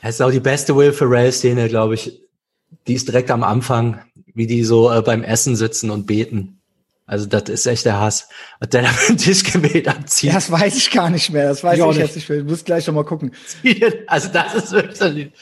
[0.00, 2.20] Das ist auch die beste Will Ferrell-Szene, glaube ich.
[2.86, 4.00] Die ist direkt am Anfang,
[4.32, 6.60] wie die so äh, beim Essen sitzen und beten.
[7.04, 8.28] Also das ist echt der Hass.
[8.60, 10.32] Und der da mit dem Tischgebet abzieht.
[10.32, 11.48] Das weiß ich gar nicht mehr.
[11.48, 12.06] Das weiß Ich auch ich nicht.
[12.06, 12.38] jetzt nicht mehr.
[12.38, 13.32] Ich muss gleich noch mal gucken.
[14.06, 15.32] Also das ist wirklich.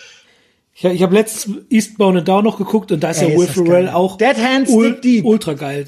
[0.73, 3.47] Ich, ich habe letztens Eastbound and Down noch geguckt und da ist Ey, ja Will
[3.47, 5.25] Ferrell auch Dead Hands ul Deep.
[5.25, 5.87] ultra geil.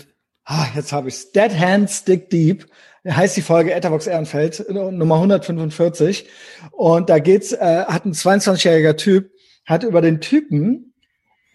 [0.51, 1.31] Ah, jetzt habe ich's.
[1.33, 2.67] Dead Hands Stick Deep.
[3.07, 6.27] Heißt die Folge Etherbox Ehrenfeld, Nummer 145.
[6.73, 9.31] Und da geht's, äh, hat ein 22-jähriger Typ,
[9.67, 10.95] hat über den Typen,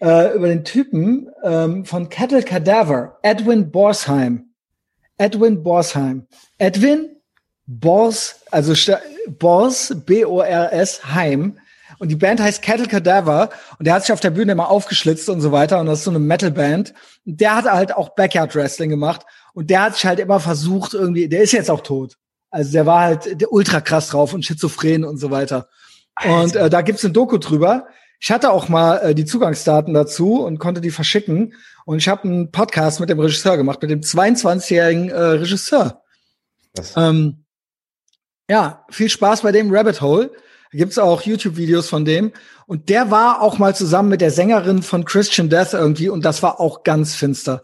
[0.00, 4.50] äh, über den Typen ähm, von Cattle Cadaver, Edwin Borsheim.
[5.18, 6.28] Edwin Borsheim.
[6.58, 7.16] Edwin
[7.66, 8.74] Bors, also
[9.26, 11.58] Bors, B-O-R-S, Heim.
[12.04, 13.48] Und die Band heißt Cattle Cadaver.
[13.78, 15.80] Und der hat sich auf der Bühne immer aufgeschlitzt und so weiter.
[15.80, 16.92] Und das ist so eine Metalband.
[17.24, 19.22] Und der hat halt auch Backyard Wrestling gemacht.
[19.54, 22.18] Und der hat sich halt immer versucht, irgendwie, der ist jetzt auch tot.
[22.50, 25.70] Also der war halt der ultra krass drauf und schizophren und so weiter.
[26.26, 27.86] Und äh, da gibt's ein Doku drüber.
[28.20, 31.54] Ich hatte auch mal äh, die Zugangsdaten dazu und konnte die verschicken.
[31.86, 36.02] Und ich habe einen Podcast mit dem Regisseur gemacht, mit dem 22-jährigen äh, Regisseur.
[36.96, 37.46] Ähm,
[38.50, 40.30] ja, viel Spaß bei dem Rabbit Hole.
[40.74, 42.32] Da gibt's auch YouTube-Videos von dem.
[42.66, 46.08] Und der war auch mal zusammen mit der Sängerin von Christian Death irgendwie.
[46.08, 47.62] Und das war auch ganz finster.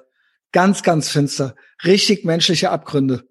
[0.52, 1.56] Ganz, ganz finster.
[1.84, 3.24] Richtig menschliche Abgründe.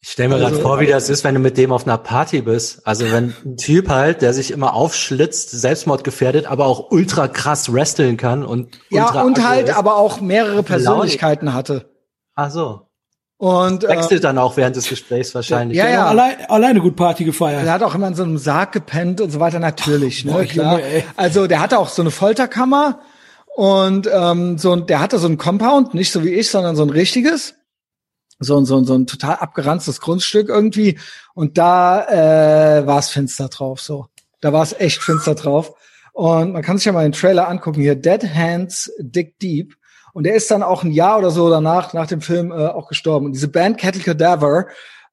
[0.00, 1.96] Ich stelle mir gerade Also- vor, wie das ist, wenn du mit dem auf einer
[1.96, 2.84] Party bist.
[2.84, 7.72] Also wenn ein Typ halt, der sich immer aufschlitzt, Selbstmord gefährdet, aber auch ultra krass
[7.72, 9.76] wresteln kann und Ja, und halt ist.
[9.76, 10.64] aber auch mehrere.
[10.64, 11.88] Persönlichkeiten hatte.
[12.34, 12.88] Ach so.
[13.42, 15.76] Und äh, Wechselt dann auch während des Gesprächs wahrscheinlich.
[15.76, 16.02] Ja, ja.
[16.02, 17.66] hat allein, alleine gut Party gefeiert.
[17.66, 20.24] er hat auch immer in so einem Sarg gepennt und so weiter, natürlich.
[20.24, 20.78] Ne, boah, klar.
[20.78, 21.04] Junge, ey.
[21.16, 23.00] Also der hatte auch so eine Folterkammer
[23.56, 26.84] und ähm, so ein, der hatte so ein Compound, nicht so wie ich, sondern so
[26.84, 27.56] ein richtiges.
[28.38, 31.00] So ein, so ein, so ein total abgeranztes Grundstück irgendwie.
[31.34, 32.06] Und da
[32.78, 33.80] äh, war es finster drauf.
[33.80, 34.06] So,
[34.40, 35.74] da war es echt finster drauf.
[36.12, 37.96] Und man kann sich ja mal den Trailer angucken hier.
[37.96, 39.74] Dead Hands Dig Deep.
[40.12, 42.88] Und er ist dann auch ein Jahr oder so danach, nach dem Film, äh, auch
[42.88, 43.26] gestorben.
[43.26, 44.66] Und diese Band Cattle Cadaver,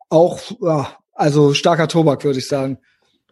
[0.09, 2.77] auch, ja, also starker Tobak, würde ich sagen.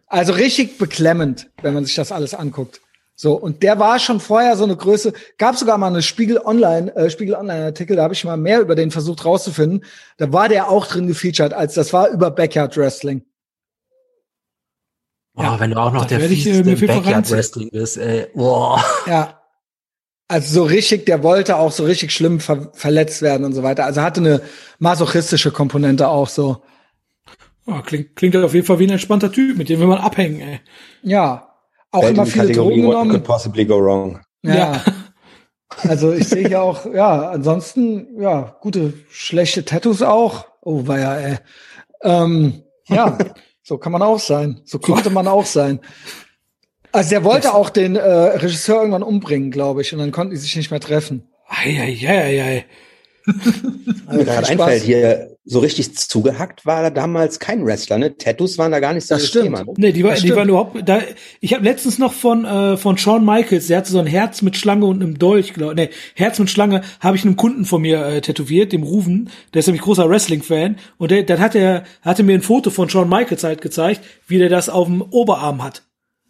[0.06, 2.80] Also richtig beklemmend, wenn man sich das alles anguckt.
[3.14, 6.94] So, und der war schon vorher so eine Größe, gab sogar mal eine Spiegel Online,
[6.94, 9.84] äh, Spiegel Online Artikel, da habe ich mal mehr über den versucht rauszufinden.
[10.18, 13.24] Da war der auch drin gefeatured, als das war über Backyard Wrestling.
[15.34, 17.30] Boah, wenn du auch noch der viel Backyard.
[17.30, 18.28] Wrestling bist, ey.
[18.34, 18.82] Boah.
[19.06, 19.37] Ja.
[20.30, 23.86] Also so richtig, der wollte auch so richtig schlimm ver verletzt werden und so weiter.
[23.86, 24.42] Also hatte eine
[24.78, 26.62] masochistische Komponente auch so.
[27.66, 30.40] Oh, klingt, klingt auf jeden Fall wie ein entspannter Typ, mit dem will man abhängen,
[30.40, 30.60] ey.
[31.02, 31.54] Ja.
[31.90, 33.22] Auch fällt immer viele Kategorie, Drogen What could genommen.
[33.24, 34.20] possibly go wrong?
[34.42, 34.82] Ja.
[35.82, 40.46] Also ich sehe hier auch, ja, ansonsten, ja, gute, schlechte Tattoos auch.
[40.62, 41.38] Oh, war ja, ey.
[42.02, 43.16] Ähm, ja,
[43.62, 44.60] so kann man auch sein.
[44.64, 45.80] So konnte man auch sein.
[46.92, 50.38] Also der wollte auch den äh, Regisseur irgendwann umbringen, glaube ich, und dann konnten die
[50.40, 51.28] sich nicht mehr treffen.
[51.48, 52.64] Eieieiei.
[54.10, 54.50] Mir gerade Spaß.
[54.50, 58.16] einfällt, hier so richtig zugehackt war da damals kein Wrestler, ne?
[58.16, 59.44] Tattoos waren da gar nicht so Das stimmt.
[59.44, 59.64] Thema.
[59.64, 59.72] ne?
[59.76, 60.38] Nee, die, war, Das die stimmt.
[60.38, 60.88] waren überhaupt.
[60.88, 61.00] Da,
[61.40, 64.56] ich habe letztens noch von äh, von Shawn Michaels, der hatte so ein Herz mit
[64.56, 68.02] Schlange und einem Dolch, glaube Nee, Herz mit Schlange habe ich einem Kunden von mir
[68.06, 69.28] äh, tätowiert, dem Ruven.
[69.52, 70.76] Der ist nämlich großer Wrestling-Fan.
[70.96, 74.38] Und der, dann hat er hatte mir ein Foto von Shawn Michaels halt gezeigt, wie
[74.38, 75.82] der das auf dem Oberarm hat.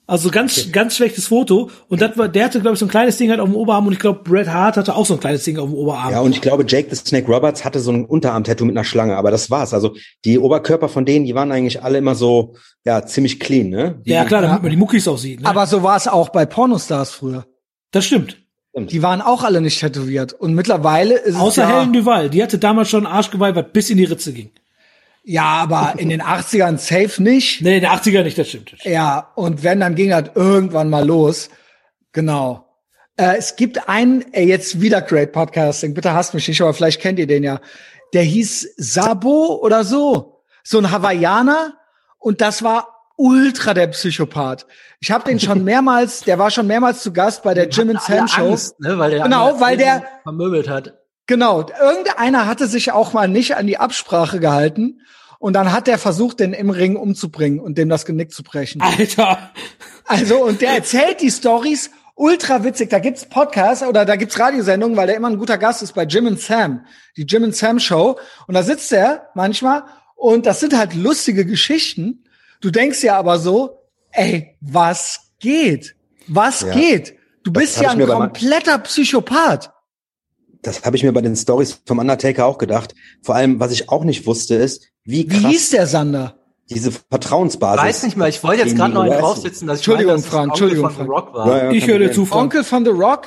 [0.09, 1.71] Also ganz ganz schlechtes Foto.
[1.89, 3.87] Und das war, der hatte glaube ich so ein kleines Ding halt auf dem Oberarm
[3.87, 6.11] und ich glaube Bret Hart hatte auch so ein kleines Ding auf dem Oberarm.
[6.13, 9.19] Ja, und ich glaube, Jake the Snake Roberts hatte so ein Unterarm-Tattoo mit einer Schlange,
[9.19, 9.75] aber das war's.
[9.75, 12.55] Also die Oberkörper von denen, die waren eigentlich alle immer so,
[12.87, 14.01] ja, ziemlich clean, ne?
[14.07, 15.43] Die, ja klar, damit man die Muckis auch sieht.
[15.43, 15.47] Ne?
[15.47, 17.45] Aber so war es auch bei Pornostars früher.
[17.91, 18.39] das stimmt.
[18.75, 20.33] Die waren auch alle nicht tätowiert.
[20.33, 23.91] Und mittlerweile ist es Außer ja, Helen Duval, die hatte damals schon Arschgeweih, was bis
[23.91, 24.53] in die Ritze ging.
[25.31, 27.61] Ja, aber in den 80ern safe nicht.
[27.61, 28.73] Nee, in den 80er nicht, das stimmt.
[28.85, 31.51] Ja, und wenn, dann ging das irgendwann mal los.
[32.13, 32.65] Genau.
[33.17, 37.03] Äh, es gibt einen, ey, jetzt wieder Great Podcasting, bitte hasst mich nicht, aber vielleicht
[37.03, 37.61] kennt ihr den ja.
[38.15, 40.41] Der hieß Sabo oder so.
[40.65, 41.75] So ein Hawaiianer.
[42.19, 44.65] Und das war ultra der Psychopath.
[45.01, 48.01] Ich habe den schon mehrmals, der war schon mehrmals zu Gast bei der Jim and
[48.01, 48.49] Sam Show.
[48.49, 50.95] Angst, ne, weil der Genau, weil der- vermöbelt hat.
[51.27, 55.03] Genau, irgendeiner hatte sich auch mal nicht an die Absprache gehalten
[55.39, 58.81] und dann hat der versucht, den im Ring umzubringen und dem das Genick zu brechen.
[58.81, 59.51] Alter.
[60.07, 62.91] Also, und der erzählt die Stories ultra witzig.
[62.91, 66.05] Da gibt's Podcasts oder da gibt's Radiosendungen, weil der immer ein guter Gast ist bei
[66.05, 66.85] Jim and Sam,
[67.17, 68.19] die Jim and Sam Show.
[68.47, 69.85] Und da sitzt er manchmal
[70.17, 72.25] Und das sind halt lustige Geschichten.
[72.61, 73.79] Du denkst ja aber so,
[74.11, 75.95] ey, was geht?
[76.27, 76.73] Was Ja.
[76.73, 77.15] geht?
[77.45, 79.71] Du Das bist ja ein kompletter Psychopath.
[80.63, 82.95] Das habe ich mir bei den Stories vom Undertaker auch gedacht.
[83.23, 86.35] Vor allem, was ich auch nicht wusste, ist, wie Wie krass hieß der Sander?
[86.71, 87.83] diese Vertrauensbasis.
[87.83, 90.27] Weiß nicht mal, ich wollte jetzt gerade noch einen draufsitzen, dass ich Entschuldigung, meine, dass
[90.27, 91.27] es Frank, Onkel Entschuldigung, von The Frank.
[91.27, 91.47] Rock war.
[91.57, 92.43] Ja, ja, Ich höre zu, Frank.
[92.43, 93.23] Onkel von The Rock?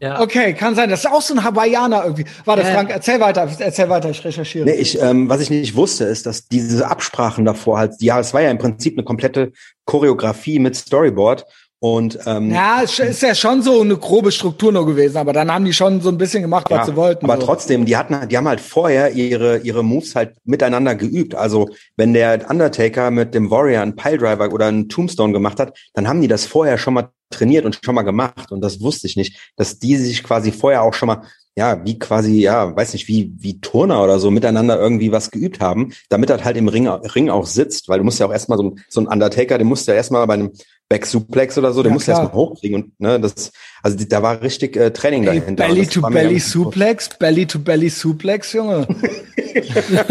[0.00, 0.20] Ja.
[0.20, 0.90] Okay, kann sein.
[0.90, 2.24] Das ist auch so ein Hawaiianer irgendwie.
[2.44, 2.72] Warte, Ja.
[2.72, 3.48] Frank, erzähl weiter.
[3.58, 4.64] Erzähl weiter, ich recherchiere.
[4.64, 8.34] Nee, ich, ähm, was ich nicht wusste, ist, dass diese Absprachen davor halt, ja, es
[8.34, 9.52] war ja im Prinzip eine komplette
[9.84, 11.44] Choreografie mit Storyboard
[11.82, 15.50] und ähm, Ja, es ist ja schon so eine grobe Struktur nur gewesen, aber dann
[15.52, 17.24] haben die schon so ein bisschen gemacht, was sie wollten.
[17.24, 17.46] aber so.
[17.46, 21.34] trotzdem, die hatten, die haben halt vorher ihre ihre Moves halt miteinander geübt.
[21.34, 26.06] Also wenn der Undertaker mit dem Warrior einen Piledriver oder einen Tombstone gemacht hat, dann
[26.06, 28.52] haben die das vorher schon mal trainiert und schon mal gemacht.
[28.52, 31.22] Und das wusste ich nicht, dass die sich quasi vorher auch schon mal
[31.54, 35.60] ja, wie quasi, ja, weiß nicht, wie, wie Turner oder so miteinander irgendwie was geübt
[35.60, 38.56] haben, damit das halt im Ring, Ring auch sitzt, weil du musst ja auch erstmal
[38.56, 40.52] so, so ein Undertaker, den musst du ja erstmal bei einem
[40.92, 42.20] Back-Suplex oder so, den Ja, klar.
[42.20, 43.50] erstmal hochkriegen und, ne, das,
[43.82, 45.66] also die, da war richtig äh, Training Ey, dahinter.
[45.66, 46.38] Belly das to Belly.
[46.38, 48.86] Suplex, Belly to Belly Suplex, Junge.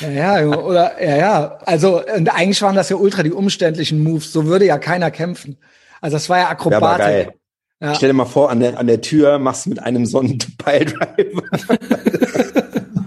[0.00, 1.58] ja, ja, oder, ja, ja.
[1.66, 4.32] Also, und eigentlich waren das ja ultra die umständlichen Moves.
[4.32, 5.58] So würde ja keiner kämpfen.
[6.00, 6.98] Also, das war ja Ja, Akrobatik.
[7.06, 7.32] geil.
[7.80, 7.94] Ja.
[7.94, 10.38] Stell dir mal vor, an der, an der Tür machst du mit einem so einen
[10.58, 11.42] Piledriver.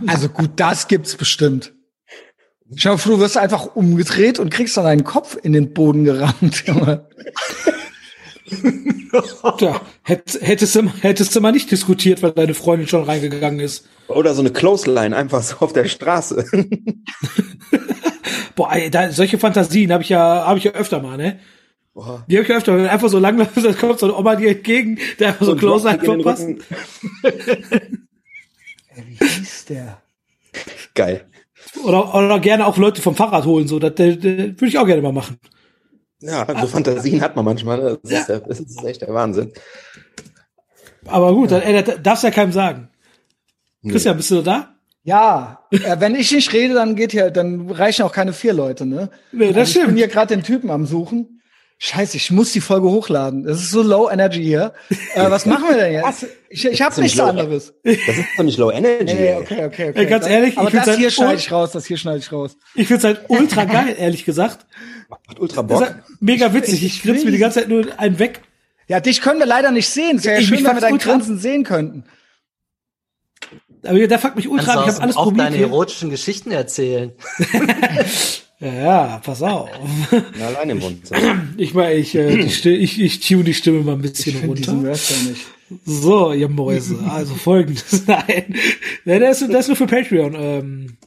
[0.08, 1.74] Also gut, das gibt's bestimmt.
[2.76, 6.64] Schau mal, du wirst einfach umgedreht und kriegst dann deinen Kopf in den Boden gerammt.
[10.04, 13.88] Hätt, hättest, du, hättest du mal nicht diskutiert, weil deine Freundin schon reingegangen ist.
[14.08, 16.46] Oder so eine Clothesline, einfach so auf der Straße.
[18.56, 21.40] Boah, ey, da, solche Fantasien habe ich ja, habe ich ja öfter mal, ne?
[21.94, 22.24] Boah.
[22.28, 24.50] Die habe ich ja öfter, wenn einfach so langläuft, dann kommt so eine Oma dir
[24.52, 27.24] entgegen, der einfach so, ein close Dropkick in einfach den passt.
[27.24, 28.00] Rücken.
[28.90, 30.02] Ey, Wie hieß der?
[30.94, 31.26] Geil.
[31.84, 33.80] Oder, oder gerne auch Leute vom Fahrrad holen, so.
[33.80, 35.40] Das, das, das würde ich auch gerne mal machen.
[36.22, 37.78] Ja, so Fantasien hat man manchmal.
[37.78, 38.00] ne?
[38.02, 38.40] Das ist, ja.
[38.40, 39.52] das ist echt der Wahnsinn.
[41.06, 42.90] Aber gut, dann, ey, das darfst du ja keinem sagen.
[43.88, 44.76] Christian, bist du da?
[45.04, 48.88] Ja, äh, wenn ich nicht rede, dann geht hier, dann reichen auch keine vier Leute,
[48.88, 49.12] ne?
[49.32, 49.98] Nee, das Also ich bin stimmt.
[50.00, 51.35] hier gerade den Typen am Suchen.
[51.78, 53.44] Scheiße, ich muss die Folge hochladen.
[53.44, 54.74] Das ist so low energy hier.
[55.14, 56.26] Äh, was machen wir denn jetzt?
[56.50, 57.26] Ich, ich habe nichts low.
[57.26, 57.74] anderes.
[57.84, 59.14] Das ist doch nicht Low Energy.
[59.14, 59.36] Nee, ey.
[59.36, 60.00] okay, okay, okay.
[60.00, 62.20] Ey, ganz ehrlich, aber ich find's das halt hier schneide ich raus, das hier schneide
[62.20, 62.56] ich raus.
[62.76, 64.66] Ich find's halt ultra geil, ehrlich gesagt.
[65.10, 65.82] Macht ultra Bock.
[65.82, 66.82] halt mega witzig.
[66.86, 68.42] Ich grinse mir die ganze Zeit nur einen weg.
[68.88, 70.16] Ja, dich können wir leider nicht sehen.
[70.18, 71.18] Es wäre ja Ich- schön, wenn wir fuckt's dein ultra ab.
[71.18, 72.06] Grinsen sehen könnten.
[73.84, 74.86] Aber der fuckt mich ultra.
[74.86, 75.46] Ich habe alles du auch probiert.
[75.48, 75.66] deine Hier.
[75.68, 77.12] erotischen Geschichten erzählen.
[78.66, 79.70] Ja, ja, pass auf.
[80.40, 81.44] Ja, allein im Wohnzimmer.
[81.58, 84.40] Ich meine, ich, äh, die Stimme, ich, ich tune die Stimme mal ein bisschen Ich
[84.40, 84.90] finde diesen runter.
[84.90, 85.46] Wrestler nicht.
[85.86, 86.98] So, ihr Mäuse.
[87.08, 88.04] Also folgendes.
[88.08, 88.56] Nein.
[89.06, 90.98] Nein, das ist, das ist nur für Patreon ähm,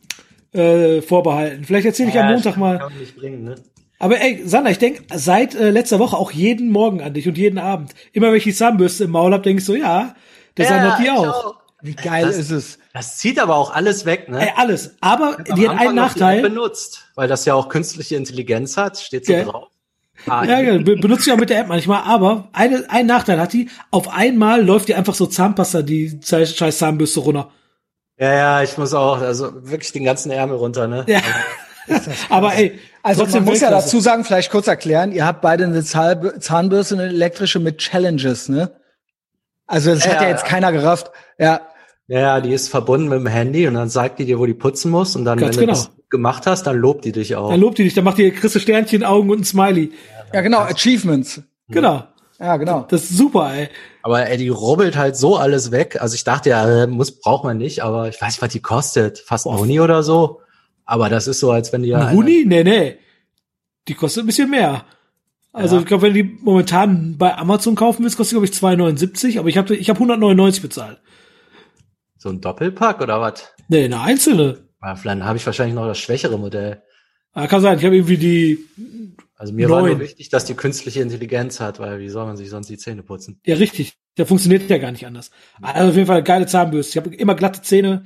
[0.52, 1.64] äh, vorbehalten.
[1.64, 2.78] Vielleicht erzähle ich am Montag mal.
[2.78, 3.56] Kann man nicht bringen, ne?
[3.98, 7.36] Aber ey, Sander, ich denk seit äh, letzter Woche auch jeden Morgen an dich und
[7.36, 7.92] jeden Abend.
[8.12, 10.14] Immer wenn ich die Zahnbürste im Maul hab, denk ich so, ja,
[10.56, 11.56] der Sander hat die auch.
[11.80, 12.78] Wie geil Das- ist es?
[12.92, 14.40] Das zieht aber auch alles weg, ne?
[14.48, 14.96] Ey, alles.
[15.00, 16.42] Aber die hat einen Nachteil.
[16.42, 19.44] benutzt, weil das ja auch künstliche Intelligenz hat, steht so Ja.
[19.44, 19.68] drauf.
[20.26, 23.38] Ah, Ja, ja, be- benutze ich auch mit der App manchmal, aber eine, einen Nachteil
[23.40, 23.70] hat die.
[23.92, 27.50] Auf einmal läuft die einfach so Zahnpasta, die scheiß scheiß Zahnbürste runter.
[28.18, 31.04] ja, ja, ich muss auch, also wirklich den ganzen Ärmel runter, ne?
[31.06, 31.20] Ja.
[32.30, 35.84] aber ey, Also trotzdem muss ja dazu sagen, vielleicht kurz erklären, ihr habt beide eine
[35.84, 38.72] Zahnbürste, eine elektrische mit Challenges, ne?
[39.68, 40.48] Also das hat Ja, ja jetzt ja.
[40.48, 41.12] keiner gerafft.
[41.38, 41.60] Ja,
[42.08, 44.54] Ja, ja, die ist verbunden mit dem Handy und dann sagt die dir, wo die
[44.54, 45.78] putzen muss und dann, Ganz wenn genau.
[45.78, 47.50] du das gemacht hast, dann lobt die dich auch.
[47.50, 49.92] Dann lobt die dich, dann macht ihr Christe Sternchen, Augen und ein Smiley.
[50.32, 51.42] ja genau, Achievements.
[51.68, 52.04] Genau.
[52.40, 52.86] Ja, genau.
[52.88, 53.68] Das ist super, ey.
[54.02, 56.00] Aber ey, die rubbelt halt so alles weg.
[56.00, 58.60] Also ich dachte ja, äh, muss, braucht man nicht, aber ich weiß nicht, was die
[58.62, 59.18] kostet.
[59.18, 60.40] Fast ein Huni oder so.
[60.86, 62.44] Aber das ist so, als wenn die ja Ein Huni?
[62.46, 62.96] Nee, nee.
[63.88, 64.84] Die kostet ein bisschen mehr.
[65.52, 65.80] Also Ja.
[65.82, 69.48] ich glaube, wenn du die momentan bei Amazon kaufen willst, kostet glaube ich 2,79, aber
[69.48, 71.00] ich habe ich hab 199 bezahlt.
[72.16, 73.48] so ein Doppelpack oder was?
[73.68, 74.58] Nee, eine einzelne.
[74.82, 76.82] Ja, Dann habe ich wahrscheinlich noch das schwächere Modell.
[77.32, 78.58] Ah, kann sein, ich habe irgendwie die,
[79.36, 79.90] Also mir war Neun.
[79.92, 83.02] nur wichtig, dass die künstliche Intelligenz hat, weil wie soll man sich sonst die Zähne
[83.02, 83.40] putzen?
[83.44, 85.30] ja richtig, der funktioniert ja gar nicht anders.
[85.62, 86.98] Also auf jeden Fall geile Zahnbürste.
[86.98, 88.04] Ich habe immer glatte Zähne.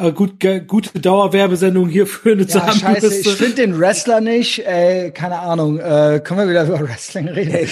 [0.00, 0.34] Äh, gut,
[0.66, 4.60] gute Dauerwerbesendung hier für eine Ja, scheiße, ich finde den Wrestler nicht.
[4.66, 5.78] Ey, keine Ahnung.
[5.78, 7.68] Äh, können wir wieder über Wrestling reden?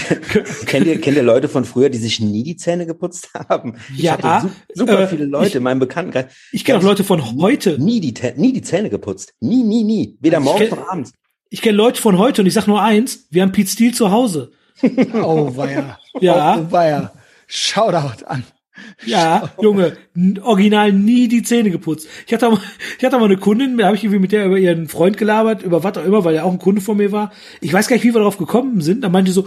[0.66, 3.76] kennt, ihr, kennt ihr Leute von früher, die sich nie die Zähne geputzt haben?
[3.94, 6.26] Ich Ja, hatte su super äh, viele Leute ich- in meinem Bekanntenkreis.
[6.52, 7.78] ich kenne auch Leute von heute.
[7.80, 9.34] Nie die, nie die Zähne geputzt.
[9.40, 10.16] Nie, nie, nie.
[10.20, 11.12] Weder Also morgens noch abends.
[11.50, 14.10] Ich kenne Leute von heute und ich sag nur eins, wir haben Pete Steele zu
[14.10, 14.50] Hause.
[15.14, 15.98] Oh, weia.
[16.20, 16.58] Ja.
[16.58, 17.12] Oh, weia.
[17.46, 18.44] Shoutout an.
[19.04, 19.96] Ja, Junge,
[20.42, 22.08] original nie die Zähne geputzt.
[22.26, 22.60] Ich hatte auch,
[22.98, 25.62] ich hatte mal eine Kundin, da habe ich irgendwie mit der über ihren Freund gelabert,
[25.62, 27.32] über was auch immer, weil er auch ein Kunde von mir war.
[27.60, 29.02] Ich weiß gar nicht, wie wir darauf gekommen sind.
[29.02, 29.46] Da meinte so,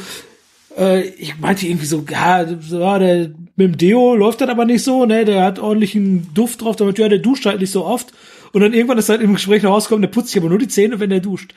[0.77, 4.65] äh, ich meinte irgendwie so, ja, so, ja, der mit dem Deo läuft das aber
[4.65, 7.85] nicht so, ne, der hat ordentlichen Duft drauf, damit ja, der duscht halt nicht so
[7.85, 8.13] oft.
[8.51, 10.67] Und dann irgendwann ist halt im Gespräch noch rausgekommen, der putzt sich aber nur die
[10.67, 11.53] Zähne, wenn der duscht.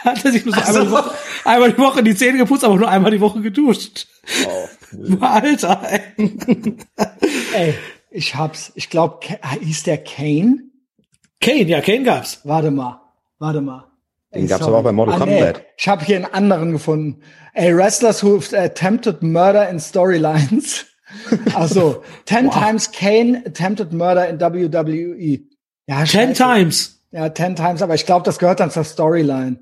[0.04, 1.10] hat er sich nur so einmal, die Woche,
[1.44, 4.06] einmal die Woche die Zähne geputzt, aber nur einmal die Woche geduscht.
[5.20, 6.76] Alter, ey.
[7.54, 7.74] Ey,
[8.10, 8.72] ich hab's.
[8.74, 9.20] Ich glaube,
[9.60, 10.64] hieß der Kane?
[11.40, 12.40] Kane, ja, Kane gab's.
[12.44, 13.00] Warte mal,
[13.38, 13.86] warte mal.
[14.34, 15.64] Den gab's aber auch bei Mortal ah, nee, Kombat.
[15.76, 17.22] Ich habe hier einen anderen gefunden.
[17.54, 20.86] Ey, Wrestlers who attempted murder in storylines.
[21.56, 22.54] Also, ten Wow.
[22.54, 25.40] times Kane attempted murder in WWE.
[25.88, 26.34] Ja, Ten scheiße.
[26.34, 27.00] times.
[27.10, 29.58] Ja, ten times, aber ich glaube, das gehört dann zur Storyline.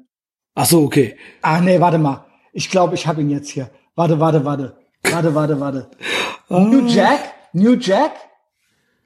[0.55, 1.17] Ach so, okay.
[1.43, 2.27] Ah, nee, warte mal.
[2.53, 3.71] Ich glaube, ich habe ihn jetzt hier.
[3.95, 4.77] Warte, warte, warte.
[5.05, 5.91] Warte, warte, warte.
[6.49, 7.35] New Jack?
[7.53, 8.13] New Jack?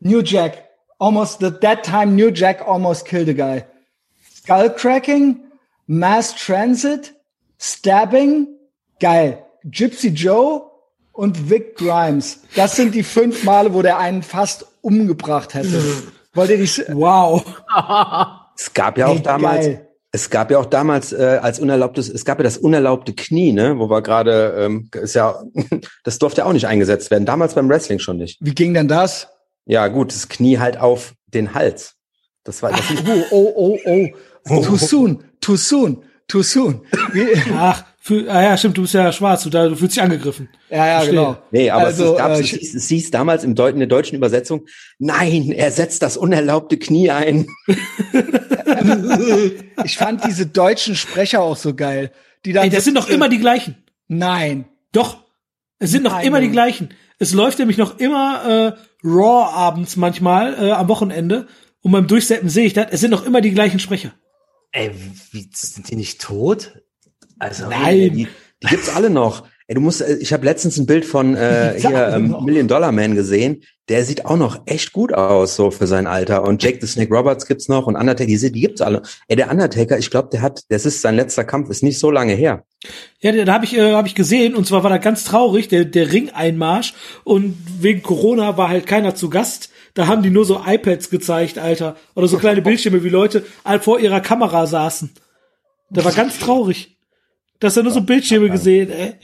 [0.00, 0.68] New Jack.
[0.98, 3.64] Almost, the, that time New Jack almost killed a guy.
[4.32, 5.40] Skull cracking,
[5.86, 7.12] Mass Transit,
[7.58, 8.46] Stabbing,
[9.00, 9.44] geil.
[9.64, 10.70] Gypsy Joe
[11.12, 12.42] und Vic Grimes.
[12.56, 15.82] Das sind die fünf Male, wo der einen fast umgebracht hätte.
[16.34, 17.44] Wollt ihr die, Wow.
[18.56, 19.88] Es gab ja auch Ey, damals, geil.
[20.14, 23.78] Es gab ja auch damals äh, als unerlaubtes, es gab ja das unerlaubte Knie, ne,
[23.78, 25.42] wo wir gerade, ähm, ist ja,
[26.04, 27.24] das durfte ja auch nicht eingesetzt werden.
[27.24, 28.38] Damals beim Wrestling schon nicht.
[28.40, 29.28] wie ging denn das?
[29.64, 31.94] Ja, gut, das Knie halt auf den Hals.
[32.44, 34.08] Das war, das ist, Oh, oh, oh,
[34.48, 34.62] oh.
[34.62, 36.82] Too soon, too soon, too soon.
[37.12, 40.02] Wie, Ach, für, ah ja, stimmt, du bist ja schwarz, du, da, du fühlst dich
[40.02, 40.48] angegriffen.
[40.70, 41.14] ja, ja, Verstehe.
[41.14, 41.36] genau.
[41.52, 43.86] nee, aber Also, es, gab, äh, es, hieß, es hieß damals im Deut in der
[43.86, 44.66] deutschen Übersetzung,
[44.98, 47.46] nein, er setzt das unerlaubte Knie ein.
[49.84, 52.12] Ich fand diese deutschen Sprecher auch so geil.
[52.44, 53.76] Die dann Ey, das sind doch immer die gleichen.
[54.08, 54.66] Nein.
[54.92, 55.24] Doch.
[55.78, 56.90] Es sind noch Nein, immer die gleichen.
[57.18, 61.46] Es läuft nämlich noch immer äh, Raw abends manchmal äh, am Wochenende.
[61.80, 62.86] Und beim Durchsetzen sehe ich das.
[62.90, 64.12] Es sind noch immer die gleichen Sprecher.
[64.72, 64.90] Ey,
[65.30, 66.81] wie, sind die nicht tot?
[67.38, 68.12] Also, Nein.
[68.14, 68.28] Die,
[68.62, 69.44] die gibt's alle noch.
[69.66, 72.36] Ey, du musst, äh, ich habe letztens ein Bild von äh, hier ähm.
[72.44, 73.62] Million Dollar Man gesehen.
[73.88, 76.42] Der sieht auch noch echt gut aus, so für sein Alter.
[76.44, 79.02] Und Jake the Snake Roberts gibt's noch und Undertaker, die, die gibt's alle.
[79.28, 82.10] Ey, der Undertaker, ich glaube, der hat, das ist sein letzter Kampf, ist nicht so
[82.10, 82.64] lange her.
[83.20, 84.54] Ja, da habe ich, äh, hab ich gesehen.
[84.54, 86.94] Und zwar war da ganz traurig, der, der Ring-Einmarsch.
[87.24, 89.70] Und wegen Corona war halt keiner zu Gast.
[89.94, 91.96] Da haben die nur so iPads gezeigt, Alter.
[92.14, 93.44] Oder so kleine Bildschirme, wie Leute
[93.80, 95.10] vor ihrer Kamera saßen.
[95.90, 96.91] Da war ganz traurig.
[97.62, 99.14] Dass er nur so Bildschirme gesehen, ey.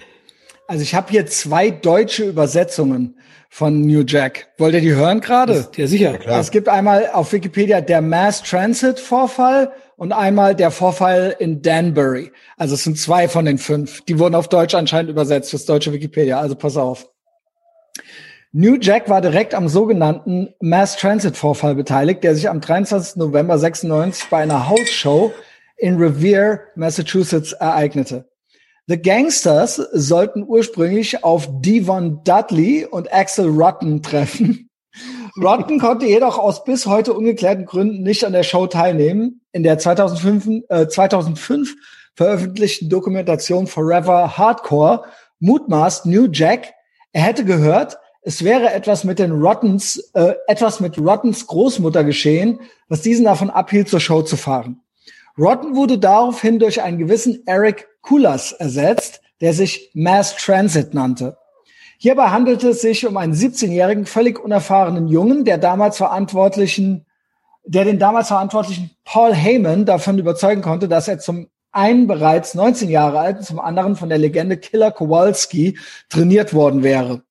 [0.68, 3.16] Also ich habe hier zwei deutsche Übersetzungen
[3.48, 4.48] von New Jack.
[4.58, 5.66] Wollt ihr die hören gerade?
[5.74, 6.16] Ja, sicher.
[6.24, 12.30] Es gibt einmal auf Wikipedia der Mass Transit Vorfall und einmal der Vorfall in Danbury.
[12.56, 14.02] Also es sind zwei von den fünf.
[14.02, 16.38] Die wurden auf Deutsch anscheinend übersetzt fürs deutsche Wikipedia.
[16.38, 17.08] Also pass auf.
[18.52, 23.16] New Jack war direkt am sogenannten Mass Transit Vorfall beteiligt, der sich am 23.
[23.16, 25.32] November 96 bei einer Hausshow
[25.78, 28.28] in Revere, Massachusetts ereignete.
[28.86, 34.70] The Gangsters sollten ursprünglich auf Devon Dudley und Axel Rotten treffen.
[35.40, 39.42] Rotten konnte jedoch aus bis heute ungeklärten Gründen nicht an der Show teilnehmen.
[39.52, 41.76] In der 2005, äh, 2005
[42.14, 45.04] veröffentlichten Dokumentation Forever Hardcore
[45.38, 46.72] mutmaßt New Jack,
[47.12, 52.60] er hätte gehört, es wäre etwas mit den Rottens, äh, etwas mit Rottens Großmutter geschehen,
[52.88, 54.80] was diesen davon abhielt, zur Show zu fahren.
[55.38, 61.36] Rotten wurde daraufhin durch einen gewissen Eric Kulas ersetzt, der sich Mass Transit nannte.
[61.98, 67.06] Hierbei handelte es sich um einen 17-jährigen, völlig unerfahrenen Jungen, der damals verantwortlichen,
[67.64, 72.88] der den damals verantwortlichen Paul Heyman davon überzeugen konnte, dass er zum einen bereits 19
[72.88, 75.78] Jahre alt und zum anderen von der Legende Killer Kowalski
[76.08, 77.22] trainiert worden wäre.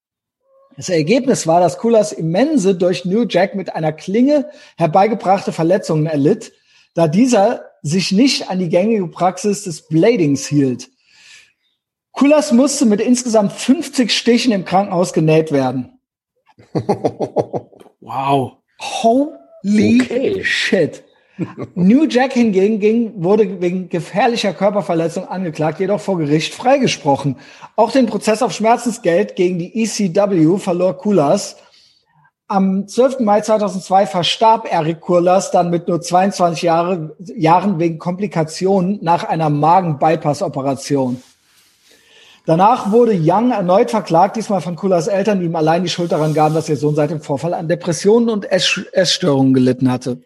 [0.75, 6.53] Das Ergebnis war, dass Kulas immense durch New Jack mit einer Klinge herbeigebrachte Verletzungen erlitt,
[6.93, 10.89] da dieser sich nicht an die gängige Praxis des Bladings hielt.
[12.11, 15.99] Kulas musste mit insgesamt 50 Stichen im Krankenhaus genäht werden.
[17.99, 18.53] Wow.
[18.79, 20.43] Holy Okay.
[20.45, 21.03] shit.
[21.75, 27.35] New Jack hingegen ging, wurde wegen gefährlicher Körperverletzung angeklagt, jedoch vor Gericht freigesprochen.
[27.75, 31.57] Auch den Prozess auf Schmerzensgeld gegen die ECW verlor Kulas.
[32.49, 33.19] Am 12.
[33.19, 39.49] Mai 2002 verstarb Eric Kurlas dann mit nur 22 Jahre, Jahren wegen Komplikationen nach einer
[39.49, 41.21] Magen-Bypass-Operation.
[42.45, 46.33] Danach wurde Young erneut verklagt, diesmal von Kulas Eltern, die ihm allein die Schuld daran
[46.33, 50.19] gaben, dass ihr Sohn seit dem Vorfall an Depressionen und Ess- Essstörungen gelitten hatte.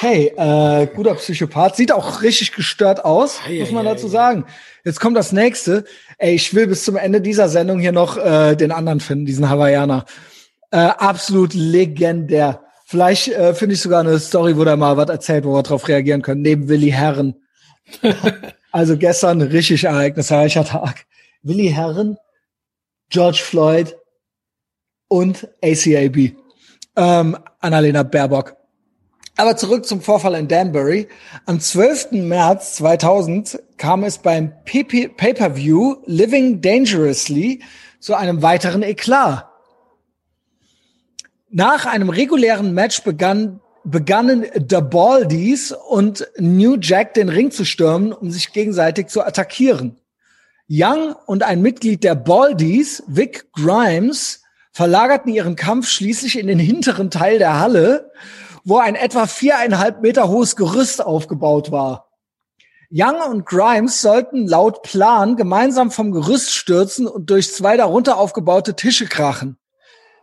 [0.00, 1.74] Hey, äh, guter Psychopath.
[1.74, 4.10] Sieht auch richtig gestört aus, Ei, muss man ei, dazu ei.
[4.10, 4.44] sagen.
[4.84, 5.84] Jetzt kommt das nächste.
[6.18, 9.48] Ey, ich will bis zum Ende dieser Sendung hier noch äh, den anderen finden, diesen
[9.48, 10.04] Hawaiianer.
[10.70, 12.62] Äh, absolut legendär.
[12.84, 15.88] Vielleicht äh, finde ich sogar eine Story, wo der mal was erzählt, wo wir drauf
[15.88, 17.34] reagieren können, neben Willi Herren.
[18.72, 21.06] also gestern richtig ereignisreicher Tag.
[21.42, 22.16] Willi Herren,
[23.10, 23.96] George Floyd
[25.08, 26.32] und ACAB.
[26.96, 28.57] Ähm, Annalena Baerbock.
[29.38, 31.06] Aber zurück zum Vorfall in Danbury.
[31.46, 32.10] Am 12.
[32.10, 37.62] März 2000 kam es beim Pay-per-View Living Dangerously
[38.00, 39.48] zu einem weiteren Eklat.
[41.50, 48.12] Nach einem regulären Match begann, begannen The Baldies und New Jack den Ring zu stürmen,
[48.12, 50.00] um sich gegenseitig zu attackieren.
[50.68, 57.12] Young und ein Mitglied der Baldies, Vic Grimes, verlagerten ihren Kampf schließlich in den hinteren
[57.12, 58.10] Teil der Halle,
[58.64, 62.08] wo ein etwa viereinhalb Meter hohes Gerüst aufgebaut war.
[62.90, 68.74] Young und Grimes sollten laut Plan gemeinsam vom Gerüst stürzen und durch zwei darunter aufgebaute
[68.76, 69.58] Tische krachen.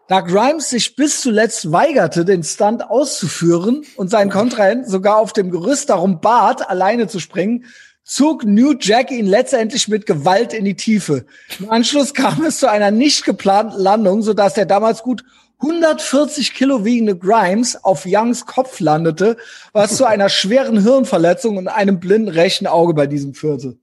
[0.08, 5.52] Da Grimes sich bis zuletzt weigerte, den Stunt auszuführen und seinen Kontrahenten sogar auf dem
[5.52, 7.66] Gerüst darum bat, alleine zu springen,
[8.04, 11.26] zog New Jack ihn letztendlich mit Gewalt in die Tiefe.
[11.60, 15.24] Im Anschluss kam es zu einer nicht geplanten Landung, sodass der damals gut
[15.66, 19.38] 140 Kilo wiegende Grimes auf Youngs Kopf landete,
[19.74, 23.78] was zu einer schweren Hirnverletzung und einem blinden rechten Auge bei diesem führte.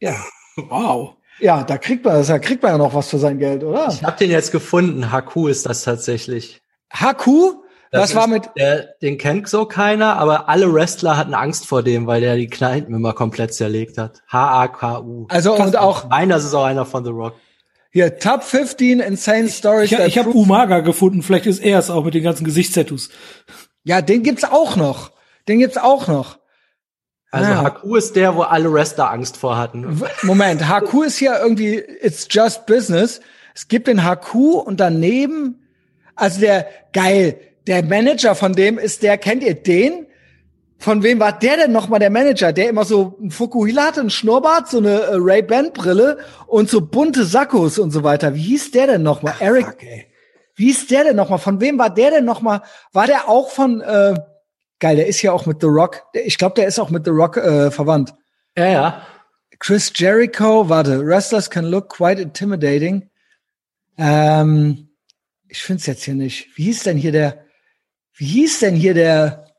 [0.00, 0.16] Ja,
[0.56, 1.16] Wow.
[1.40, 3.88] ja, da kriegt man, da kriegt man ja noch was für sein Geld, oder?
[3.88, 5.10] Ich habe den jetzt gefunden.
[5.12, 6.60] Haku ist das tatsächlich.
[6.92, 11.66] Haku, das, ist war mit, Der, den kennt so keiner, aber alle Wrestler hatten Angst
[11.66, 14.22] vor dem, weil der die Kneipen immer komplett zerlegt hat.
[14.28, 15.26] H-A-K-U.
[15.28, 17.34] also und auch Nein, das ist auch einer von The Rock.
[17.92, 19.92] Hier Top 15 Insane Stories.
[19.92, 23.10] Ich, that ich habe Umaga gefunden, vielleicht ist er es auch mit den ganzen Gesichtstattoos.
[23.84, 25.12] ja, den gibt's auch noch.
[25.48, 26.38] Den gibt's auch noch.
[27.30, 27.62] Also Ah.
[27.62, 30.02] Haku ist der, wo alle Wrestler Angst vor hatten.
[30.22, 33.20] Moment, HQ ist hier irgendwie, it's just business.
[33.54, 35.66] Es gibt den HQ und daneben,
[36.14, 40.06] also der, geil, der Manager von dem ist der, kennt ihr den?
[40.82, 42.52] Von wem war der denn nochmal der Manager?
[42.52, 46.18] Der immer so ein Fukuhila hatte, ein Schnurrbart, so eine äh, Ray-Ban-Brille
[46.48, 48.34] und so bunte Sakkos und so weiter.
[48.34, 49.36] Wie hieß der denn nochmal?
[49.38, 50.06] Eric, Fuck, ey.
[50.56, 51.38] wie hieß der denn nochmal?
[51.38, 52.62] Von wem war der denn nochmal?
[52.92, 54.16] War der auch von, äh,
[54.80, 57.12] geil, der ist ja auch mit The Rock, ich glaube, der ist auch mit The
[57.12, 58.12] Rock äh, verwandt.
[58.58, 59.06] Ja, ja.
[59.60, 63.08] Chris Jericho, warte, Wrestlers can look quite intimidating.
[63.98, 64.88] Ähm,
[65.46, 66.48] ich finde es jetzt hier nicht.
[66.56, 67.44] Wie hieß denn hier der,
[68.14, 69.51] wie hieß denn hier der,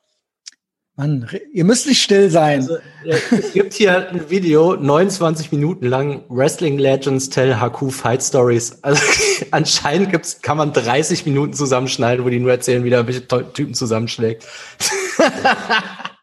[0.96, 2.60] Mann, ihr müsst nicht still sein.
[2.60, 8.22] Also, äh, es gibt hier ein Video, 29 Minuten lang, Wrestling Legends Tell Haku Fight
[8.22, 8.78] Stories.
[8.84, 9.02] Also
[9.52, 13.06] anscheinend gibt's, kann man 30 Minuten zusammenschneiden, wo die nur erzählen, wie der
[13.54, 14.46] Typen zusammenschlägt.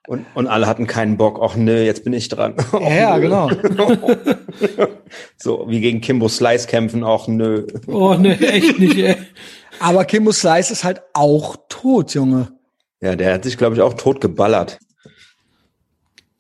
[0.07, 1.39] Und, und alle hatten keinen Bock.
[1.41, 2.57] Ach nö, jetzt bin ich dran.
[2.73, 3.29] Och, ja, nö.
[3.29, 3.49] genau.
[5.37, 7.65] So, wie gegen Kimbo Slice kämpfen, auch nö.
[7.87, 9.15] Oh, ne, echt nicht, ey.
[9.79, 12.49] Aber Kimbo Slice ist halt auch tot, Junge.
[13.01, 14.79] Ja, der hat sich, glaube ich, auch tot geballert.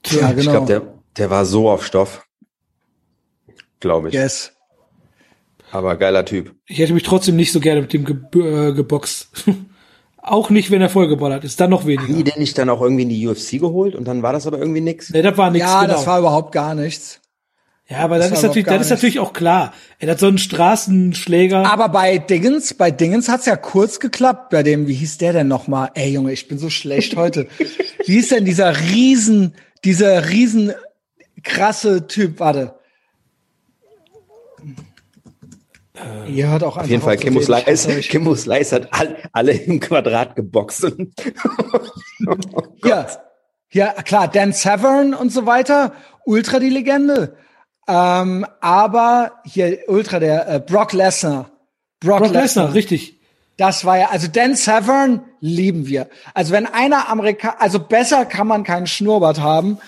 [0.07, 0.51] Ja, Ich genau.
[0.53, 0.83] glaube, der,
[1.17, 2.27] der war so auf Stoff.
[3.81, 4.15] Glaube ich.
[4.15, 4.53] yes.
[5.73, 6.55] Aber geiler Typ.
[6.67, 9.31] Ich hätte mich trotzdem nicht so gerne mit dem ge äh, geboxt.
[10.19, 12.33] auch nicht, wenn er vollgeballert ist, dann noch Haben die weniger.
[12.33, 14.81] den nicht dann auch irgendwie in die UFC geholt und dann war das aber irgendwie
[14.81, 15.11] nix?
[15.11, 15.69] Nee, das war nichts.
[15.69, 15.95] Ja, genau.
[15.95, 17.20] das war überhaupt gar nichts.
[17.91, 19.75] Ja, aber das das, ist natürlich, das ist natürlich auch klar.
[19.99, 21.67] Er hat so einen Straßenschläger.
[21.67, 24.51] Aber bei Dingens, bei Dingens hat's ja kurz geklappt.
[24.51, 25.91] Bei dem, wie hieß der denn nochmal?
[25.95, 27.49] Ey, Junge, ich bin so schlecht heute.
[28.07, 30.73] Wie hieß denn dieser riesen, dieser riesen
[31.43, 32.41] krasse Typ?
[32.41, 32.75] Warte.
[36.29, 38.09] Ihr hört auch einfach Auf jeden Fall, hasse Slice, euch.
[38.09, 40.85] Kimbo Slice hat all, alle im Quadrat geboxt.
[40.85, 41.13] Und
[42.85, 43.07] Ja,
[43.73, 45.93] ja, klar, Dan Severn und so weiter,
[46.25, 47.37] ultra die Legende.
[47.91, 51.51] Ähm, aber hier ultra der äh, Brock Lesnar.
[51.99, 53.21] Brock Lesnar, richtig.
[53.57, 56.09] Das war ja, also Dan Severn lieben wir.
[56.33, 59.79] Also wenn einer Amerika, also besser kann man keinen Schnurrbart haben,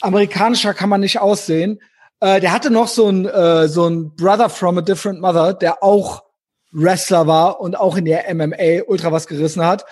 [0.00, 1.80] amerikanischer kann man nicht aussehen.
[2.18, 5.84] Äh, der hatte noch so ein äh, so ein Brother from a different mother, der
[5.84, 6.24] auch
[6.72, 9.84] Wrestler war und auch in der MMA ultra was gerissen hat.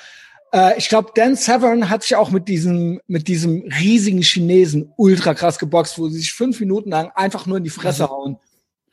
[0.53, 5.35] Äh, ich glaube, Dan Severn hat sich auch mit diesem mit diesem riesigen Chinesen ultra
[5.35, 8.39] krass geboxt, wo sie sich fünf Minuten lang einfach nur in die Fresse hauen.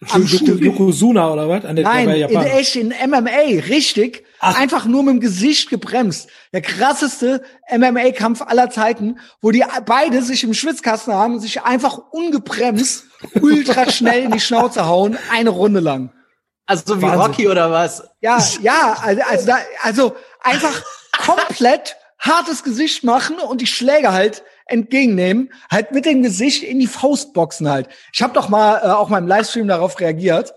[0.09, 0.23] Am.
[0.23, 1.65] Yokozuna oder was?
[1.65, 4.23] An der, Nein, in echt, in MMA, richtig.
[4.39, 6.29] Einfach nur mit dem Gesicht gebremst.
[6.53, 7.41] Der krasseste
[7.75, 13.05] MMA-Kampf aller Zeiten, wo die beide sich im Schwitzkasten haben und sich einfach ungebremst
[13.41, 16.11] ultra schnell in die Schnauze hauen, eine Runde lang.
[16.67, 17.21] Also so wie Wahnsinn.
[17.21, 18.03] Rocky oder was?
[18.21, 20.83] Ja, ja, also, also, da, also einfach
[21.17, 26.87] komplett hartes Gesicht machen und die Schläge halt entgegennehmen, halt mit dem Gesicht in die
[26.87, 27.87] Faustboxen halt.
[28.13, 30.53] Ich habe doch mal äh, auch mal im Livestream darauf reagiert.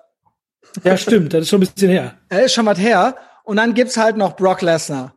[0.85, 2.19] Ja, stimmt, das ist schon ein bisschen her.
[2.29, 3.17] Er ist schon was her.
[3.45, 5.15] Und dann gibt's halt noch Brock Lesnar.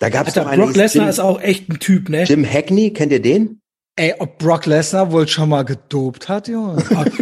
[0.00, 2.24] Da gab's Alter, noch einen Brock Lesnar ist auch echt ein Typ, ne?
[2.24, 3.60] Jim Hackney, kennt ihr den?
[3.98, 6.82] Ey, ob Brock Lesnar wohl schon mal gedopt hat, Junge?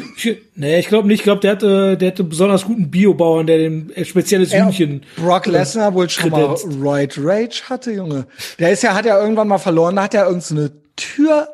[0.55, 1.21] Nee, ich glaube nicht.
[1.21, 5.05] Ich glaube, der hatte, der hatte besonders guten Biobauern, der dem äh, spezielles Ey, Hühnchen.
[5.17, 6.67] Brock Lesnar wohl schon mal kredenzt.
[6.83, 8.27] Roid Rage hatte, Junge.
[8.59, 11.49] Der ist ja, hat ja irgendwann mal verloren, da hat er irgendeine Tür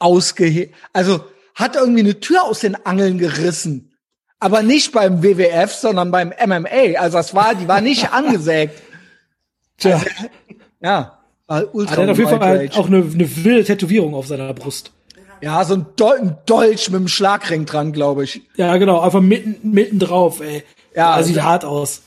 [0.00, 1.20] ausgehe, also
[1.54, 3.92] hat irgendwie eine Tür aus den Angeln gerissen.
[4.40, 6.98] Aber nicht beim WWF, sondern beim MMA.
[6.98, 8.80] Also das war, die war nicht angesägt.
[9.78, 10.00] Tja,
[10.80, 11.19] Ja.
[11.50, 12.78] War ultra Ah, der hat auf jeden Fall Rage.
[12.78, 14.92] auch eine, eine wilde Tätowierung auf seiner Brust.
[15.42, 18.42] Ja, so ein, Dol ein Dolch mit einem Schlagring dran, glaube ich.
[18.56, 20.62] Ja, genau, einfach mitten, mitten drauf, ey.
[20.94, 22.02] Ja, sieht also- hart aus.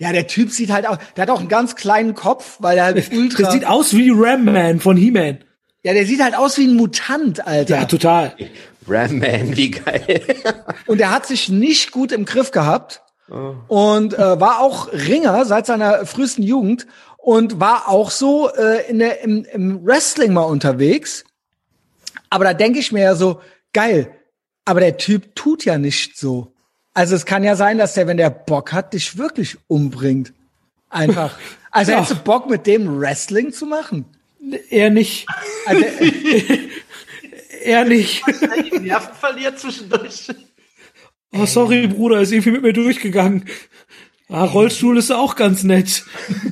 [0.00, 2.84] Ja, der Typ sieht halt auch, der hat auch einen ganz kleinen Kopf, weil er
[2.84, 3.42] halt ultra.
[3.44, 5.38] Das sieht aus wie Ram Man von He-Man.
[5.84, 7.76] ja, der sieht halt aus wie ein Mutant, Alter.
[7.78, 8.32] Ja, total.
[8.88, 10.22] Ram Man, wie geil.
[10.86, 13.02] Und er hat sich nicht gut im Griff gehabt
[13.68, 16.86] und äh, war auch Ringer seit seiner frühesten Jugend
[17.28, 21.24] und war auch so äh, in der, im, im Wrestling mal unterwegs.
[22.30, 23.42] Aber da denke ich mir ja so,
[23.74, 24.10] geil,
[24.64, 26.54] aber der Typ tut ja nicht so.
[26.94, 30.32] Also es kann ja sein, dass der, wenn der Bock hat, dich wirklich umbringt.
[30.88, 31.38] Einfach.
[31.70, 31.98] Also Ja.
[31.98, 34.06] hättest du Bock, mit dem Wrestling zu machen?
[34.70, 35.26] Er nicht.
[35.66, 35.84] Also,
[37.62, 38.22] Er nicht.
[38.72, 40.28] Die Nerven verliert zwischendurch.
[41.34, 43.44] Oh, sorry, Bruder, ist irgendwie mit mir durchgegangen.
[44.30, 46.04] Ah, Rollstuhl ist auch ganz nett.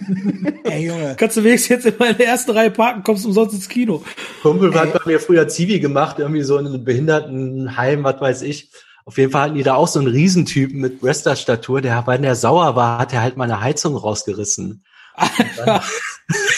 [0.65, 1.15] ey Junge.
[1.19, 4.03] Kannst du wenigstens jetzt in meine erste Reihe parken, kommst umsonst ins Kino.
[4.43, 8.71] Kumpel hat bei mir früher Zivi gemacht, irgendwie so in einem Behindertenheim, was weiß ich.
[9.05, 12.35] Auf jeden Fall hatten die da auch so einen Riesentypen mit Wrestler-Statur, der, wenn der
[12.35, 14.85] sauer war, hat er halt mal eine Heizung rausgerissen.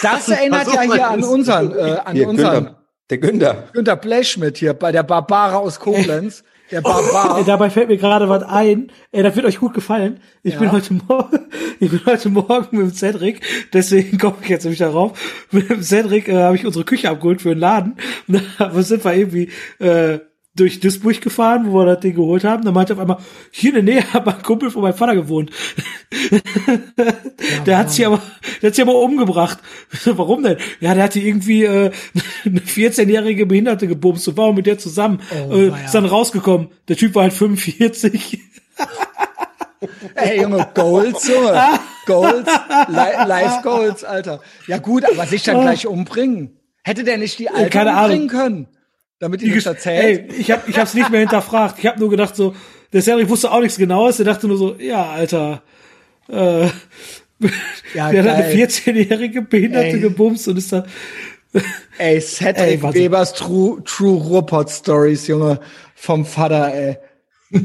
[0.00, 2.78] Das erinnert ja hier an unseren, äh, an Hier, unseren Günther,
[3.10, 3.68] der Günther.
[3.72, 6.42] Günter Blechschmidt hier bei der Barbara aus Koblenz.
[6.70, 7.42] Der Ey, Barbar.
[7.46, 8.90] dabei fällt mir gerade was ein.
[9.12, 10.20] Ey, das wird euch gut gefallen.
[10.42, 10.60] Ich Ja.
[10.60, 11.38] bin heute Morgen,
[11.80, 13.40] ich bin heute Morgen mit dem Cedric,
[13.72, 15.18] deswegen komme ich jetzt nämlich darauf.
[15.50, 17.96] Mit dem Cedric äh, habe ich unsere Küche abgeholt für den Laden.
[18.26, 20.18] Dann sind wir irgendwie äh,
[20.58, 22.64] durch Duisburg gefahren, wo wir das Ding geholt haben.
[22.64, 23.18] Dann meinte er auf einmal,
[23.50, 25.50] hier in der Nähe hat mein Kumpel von meinem Vater gewohnt.
[27.66, 28.20] der hat sich aber,
[28.60, 29.58] der hat sich aber umgebracht.
[30.04, 30.58] Warum denn?
[30.80, 31.90] Ja, der hatte irgendwie äh,
[32.44, 35.20] eine 14-jährige Behinderte gebumst und war mit der zusammen.
[35.48, 36.68] Oh, äh, ist dann rausgekommen.
[36.88, 38.40] Der Typ war halt 45.
[40.14, 41.78] Ey, Junge, Goals, Junge.
[42.06, 42.48] Goals.
[42.88, 44.40] Li Live Goals, Alter.
[44.66, 46.56] Ja gut, aber sich dann gleich umbringen.
[46.82, 48.22] Hätte der nicht die Alte keine Ahnung.
[48.22, 48.77] umbringen können?
[49.20, 50.30] Damit die das erzählt?
[50.30, 51.78] Ey, ich hab, ich hab's nicht mehr hinterfragt.
[51.78, 52.54] Ich hab nur gedacht so,
[52.92, 54.16] der Cedric wusste auch nichts genaues.
[54.18, 55.62] Der dachte nur so, ja, Alter,
[56.28, 56.68] äh,
[57.94, 58.66] Ja, der hat eine geil.
[58.66, 60.00] 14-jährige Behinderte Ey.
[60.00, 60.84] gebumst und ist da,
[61.98, 62.94] Ey, Cedric Ey.
[62.94, 65.60] Webers True, True Ruhrpott Stories, Junge.
[65.94, 66.98] Vom Vater, ey.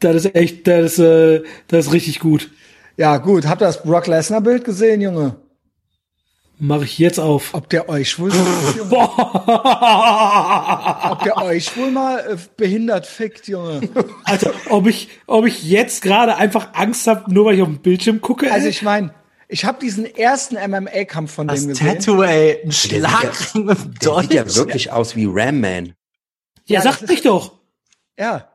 [0.00, 2.50] das ist echt, das ist, äh, das ist richtig gut.
[2.96, 3.46] Ja, gut.
[3.46, 5.36] Habt ihr das Brock Lesnar Bild gesehen, Junge?
[6.58, 7.52] Mache ich jetzt auf.
[7.52, 8.30] Ob der euch wohl,
[11.10, 13.88] ob der euch wohl mal äh, behindert fickt, Junge?
[14.24, 17.82] Alter, ob ich, ob ich jetzt gerade einfach Angst habe, nur weil ich auf den
[17.82, 18.50] Bildschirm gucke.
[18.52, 18.70] Also ey?
[18.70, 19.12] ich meine,
[19.48, 21.86] ich habe diesen ersten MMA-Kampf von Das dem gesehen.
[21.98, 25.60] Tattoo, ey, ein sieht ja- Schlagring mit dem Der sieht ja wirklich aus wie Ram
[25.60, 25.86] Man.
[26.66, 27.58] ja, ja, sag das ich doch.
[28.18, 28.48] Ja.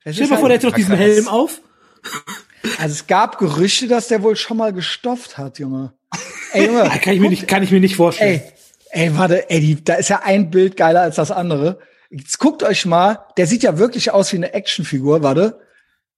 [0.00, 1.00] Stell dir mal vor, der halt, hätte doch diesen krass.
[1.06, 1.60] Helm auf.
[2.78, 5.92] also es gab Gerüchte, dass der wohl schon mal gestofft hat, Junge.
[6.52, 6.82] Ey, Junge.
[7.02, 8.40] Kann ich mir nicht, kann ich mir nicht vorstellen.
[8.90, 11.78] ey, ey, warte, ey, die, da ist ja ein Bild geiler als das andere.
[12.10, 15.60] Jetzt guckt euch mal, der sieht ja wirklich aus wie eine Actionfigur, warte.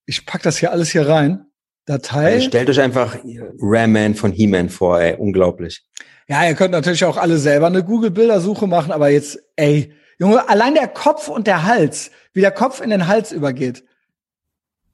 [0.06, 1.46] Ich pack das hier alles hier rein.
[1.86, 2.34] Datei.
[2.34, 3.16] Also stellt euch einfach
[3.60, 5.16] Ram Man von He-Man vor, ey.
[5.16, 5.84] Unglaublich.
[6.28, 10.74] Ja, ihr könnt natürlich auch alle selber eine Google-Bildersuche machen, aber jetzt, ey, Junge, allein
[10.74, 13.84] der Kopf und der Hals, wie der Kopf in den Hals übergeht.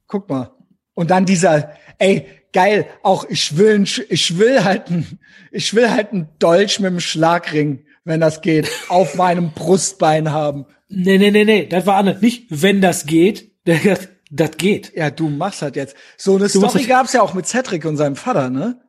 [0.07, 0.51] Guck mal.
[0.95, 5.19] Und dann dieser, ey, geil, auch ich will, ich will halt ein,
[5.51, 10.65] ich will halt ein Dolch mit einem Schlagring, wenn das geht, auf meinem Brustbein haben.
[10.89, 12.21] Nee, nee, nee, nee, das war anders.
[12.21, 14.93] Nicht, wenn das geht, das, das geht.
[14.95, 15.95] Ja, du machst das jetzt.
[16.17, 18.81] So eine Du Story gab's ja auch mit Cedric und seinem Vater, ne?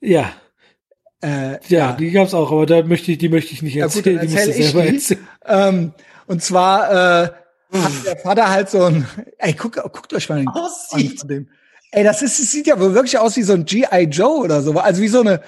[0.00, 0.32] Ja,
[1.22, 3.96] Äh, ja, die gab's auch, aber da möchte ich, die möchte ich nicht Ja, gut,
[4.06, 4.16] erzählen.
[4.16, 4.96] dann die musst erzähl ich selber die.
[4.96, 5.28] erzählen.
[5.46, 5.92] Ähm,
[6.26, 7.28] und zwar äh,
[7.76, 9.06] hat der Vater halt so ein,
[9.38, 11.12] ey, guck, guckt euch mal den Aussieht.
[11.12, 11.48] an von dem.
[11.92, 14.04] Ey, das ist, es sieht ja wohl wirklich aus wie so ein G.I.
[14.04, 14.78] Joe oder so.
[14.78, 15.42] Also wie so eine,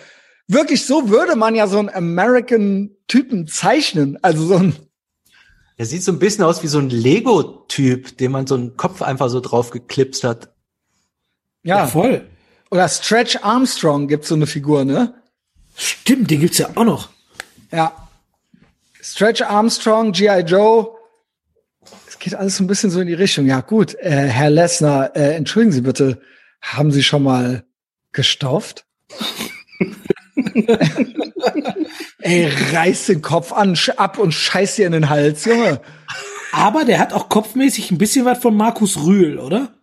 [0.48, 4.18] wirklich so würde man ja so einen American-Typen zeichnen.
[4.22, 4.74] Also so ein,
[5.78, 9.02] Der sieht so ein bisschen aus wie so ein Lego-Typ, dem man so einen Kopf
[9.02, 10.52] einfach so drauf geklipst hat.
[11.62, 11.78] ja.
[11.78, 12.26] Ja, voll.
[12.70, 15.14] Oder Stretch Armstrong gibt's so eine Figur, ne?
[15.76, 17.10] Stimmt, den gibt's ja auch noch.
[17.70, 18.08] Ja.
[19.00, 20.40] Stretch Armstrong, G.I.
[20.40, 20.88] Joe.
[22.22, 23.46] Geht alles so ein bisschen so in die Richtung.
[23.46, 26.20] Ja, gut, äh, Herr Lessner, äh, entschuldigen Sie bitte,
[26.60, 27.64] haben Sie schon mal
[28.12, 28.86] gestauft?
[32.20, 35.80] Ey, reiß den Kopf an, ab und scheiß dir in den Hals, Junge.
[36.52, 39.74] Aber der hat auch kopfmäßig ein bisschen was von Markus Rühl, oder?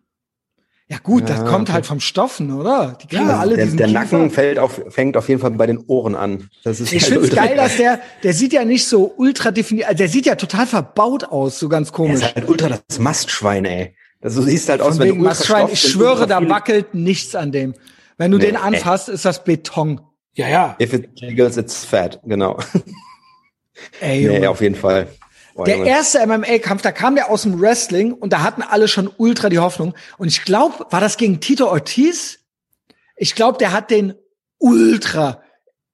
[0.91, 1.73] Ja gut, das Ja, kommt okay.
[1.73, 2.97] halt vom Stoffen, oder?
[3.01, 3.99] Die kriegen Ja, alle der diesen der Kiefer.
[3.99, 6.49] Nacken fällt auf, fängt auf jeden Fall bei den Ohren an.
[6.63, 9.87] Das ist Ich halt ultra geil, dass der, der sieht ja nicht so ultra definiert,
[9.87, 12.15] also der sieht ja total verbaut aus, so ganz Der komisch.
[12.23, 13.95] ist halt ultra das Mastschwein, ey.
[14.19, 16.49] Das, du siehst halt aus, Von wenn wegen du ultra Mastschwein, stopfst, ich schwöre, da
[16.49, 17.75] wackelt nichts an dem.
[18.17, 18.61] Wenn du Nee, den ey.
[18.61, 20.01] anfasst, ist das Beton.
[20.33, 20.75] Ja, ja.
[20.81, 22.57] If it jiggles, it's fat, genau.
[24.01, 25.07] Ey, Nee, auf jeden Fall.
[25.59, 25.89] Boah, Der Junge.
[25.89, 29.59] erste MMA-Kampf, da kam der aus dem Wrestling und da hatten alle schon ultra die
[29.59, 29.93] Hoffnung.
[30.17, 32.39] Und ich glaube, war das gegen Tito Ortiz?
[33.17, 34.13] Ich glaube, der hat den
[34.57, 35.43] ultra,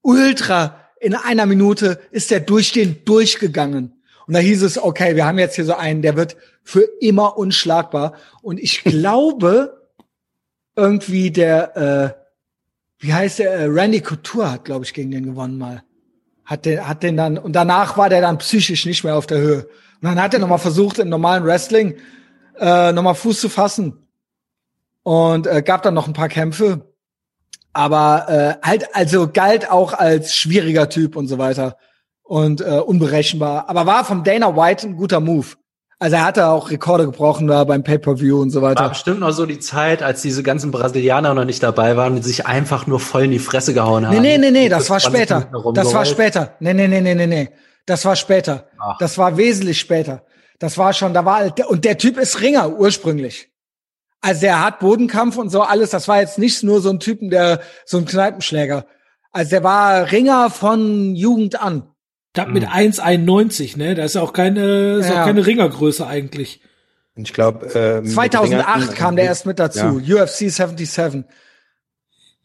[0.03, 4.03] ultra in einer Minute ist der durch den durchgegangen.
[4.27, 7.35] Und da hieß es, okay, wir haben jetzt hier so einen, der wird für immer
[7.35, 8.13] unschlagbar.
[8.43, 9.89] Und ich glaube,
[10.75, 15.57] irgendwie der, äh, wie heißt der, äh, Randy Couture hat, glaube ich, gegen den gewonnen
[15.57, 15.83] mal.
[16.45, 19.39] Hat den, hat den dann, und danach war der dann psychisch nicht mehr auf der
[19.39, 19.63] Höhe.
[20.01, 21.95] Und dann hat er nochmal versucht, im normalen Wrestling
[22.59, 24.07] äh, nochmal Fuß zu fassen.
[25.03, 26.93] Und äh, gab dann noch ein paar Kämpfe.
[27.73, 31.77] Aber äh, halt, also galt auch als schwieriger Typ und so weiter.
[32.23, 33.69] Und äh, unberechenbar.
[33.69, 35.47] Aber war vom Dana White ein guter Move.
[35.97, 38.89] Also er hatte auch Rekorde gebrochen da beim Pay-Per-View und so War weiter.
[38.89, 42.45] bestimmt noch so die Zeit, als diese ganzen Brasilianer noch nicht dabei waren und sich
[42.45, 44.13] einfach nur voll in die Fresse gehauen haben.
[44.21, 45.51] Nee, nee, nee, nee, das war 20 später.
[45.73, 46.55] Das war später.
[46.59, 47.49] Nee, nee, nee, nee, nee, nee.
[47.85, 48.67] Das war später.
[48.77, 48.97] Ach.
[48.97, 50.23] Das war wesentlich später.
[50.59, 53.49] Das war schon, da war, und der Typ ist Ringer ursprünglich.
[54.21, 55.91] Also der hat Bodenkampf und so alles.
[55.91, 58.85] Das war jetzt nicht nur so ein Typen, der, so ein Kneipenschläger.
[59.31, 61.83] Also der war Ringer von Jugend an.
[62.35, 63.95] Das mit 1,91, ne?
[63.95, 65.21] Da ist ja auch keine, ist Ja.
[65.21, 66.61] auch keine Ringergröße eigentlich.
[67.15, 70.01] Ich glaube, äh, mit 2008 Ringern- kam der erst mit dazu.
[70.05, 71.23] UFC 77.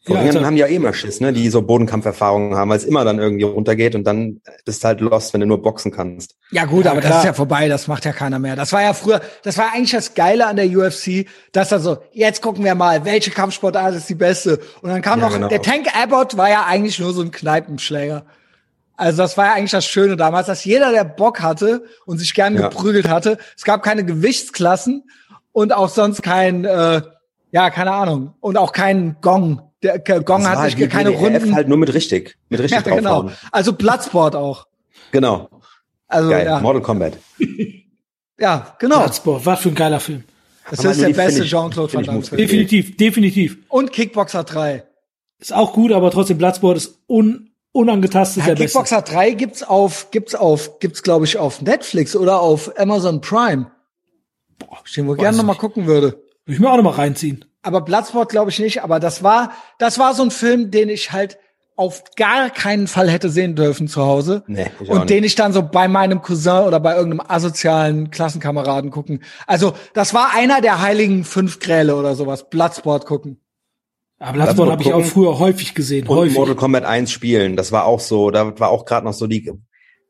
[0.03, 1.31] Vor Ja, Ringern also- haben die ja eh immer Schiss, ne?
[1.31, 4.99] Die so Bodenkampferfahrungen haben, weil es immer dann irgendwie runtergeht und dann bist du halt
[4.99, 6.37] lost, wenn du nur boxen kannst.
[6.51, 7.19] Ja gut, Ja, aber das klar.
[7.19, 8.55] ist ja vorbei, das macht ja keiner mehr.
[8.55, 11.97] Das war ja früher, das war eigentlich das Geile an der UFC, dass er so,
[12.13, 14.59] jetzt gucken wir mal, welche Kampfsportart ist die beste.
[14.81, 15.49] Und dann kam Ja, noch, genau.
[15.49, 18.25] der Tank Abbott war ja eigentlich nur so ein Kneipenschläger.
[19.01, 22.35] Also das war ja eigentlich das Schöne damals, dass jeder, der Bock hatte und sich
[22.35, 22.67] gern Ja.
[22.69, 25.09] geprügelt hatte, es gab keine Gewichtsklassen
[25.51, 27.01] und auch sonst kein, äh,
[27.51, 29.59] ja, keine Ahnung, und auch keinen Gong.
[29.81, 31.55] Der Gong hat wie keine WDF Runden.
[31.55, 33.23] halt nur mit richtig, mit richtig ja, genau.
[33.23, 33.37] draufhauen.
[33.51, 34.67] Also Bloodsport auch.
[35.11, 35.49] Genau.
[36.07, 36.45] Also Geil.
[36.45, 37.17] ja, Mortal Kombat.
[38.39, 38.99] ja, genau.
[38.99, 40.23] Bloodsport, was für ein geiler Film.
[40.69, 42.21] Das Aber ist der beste Jean-Claude Van Damme.
[42.21, 43.57] Definitiv, definitiv.
[43.67, 44.83] Und Kickboxer 3.
[45.39, 48.77] Ist auch gut, aber trotzdem Bloodsport ist un, unangetastet Ja, der beste.
[48.79, 53.71] Kickboxer 3 gibt's auf, gibt's auf, gibt's glaube ich auf Netflix oder auf Amazon Prime.
[54.59, 56.23] Boah, ich den wohl gerne noch mal gucken würde.
[56.45, 57.45] Würde ich mir auch noch mal reinziehen.
[57.63, 61.11] Aber Bloodsport glaube ich nicht, aber das war, das war so ein Film, den ich
[61.11, 61.37] halt
[61.75, 64.43] auf gar keinen Fall hätte sehen dürfen zu Hause.
[64.47, 65.09] Nee, ich auch und nicht.
[65.09, 69.23] den ich dann so bei meinem Cousin oder bei irgendeinem asozialen Klassenkameraden gucken.
[69.47, 72.49] Also, das war einer der heiligen fünf Gräle oder sowas.
[72.49, 73.39] Bloodsport gucken.
[74.21, 76.07] Aber Bloodsport habe ich auch früher häufig gesehen.
[76.07, 76.37] Und häufig.
[76.37, 77.55] Mortal Kombat 1 spielen.
[77.55, 79.51] Das war auch so, da war auch gerade noch so die.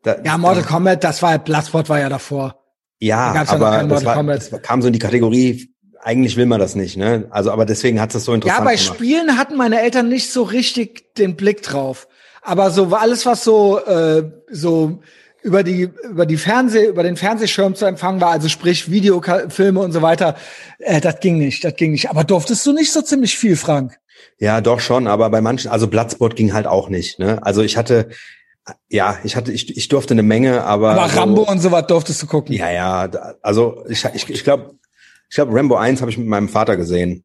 [0.03, 2.55] Da, Ja, Mortal Kombat, das war, Bloodsport war ja davor.
[2.99, 4.51] Ja, Da gab's ja noch aber kein das, Mortal war, Kombat.
[4.51, 5.69] das kam so in die Kategorie,
[6.01, 7.27] eigentlich will man das nicht, ne?
[7.29, 8.95] Also, aber deswegen hat es so Ja, interessant bei gemacht.
[8.95, 12.07] Spielen hatten meine Eltern nicht so richtig den Blick drauf.
[12.41, 14.99] Aber so alles, was so äh, so
[15.43, 19.91] über die über die Fernseh über den Fernsehschirm zu empfangen war, also sprich Videofilme und
[19.91, 20.35] so weiter,
[20.79, 22.09] äh, das ging nicht, das ging nicht.
[22.09, 23.97] Aber durftest du nicht so ziemlich viel, Frank?
[24.39, 27.39] Ja, doch schon, aber bei manchen, also Bloodsport ging halt auch nicht, ne?
[27.43, 28.09] Also ich hatte,
[28.89, 30.91] ja, ich hatte, ich, ich durfte eine Menge, aber.
[30.91, 32.55] Aber so, Rambo und sowas durftest du gucken.
[32.55, 33.09] Ja, ja,
[33.41, 34.75] also ich, ich, ich glaube,
[35.29, 37.23] ich glaube, Rambo 1 habe ich mit meinem Vater gesehen.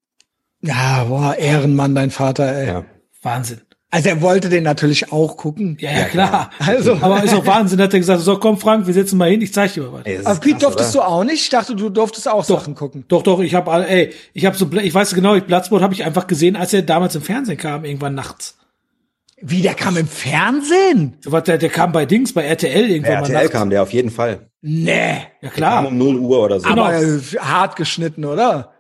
[0.62, 2.66] Ja, boah, Ehrenmann, dein Vater, ey.
[2.66, 2.84] Ja.
[3.22, 3.60] Wahnsinn.
[3.90, 5.76] Also er wollte den natürlich auch gucken.
[5.80, 6.50] Ja, ja, klar.
[6.58, 9.40] Also- aber ist auch Wahnsinn, hat er gesagt, so komm Frank, wir setzen mal hin,
[9.40, 10.06] ich zeig dir mal was.
[10.06, 11.04] Ey, Aber Pete, durftest oder?
[11.04, 11.42] du auch nicht?
[11.42, 13.04] Ich dachte, du durftest auch Sachen gucken.
[13.08, 16.04] Doch, doch, ich habe ey, ich habe so, ich weiß genau, ich Bloodsport habe ich
[16.04, 18.58] einfach gesehen, als er damals im Fernsehen kam, irgendwann nachts.
[19.40, 21.18] Wie, der kam im Fernsehen?
[21.20, 23.50] So was, der, der kam bei Dings, bei RTL irgendwann Bei mal RTL nachts.
[23.52, 24.50] kam der auf jeden Fall.
[24.62, 25.18] Nee.
[25.42, 26.68] Ja Kam klar, um 0 Uhr oder so.
[26.68, 26.84] Genau.
[26.84, 28.72] Aber äh, hart geschnitten, oder?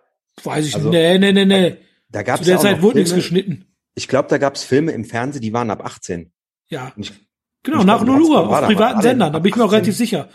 [0.42, 0.98] weiß ich Also- nicht.
[0.98, 1.76] Nee, nee, nee, nee.
[2.10, 3.66] Da gab Zu es der auch Zeit noch wurde nichts geschnitten.
[3.96, 6.30] Ich glaube, da gab es Filme im Fernsehen, die waren ab 18.
[6.68, 6.92] Ja.
[6.96, 7.12] Ich,
[7.62, 9.56] Genau, Ich nach glaub, 0 Uhr, Bloodsport war auf privaten Sendern, der da bin ich
[9.56, 9.74] mir auch 18?
[9.74, 10.28] relativ sicher.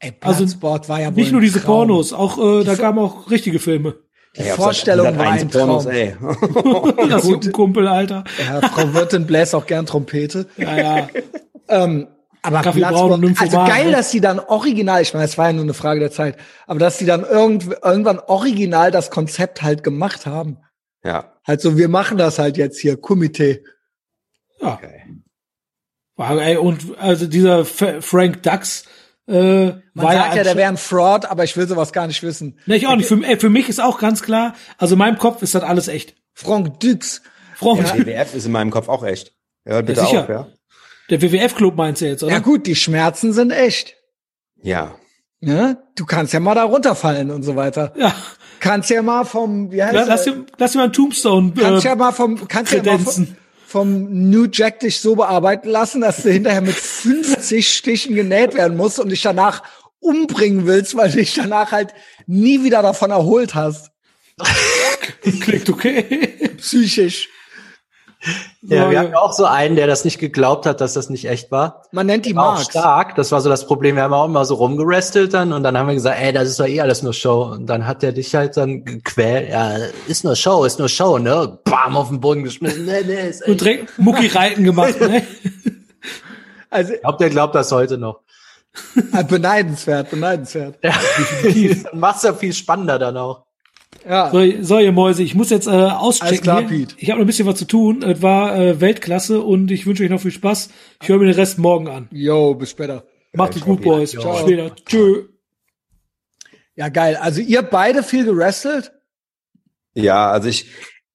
[0.00, 1.88] Ey, Also Bloodsport war ja wohl Nicht nur diese Traum.
[1.88, 3.94] Pornos, auch äh, da kamen auch richtige Filme.
[4.36, 5.94] Die Vorstellung war ein Pornos, Traum.
[5.94, 6.14] ey.
[7.08, 8.24] das ist ein Kumpel, Alter.
[8.38, 10.46] Ja, Frau Wirtin bläst auch gern Trompete.
[10.58, 11.08] Ja, ja.
[11.68, 12.08] Ähm,
[12.42, 13.92] aber Kaffee Platzburg- braun also geil, ne?
[13.92, 16.36] dass die dann original, ich meine, es war ja nur eine Frage der Zeit,
[16.66, 20.58] aber dass die dann irgend, irgendwann original das Konzept halt gemacht haben.
[21.06, 21.32] Ja.
[21.46, 23.62] Halt so, wir machen das halt jetzt hier, Komitee.
[24.60, 24.78] ja.
[26.16, 28.84] War, ey, und also dieser F Frank Dux
[29.28, 32.06] äh, Man war ja, sagt ja, der wäre ein Fraud, aber ich will sowas gar
[32.06, 32.58] nicht wissen.
[32.66, 33.06] Ne, ich auch nicht.
[33.06, 35.88] Für, ey, für mich ist auch ganz klar, also in meinem Kopf ist das alles
[35.88, 36.14] echt.
[36.32, 37.22] Frank Dux.
[37.54, 39.34] Frank, WWF ist in meinem Kopf auch echt.
[39.66, 40.22] Ja, bitte Ja, sicher.
[40.22, 40.46] auf, ja.
[41.10, 42.32] der WWF-Club meinst du jetzt, oder?
[42.32, 43.96] Ja gut, die Schmerzen sind echt.
[44.62, 44.94] Ja.
[45.40, 45.82] Ne?
[45.96, 47.92] Du kannst ja mal da runterfallen und so weiter.
[47.96, 48.14] Ja.
[48.60, 51.52] Kannst ja mal vom, wie heißt Lass, lass, dir, lass dir mal einen Tombstone.
[51.58, 53.36] kannst äh, ja mal vom, kannst ja mal vom,
[53.66, 58.76] vom New Jack dich so bearbeiten lassen, dass du hinterher mit 50 Stichen genäht werden
[58.76, 59.62] musst und dich danach
[60.00, 61.92] umbringen willst, weil du dich danach halt
[62.26, 63.90] nie wieder davon erholt hast.
[65.40, 66.28] Klingt okay.
[66.58, 67.28] Psychisch.
[68.62, 71.26] Ja, wir haben ja auch so einen, der das nicht geglaubt hat, dass das nicht
[71.28, 71.82] echt war.
[71.92, 73.94] Man nennt die War auch stark, das war so das Problem.
[73.96, 76.58] Wir haben auch immer so rumgerestelt dann und dann haben wir gesagt, ey, das ist
[76.58, 77.44] doch eh alles nur Show.
[77.52, 79.50] Und dann hat der dich halt dann gequält.
[79.50, 79.76] Ja,
[80.08, 81.58] ist nur Show, ist nur Show, ne?
[81.64, 82.86] Bam, auf den Boden geschmissen.
[82.86, 83.60] Nee, nee, ist Und echt.
[83.60, 85.22] direkt Mucki-Reiten gemacht, ne?
[86.70, 88.20] Also Ich glaube, der glaubt das heute noch.
[89.12, 90.78] äh, beneidenswert, beneidenswert.
[90.82, 90.92] Ja,
[91.42, 93.44] dann macht's ja viel spannender dann auch.
[94.08, 94.30] Ja.
[94.30, 96.28] So, so, ihr Mäuse, ich muss jetzt äh, auschecken.
[96.28, 96.62] Alles klar.
[96.62, 96.94] Pete.
[96.98, 98.02] Ich habe noch ein bisschen was zu tun.
[98.02, 100.70] Es war äh, Weltklasse und ich wünsche euch noch viel Spaß.
[101.02, 102.08] Ich höre mir den Rest morgen an.
[102.12, 103.04] Yo, bis später.
[103.32, 104.12] Macht es gut, Boys.
[104.12, 104.22] Ciao.
[104.22, 104.38] Ciao.
[104.38, 104.74] Später.
[104.86, 105.24] Tschö.
[106.76, 107.16] Ja, geil.
[107.20, 108.92] Also ihr beide viel gerestelt?
[109.94, 110.66] Ja, also ich,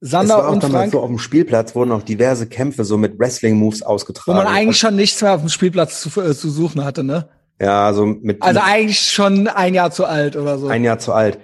[0.01, 2.83] es Sander war auch und damals Frank, so auf dem Spielplatz wurden auch diverse Kämpfe
[2.83, 4.37] so mit Wrestling-Moves wo ausgetragen.
[4.37, 7.29] man eigentlich schon nichts mehr auf dem Spielplatz zu, äh, zu suchen hatte, ne?
[7.61, 10.67] ja, so mit, Also eigentlich schon ein Jahr zu alt oder so.
[10.67, 11.39] ein Jahr zu alt.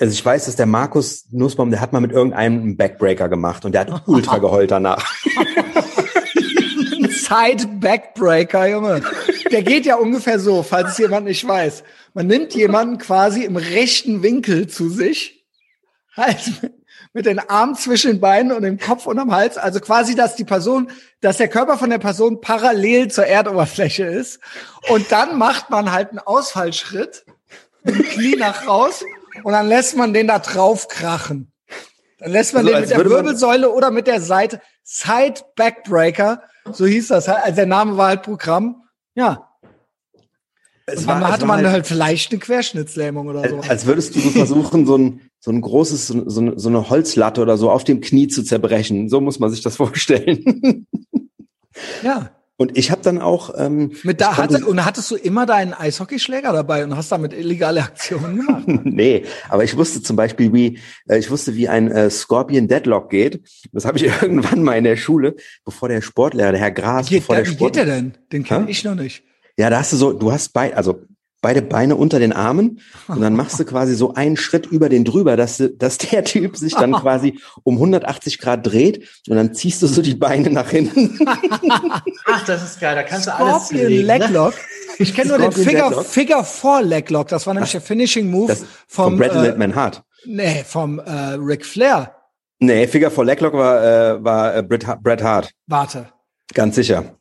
[0.00, 3.66] Also ich weiß, dass der Markus Nussbaum, der hat mal mit irgendeinem einen Backbreaker gemacht
[3.66, 5.06] und der hat ultra geheult danach.
[7.10, 9.02] Side Backbreaker, Junge.
[9.52, 11.84] Der geht ja ungefähr so, falls es jemand nicht weiß.
[12.14, 15.44] Man nimmt jemanden quasi im rechten Winkel zu sich,
[16.16, 16.50] halt
[17.12, 20.44] mit den Armen zwischen den Beinen und dem Kopf unterm Hals, also quasi, dass die
[20.44, 20.90] Person,
[21.20, 24.40] dass der Körper von der Person parallel zur Erdoberfläche ist.
[24.88, 27.26] Und dann macht man halt einen Ausfallschritt,
[27.82, 29.04] mit dem Knie nach raus
[29.44, 31.52] und dann lässt man den da drauf krachen.
[32.18, 36.84] Dann lässt man Also, den mit der Wirbelsäule oder mit der Seite Side Backbreaker, so
[36.86, 37.28] hieß das.
[37.28, 38.82] Also der Name war halt Programm.
[39.14, 39.46] Ja.
[40.86, 43.60] Es es hatte war man halt, halt vielleicht eine Querschnittslähmung oder so.
[43.60, 46.90] als, würdest du so versuchen, so ein, so ein großes, so, so, eine- so eine
[46.90, 49.08] Holzlatte oder so auf dem Knie zu zerbrechen.
[49.08, 50.86] So muss man sich das vorstellen.
[52.02, 52.30] Ja.
[52.60, 56.52] Und ich habe dann auch ähm, Mit da hatte, und hattest du immer deinen Eishockeyschläger
[56.52, 58.64] dabei und hast damit illegale Aktionen gemacht.
[58.84, 63.08] nee, aber ich wusste zum Beispiel, wie äh, ich wusste, wie ein äh, Scorpion Deadlock
[63.08, 63.40] geht.
[63.72, 67.20] Das habe ich irgendwann mal in der Schule, bevor der Sportlehrer, der Herr Gras, Geht,
[67.20, 68.18] bevor der, der wie Sport, geht der denn?
[68.30, 69.24] Den kenne ich noch nicht.
[69.56, 71.00] ja, da hast du so, du hast bei, also
[71.40, 75.04] beide Beine unter den Armen und dann machst du quasi so einen Schritt über den
[75.04, 79.54] drüber, dass, du, dass der Typ sich dann quasi um 180 Grad dreht und dann
[79.54, 81.18] ziehst du so die Beine nach hinten.
[82.26, 84.18] Ach, das ist geil, da kannst du Scorpion legen, ne?
[84.18, 84.54] Leglock.
[84.98, 86.06] Ich kenne nur den Figure, Leglock.
[86.06, 87.28] Figure 4 Leglock.
[87.28, 90.02] Das war nämlich der Finishing Move Das vom, von Bretton äh, Hitman Hart.
[90.26, 92.14] nee, vom äh, Ric Flair.
[92.58, 95.50] Nee, Figure for Leglock war, äh, war äh, Bret, Bret Hart.
[95.66, 96.08] Warte.
[96.52, 97.16] Ganz sicher.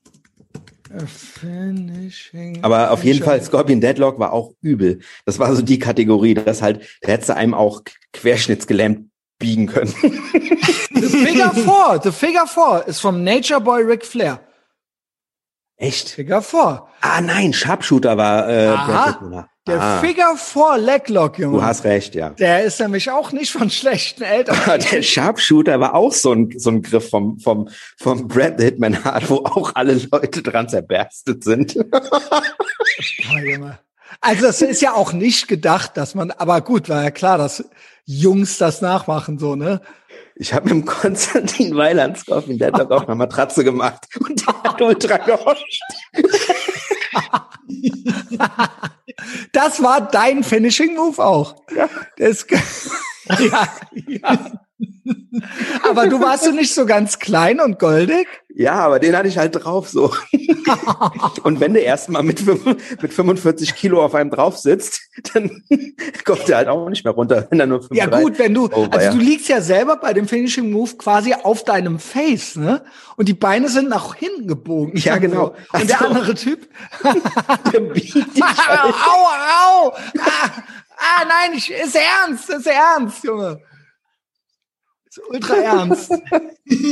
[2.63, 3.23] Aber auf jeden.
[3.23, 4.99] Fall, Scorpion Deadlock war auch übel.
[5.25, 7.81] Das war so die Kategorie, dass halt, da hättest du einem auch
[8.13, 9.93] querschnittsgelähmt biegen können.
[10.93, 12.01] The Figure 4.
[12.03, 14.41] The Figure 4 ist vom Nature Boy Ric Flair.
[15.77, 16.09] Echt?
[16.09, 16.87] Figure 4.
[17.01, 19.49] Ah nein, Sharpshooter war äh, Aha.
[19.67, 21.57] Der ah, Figure 4 Leglock, Junge.
[21.57, 22.29] Du hast recht, ja.
[22.31, 24.57] Der ist nämlich auch nicht von schlechten Eltern.
[24.91, 29.03] Der Sharpshooter war auch so ein, so ein Griff vom, vom, vom Brad the Hitman
[29.03, 31.77] Hart, wo auch alle Leute dran zerberstet sind.
[34.21, 37.63] Also das ist ja auch nicht gedacht, dass man, aber gut, war ja klar, dass
[38.05, 39.81] Jungs das nachmachen, so, ne?
[40.35, 44.81] Ich habe mit dem Konstantin Weiland Scorpion Deadlock auf einer Matratze gemacht und der hat
[44.81, 45.81] ultra gehoscht.
[49.51, 51.63] Das war dein Finishing Move auch.
[51.75, 51.89] Ja.
[52.17, 52.45] Das,
[53.39, 53.67] ja,
[54.07, 54.59] ja.
[55.89, 58.27] Aber du warst du nicht so ganz klein und goldig?
[58.59, 60.13] Ja, aber den hatte ich halt drauf so.
[61.43, 64.99] Und wenn du erstmal mit, mit 45 Kilo auf einem drauf sitzt,
[65.31, 65.63] dann
[66.25, 68.65] kommt der halt auch nicht mehr runter, wenn er nur Ja 35 gut, wenn du,
[68.65, 69.11] also ja.
[69.13, 72.83] du liegst ja selber bei dem Finishing Move quasi auf deinem Face, ne?
[73.15, 74.97] Und die Beine sind nach hinten gebogen.
[74.97, 75.55] Ja, genau.
[75.71, 76.67] Und der Also- andere Typ,
[77.71, 78.93] Der biegt dich au, halt.
[78.93, 80.49] au, ah,
[80.97, 83.61] ah, nein, ich, ist ernst, ist ernst, Junge.
[85.09, 86.11] Ist ultra ernst.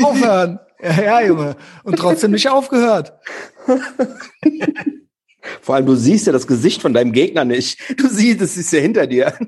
[0.01, 0.59] Aufhören.
[0.81, 1.55] Ja, ja, Junge.
[1.83, 3.13] Und trotzdem nicht aufgehört.
[5.61, 7.79] Vor allem, du siehst ja das Gesicht von deinem Gegner nicht.
[7.97, 9.33] Du siehst, es ist ja hinter dir.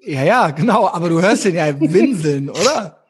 [0.00, 0.88] Ja, ja, genau.
[0.88, 3.04] Aber du hörst den ja winseln, oder?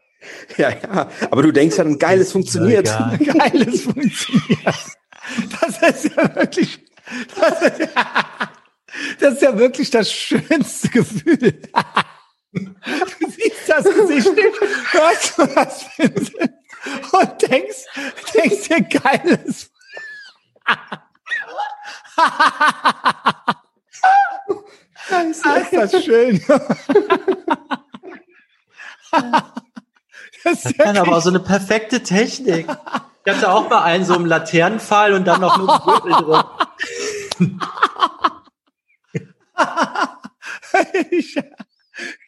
[0.56, 1.08] Ja, ja.
[1.30, 2.88] Aber du denkst ja, ein geiles funktioniert.
[2.88, 4.74] Ja, Geiles funktioniert.
[5.60, 6.80] Das ist ja wirklich,
[7.36, 8.50] das ist ja,
[9.20, 11.60] das ist ja wirklich das schönste Gefühl.
[12.52, 16.50] Du siehst das Gesicht nicht, hörst du das Winseln
[17.12, 17.84] und denkst,
[18.34, 19.70] denkst dir geiles.
[25.09, 25.76] Scheiße.
[25.76, 26.44] Ist das schön.
[30.44, 32.68] Das ist Ja, aber so eine perfekte Technik.
[33.24, 37.60] Ich hatte auch mal einen so im Laternenpfahl und dann noch mit dem Gürtel drin.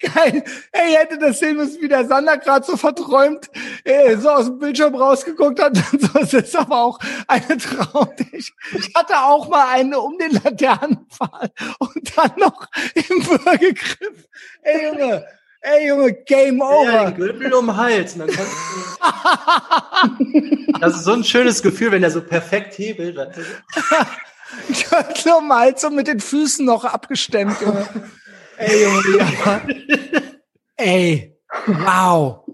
[0.01, 0.45] Geil.
[0.73, 3.49] Ey, hätte das sehen müssen, wie der Sander gerade so verträumt,
[3.85, 5.79] äh, so aus dem Bildschirm rausgeguckt hat.
[6.21, 6.99] Es ist aber auch
[7.29, 8.09] eine Traum.
[8.33, 8.53] Ich,
[8.95, 14.29] hatte auch mal einen um den Laternenpfahl und dann noch im Würgegriff.
[14.63, 15.25] Ey, Junge.
[15.63, 17.05] Ey, Junge, Game Ja, over.
[17.11, 18.17] den Gürtel um den Hals.
[20.81, 23.17] Das ist so ein schönes Gefühl, wenn er so perfekt hebelt.
[24.91, 27.87] Gürtel um den Hals und mit den Füßen noch abgestemmt, Junge.
[28.61, 29.27] Ey, Junge.
[30.77, 32.45] Ey, wow.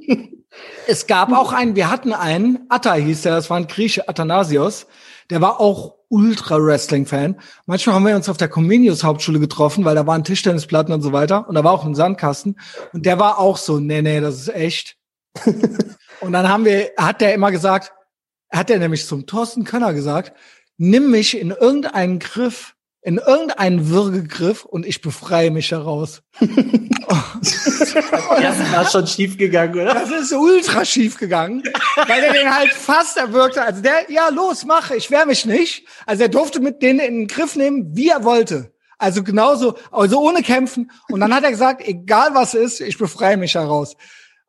[0.87, 4.87] Es gab auch einen, wir hatten einen, Atta hieß der, das war ein Grieche, Athanasios,
[5.31, 7.41] der war auch Ultra-Wrestling-Fan.
[7.66, 11.12] Manchmal haben wir uns auf der Comenius Hauptschule getroffen, weil da waren Tischtennisplatten und so
[11.12, 11.49] weiter.
[11.49, 12.61] Und da war auch ein Sandkasten.
[12.93, 14.97] Und der war auch so, nee, nee, das ist echt.
[16.20, 17.93] und dann haben wir, hat der immer gesagt,
[18.53, 20.33] hat er nämlich zum Thorsten Könner gesagt,
[20.77, 22.76] nimm mich in irgendeinen Griff,
[23.07, 26.23] in irgendeinen Würgegriff und ich befreie mich daraus.
[28.41, 29.95] Erst war schon schief gegangen, oder?
[29.95, 31.62] Das ist ultra schief gegangen,
[32.09, 33.69] weil er den halt fast erwürgt hat.
[33.69, 35.87] Also der, ja, los, mach, ich wehr mich nicht.
[36.05, 38.74] Also er durfte mit denen in den Griff nehmen, wie er wollte.
[38.99, 40.91] Also genauso, also ohne kämpfen.
[41.09, 43.95] Und dann hat er gesagt, egal was ist, ich befreie mich heraus.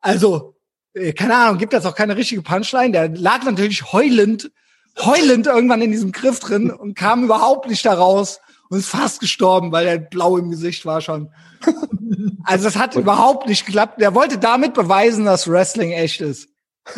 [0.00, 0.56] Also,
[0.94, 2.90] äh, keine Ahnung, gibt das auch keine richtige Punchline.
[2.90, 4.50] Der lag natürlich heulend,
[4.98, 9.20] heulend irgendwann in diesem Griff drin und kam überhaupt nicht da raus und ist fast
[9.20, 11.32] gestorben, weil er blau im Gesicht war schon.
[12.44, 14.00] Also das hat überhaupt nicht geklappt.
[14.00, 16.48] Der wollte damit beweisen, dass Wrestling echt ist.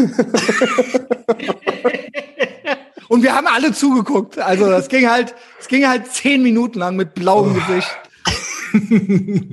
[3.09, 4.39] Und wir haben alle zugeguckt.
[4.39, 7.91] Also das ging halt, es ging halt zehn Minuten lang mit blauem Gesicht.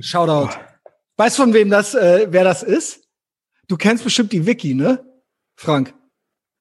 [0.00, 0.56] Shoutout.
[1.16, 3.00] Weißt du von wem das, äh, wer das ist?
[3.66, 5.04] Du kennst bestimmt die Wiki, ne?
[5.56, 5.92] Frank.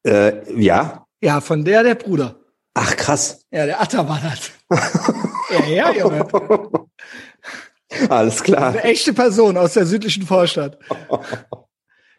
[0.04, 1.06] Äh, ja.
[1.22, 2.40] Ja, von der der Bruder.
[2.74, 3.42] Ach, krass.
[3.52, 4.52] Ja, der Atta war das.
[5.50, 6.28] Ja, ja, Junge.
[8.10, 8.70] Alles klar.
[8.70, 10.78] Eine echte Person aus der südlichen Vorstadt.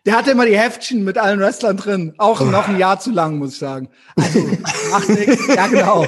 [0.07, 2.15] Der hatte immer die Heftchen mit allen Wrestlern drin.
[2.19, 3.91] Auch noch ein Jahr zu lang, muss ich sagen.
[4.17, 4.41] Also,
[4.91, 5.47] macht nichts.
[5.55, 6.07] Ja, genau.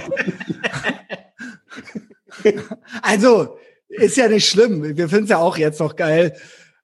[3.03, 4.97] Also, ist ja nicht schlimm.
[4.97, 6.35] Wir finden es ja auch jetzt noch geil.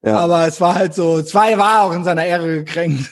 [0.02, 0.18] Ja.
[0.18, 3.10] Aber es war halt so, zwei war auch in seiner Ehre gekränkt.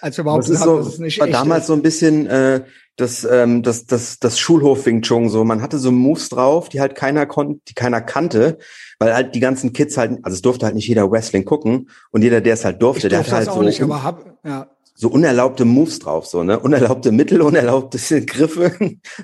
[0.00, 1.66] Als wir Das ist haben, so, dass es nicht war damals ist.
[1.68, 2.64] so ein bisschen äh,
[2.96, 5.44] das, ähm, das, das, das Schulhof Wing Chun so.
[5.44, 8.58] Man hatte so Moves drauf, die halt keiner konnte, die keiner kannte,
[8.98, 12.22] weil halt die ganzen Kids halt, also es durfte halt nicht jeder Wrestling gucken und
[12.22, 14.68] jeder, der es halt durfte, Ich der durfte hatte halt das so, nicht, hab, ja.
[14.94, 18.72] so unerlaubte Moves drauf, so ne, unerlaubte Mittel, unerlaubte Griffe,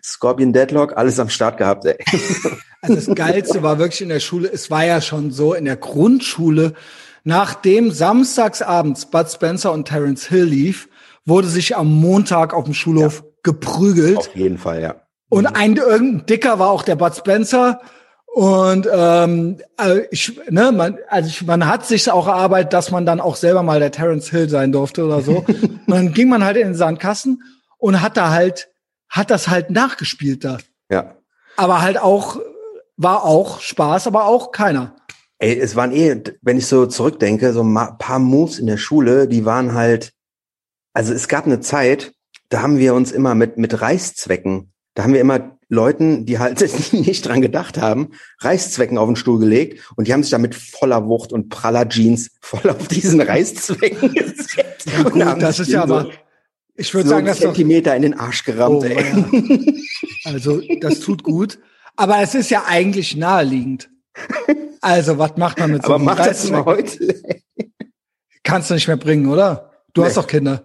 [0.02, 1.85] Scorpion Deadlock, alles am Start gehabt.
[1.85, 1.97] Ey.
[2.82, 5.77] Also das Geilste war wirklich in der Schule, es war ja schon so in der
[5.77, 6.72] Grundschule,
[7.24, 10.88] nachdem samstagsabends Bud Spencer und Terence Hill lief,
[11.24, 14.18] wurde sich am Montag auf dem Schulhof geprügelt.
[14.18, 14.97] Auf jeden Fall, ja.
[15.28, 17.80] Und ein irgendein Dicker war auch der Bud Spencer.
[18.32, 23.05] Und ähm, also ich, ne, man, also ich, man hat sich auch erarbeitet, dass man
[23.05, 25.44] dann auch selber mal der Terence Hill sein durfte oder so.
[25.47, 27.42] und dann ging man halt in den Sandkasten
[27.78, 28.70] und hat da halt,
[29.09, 30.59] hat das halt nachgespielt da.
[30.90, 31.16] Ja.
[31.56, 32.38] Aber halt auch,
[32.97, 34.94] war auch Spaß, aber auch keiner.
[35.42, 39.26] Ey, es waren eh, wenn ich so zurückdenke, so ein paar Moves in der Schule,
[39.26, 40.12] die waren halt,
[40.92, 42.12] also es gab eine Zeit,
[42.50, 46.60] da haben wir uns immer mit, mit Reißzwecken, da haben wir immer Leuten, die halt
[46.92, 48.10] nicht dran gedacht haben,
[48.40, 51.88] Reißzwecken auf den Stuhl gelegt und die haben sich da mit voller Wucht und praller
[51.88, 54.88] Jeans voll auf diesen Reißzwecken gesetzt.
[54.92, 56.10] Ja, gut, das ist ja aber,
[56.74, 59.84] ich würde so sagen, einen das ist doch, Zentimeter in den Arsch gerammt, Oh, ey.
[60.24, 61.58] also das tut gut.
[61.96, 63.88] Aber es ist ja eigentlich naheliegend.
[64.81, 67.15] Also, was macht man mit so Aber einem mach das mal heute.
[68.43, 69.70] Kannst du nicht mehr bringen, oder?
[69.93, 70.23] Du hast Nee.
[70.23, 70.65] doch Kinder.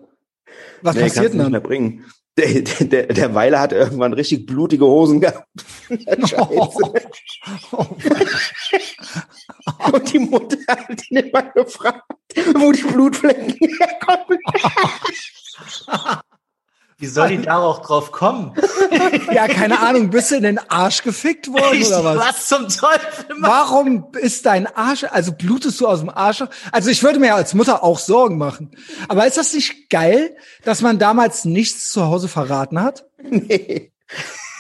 [0.82, 1.68] Was Nee, kannst passiert du nicht denn mehr dann?
[1.68, 2.06] bringen.
[2.38, 5.48] Der, der, der, Weiler hat irgendwann richtig blutige Hosen gehabt.
[5.90, 6.36] Scheiße.
[9.94, 12.04] Und die Mutter hat ihn immer gefragt,
[12.56, 14.40] wo die Blutflecken herkommen.
[16.98, 18.54] Wie soll die da auch drauf kommen?
[19.34, 22.18] Ja, keine Ahnung, bist du in den Arsch gefickt worden Ich, oder was?
[22.18, 23.36] was zum Teufel?
[23.38, 23.52] Mann?
[23.52, 26.44] Warum ist dein Arsch, also blutest du aus dem Arsch?
[26.72, 28.72] Also ich würde mir ja als Mutter auch Sorgen machen.
[29.10, 33.06] Aber ist das nicht geil, dass man damals nichts zu Hause verraten hat?
[33.22, 33.92] Nee.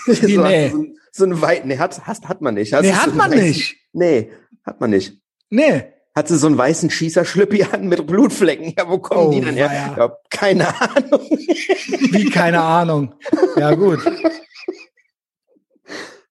[0.05, 0.69] Wie, so, nee?
[0.69, 2.73] so, ein- so ein weit, nee, hat, hat, hat man nicht.
[2.73, 3.77] Hast Nee, hat einen man nicht.
[3.93, 4.31] Nee,
[4.65, 5.13] hat man nicht.
[5.49, 5.93] Nee.
[6.15, 8.73] Hat sie so einen weißen Schießerschlüppi an mit Blutflecken?
[8.77, 9.69] Ja, wo kommen Oh, die denn her?
[9.69, 9.95] weia.
[9.97, 11.21] Ja, keine Ahnung.
[11.29, 13.15] Wie, keine Ahnung.
[13.57, 13.99] Ja, gut.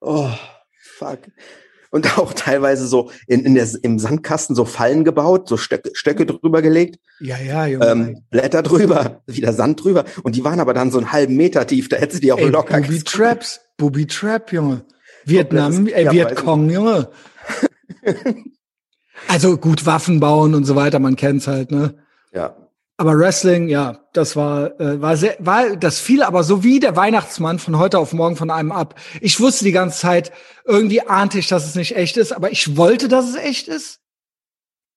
[0.01, 0.31] Oh,
[0.79, 1.19] fuck.
[1.91, 6.27] Und auch teilweise so in, in der, im Sandkasten so Fallen gebaut, so Stöcke, Stöcke
[6.27, 7.87] drüber gelegt, Ja, ja, Junge.
[7.87, 10.05] ähm, Blätter drüber, wieder Sand drüber.
[10.25, 12.39] Und die waren aber dann so einen halben Meter tief, da hätte sie die auch
[12.39, 13.05] Ey, locker Booby gezogen.
[13.25, 14.85] Traps, Booby Trap, Junge.
[15.25, 17.11] Vietnam, Ja, äh, Vietcong, Junge.
[19.29, 21.95] Also gut, Waffen bauen und so weiter, man kennt's halt, ne?
[22.33, 22.57] Ja.
[22.97, 26.95] Aber Wrestling, ja, das war, äh, war sehr, war, das fiel aber so wie der
[26.95, 28.95] Weihnachtsmann von heute auf morgen von einem ab.
[29.21, 30.31] Ich wusste die ganze Zeit,
[30.65, 34.01] irgendwie ahnte ich, dass es nicht echt ist, aber ich wollte, dass es echt ist.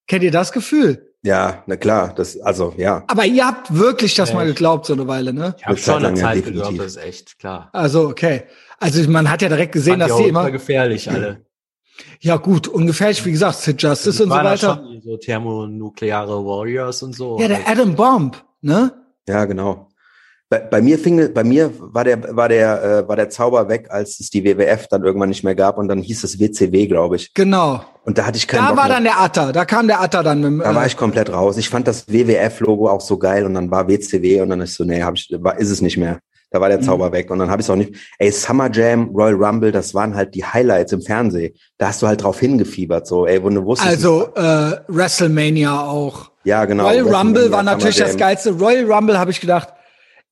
[0.08, 1.08] Kennt ihr das Gefühl?
[1.24, 3.04] Ja, na klar, das, also, ja.
[3.08, 4.56] Aber ihr habt wirklich das mal Echt?
[4.56, 5.56] geglaubt, so eine Weile, ne?
[5.58, 6.68] Ich habe schon eine ja, Zeit definitiv.
[6.68, 7.70] geglaubt, das ist echt klar.
[7.74, 8.44] Also, okay.
[8.80, 11.46] Also man hat ja direkt gesehen, Fand dass auch die immer, gefährlich alle.
[12.20, 14.58] ja gut, ungefährlich, wie gesagt, Sid Justice und so weiter.
[14.84, 17.40] schon so thermonukleare Warriors und so.
[17.40, 18.92] Ja, der Adam Bomb, ne?
[19.28, 19.88] Ja, genau.
[20.50, 23.88] Bei, bei mir fing, bei mir war der, war der, äh, war der Zauber weg,
[23.90, 27.18] als es die WWF dann irgendwann nicht mehr gab und dann hieß es WCW, glaube
[27.18, 27.34] ich.
[27.34, 27.84] Genau.
[28.06, 28.94] Und da hatte ich keinen Da Bock war mehr.
[28.96, 31.30] dann der Atta, da kam der Atta dann mit dem, Da war äh, ich komplett
[31.34, 31.58] raus.
[31.58, 34.86] Ich fand das WWF-Logo auch so geil und dann war WCW und dann ist so,
[34.86, 36.20] nee, hab ich, war, ist es nicht mehr.
[36.58, 36.62] Da Mhm.
[36.62, 37.94] war der Zauber weg und dann habe ich es auch nicht.
[38.18, 41.54] Ey, Summer Jam, Royal Rumble, das waren halt die Highlights im Fernsehen.
[41.78, 43.90] Da hast du halt drauf hingefiebert, so, ey, wo du wusstest.
[43.90, 46.32] also äh, WrestleMania auch.
[46.44, 46.88] ja, genau.
[46.88, 48.52] Royal Rumble war natürlich das geilste.
[48.52, 49.70] Royal Rumble habe ich gedacht,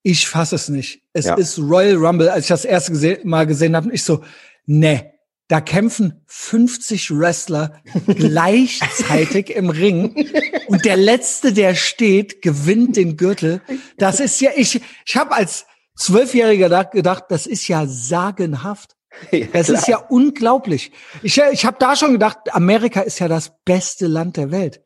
[0.02, 1.02] ich fasse es nicht.
[1.14, 1.36] Es Ja.
[1.36, 2.30] ist Royal Rumble.
[2.30, 4.22] Als ich das erste gese Mal gesehen habe, ich so,
[4.66, 5.12] ne,
[5.48, 7.74] da kämpfen 50 Wrestler
[8.08, 10.28] gleichzeitig im Ring
[10.68, 13.62] und der letzte, der steht, gewinnt den Gürtel.
[13.98, 14.82] Das ist ja ich.
[15.06, 15.66] Ich habe als
[15.96, 18.96] Zwölfjähriger da- gedacht, das ist ja sagenhaft.
[19.32, 19.80] Ja, Das klar.
[19.80, 20.92] ist ja unglaublich.
[21.24, 24.82] Ich, ich habe da schon gedacht, Amerika ist ja das beste Land der Welt.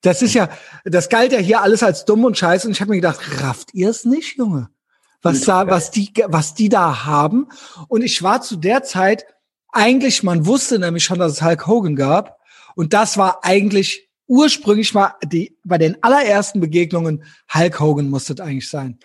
[0.00, 0.48] Das ist ja,
[0.84, 2.66] das galt ja hier alles als dumm und scheiße.
[2.66, 4.68] Und ich habe mir gedacht, rafft ihr es nicht, Junge?
[5.22, 7.46] Was da, was die, was die da haben.
[7.86, 9.26] Und ich war zu der Zeit
[9.72, 12.38] eigentlich, man wusste nämlich schon, dass es Hulk Hogan gab.
[12.74, 17.22] Und das war eigentlich ursprünglich mal die, bei den allerersten Begegnungen,
[17.54, 18.98] Hulk Hogan musste es eigentlich sein.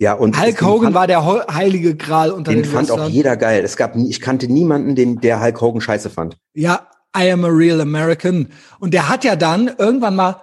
[0.00, 3.12] Ja, und Hulk Hogan fand, war der heilige Gral unter den den fand auch Wrestlern.
[3.12, 3.62] jeder geil.
[3.62, 6.38] Es gab, ich kannte niemanden, den der Hulk Hogan scheiße fand.
[6.54, 8.48] Ja, I am a real American.
[8.78, 10.36] Und der hat ja dann irgendwann mal,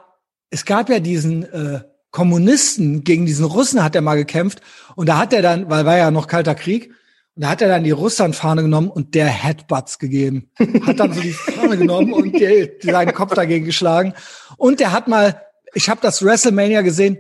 [0.52, 1.82] es gab ja diesen äh,
[2.12, 4.62] Kommunisten gegen diesen Russen hat er mal gekämpft.
[4.96, 6.92] Und da hat er dann, weil war ja noch kalter Krieg,
[7.36, 10.50] und da hat er dann die Russlandfahne genommen und der Headbutts gegeben.
[10.86, 14.14] Hat dann so die Fahne genommen und die, seinen Kopf dagegen geschlagen.
[14.58, 15.42] Und der hat mal,
[15.76, 17.20] ich habe das WrestleMania gesehen,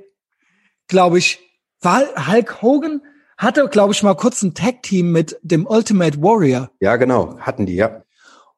[0.87, 1.46] glaube ich,
[1.81, 3.01] war Hulk Hogan
[3.37, 6.71] hatte, glaube ich, mal kurz ein Tag-Team mit dem Ultimate Warrior.
[6.79, 8.01] Ja, genau, hatten die, ja.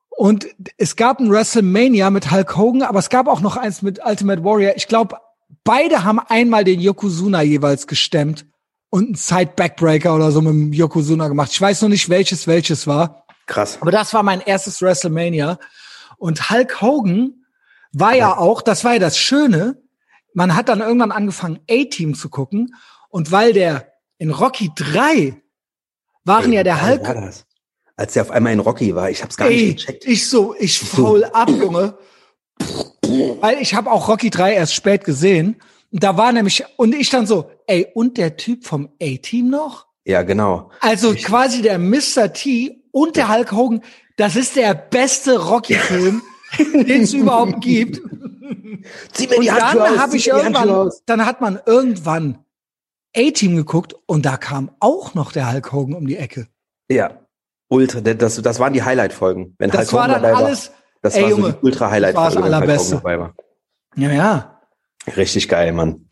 [0.10, 0.48] Und
[0.78, 4.44] es gab ein WrestleMania mit Hulk Hogan, aber es gab auch noch eins mit Ultimate
[4.44, 4.74] Warrior.
[4.76, 5.18] Ich glaube,
[5.64, 8.46] beide haben einmal den Yokozuna jeweils gestemmt
[8.90, 11.52] und einen Side Backbreaker oder so mit dem Yokozuna gemacht.
[11.52, 13.78] Ich weiß noch nicht, welches welches war, Krass.
[13.82, 15.60] aber das war mein erstes WrestleMania.
[16.18, 17.46] Und Hulk Hogan
[17.94, 19.82] war ja auch, das war ja das Schöne,
[20.34, 22.76] man hat dann irgendwann angefangen, A-Team zu gucken.
[23.10, 25.42] Und weil der in Rocky 3
[26.24, 27.46] waren Ey, ja der Hulk war das?
[27.96, 30.06] Als der auf einmal in Rocky war, ich hab's gar Ey, nicht gecheckt.
[30.06, 31.98] ich so, ich faul ab, Junge.
[33.42, 35.58] Weil ich habe auch Rocky 3 erst spät gesehen.
[35.92, 39.88] Und da war nämlich, und ich dann so, ey, und der Typ vom A-Team noch?
[40.06, 40.72] Ja, genau.
[40.80, 42.32] Also quasi der Mr.
[42.34, 43.82] T und der Hulk Hogan,
[44.18, 46.22] das ist der beste Rocky-Film,
[46.58, 47.98] den es überhaupt gibt.
[49.14, 52.40] Zieh mir Und die Handschuhe dann habe ich irgendwann, dann hat man irgendwann
[53.20, 56.48] A-Team geguckt und da kam auch noch der Hulk Hogan um die Ecke.
[56.90, 57.20] Ja.
[57.72, 59.56] Ultra, das, das waren die Highlight-Folgen.
[59.60, 61.66] Wenn Das Hulk war Hogan dann dabei alles, war, das ey, war Junge, so die
[61.66, 62.96] Ultra-Highlight-Folge, das war das wenn Hulk Allerbeste.
[62.98, 63.36] Hogan dabei war.
[63.96, 64.62] ja, ja.
[65.18, 66.06] Richtig geil, Mann.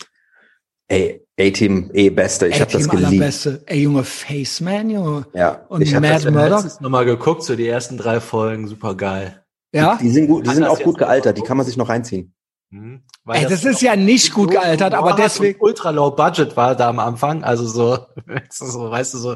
[0.90, 2.48] Ey, A-Team, eh beste.
[2.48, 3.08] Ich habe das A-Team geliebt.
[3.22, 3.64] allerbeste.
[3.66, 5.26] Ey, Junge, Faceman, Junge.
[5.34, 6.82] Ja, Und ich hab Mad das, Murdoch.
[6.82, 9.44] nochmal geguckt, so die ersten drei Folgen, super geil.
[9.74, 9.98] Ja?
[10.02, 12.34] die sind gut, die sind auch gut gealtert, die kann man sich noch reinziehen.
[12.70, 13.02] Mhm.
[13.28, 15.60] Ey, das ist ja nicht gut gealtert, aber deswegen.
[15.62, 18.06] ultra low budget war da am Anfang, also so,
[18.50, 19.36] so weißt du so.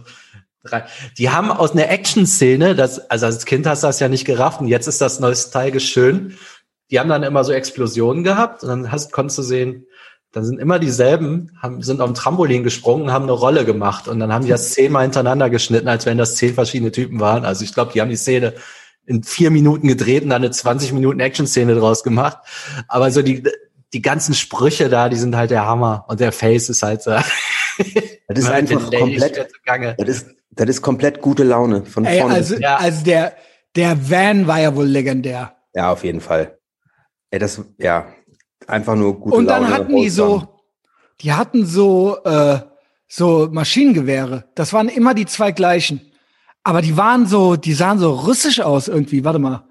[1.18, 4.62] Die haben aus einer Action-Szene, das, also als Kind hast du das ja nicht gerafft
[4.62, 6.38] und jetzt ist das nostalgisch schön.
[6.92, 9.88] die haben dann immer so Explosionen gehabt und dann hast, konntest du sehen,
[10.34, 14.08] dann sind immer dieselben, haben, sind auf dem Trampolin gesprungen und haben eine Rolle gemacht
[14.08, 17.44] und dann haben die das zehnmal hintereinander geschnitten, als wenn das zehn verschiedene Typen waren.
[17.44, 18.54] Also ich glaube, die haben die Szene
[19.06, 22.38] in vier Minuten gedreht und dann eine 20 Minuten Action-Szene draus gemacht.
[22.88, 23.44] Aber so die,
[23.94, 27.12] die ganzen Sprüche da, die sind halt der Hammer und der Face ist halt so.
[28.28, 29.50] Das ist einfach komplett,
[29.98, 32.36] das ist, das ist komplett gute Laune von Ey, vorne.
[32.36, 32.78] also, Ja.
[32.78, 33.34] also der,
[33.76, 35.56] der Van war ja wohl legendär.
[35.74, 36.58] ja, auf jeden Fall.
[37.32, 38.08] Ey, das, ja,
[38.68, 39.74] einfach nur gute Und dann Laune.
[39.74, 40.48] hatten die so,
[41.22, 42.60] die hatten so, äh,
[43.08, 44.46] so Maschinengewehre.
[44.56, 46.02] Das waren immer die zwei gleichen.
[46.64, 49.24] Aber die waren so, die sahen so russisch aus irgendwie.
[49.24, 49.64] Warte mal.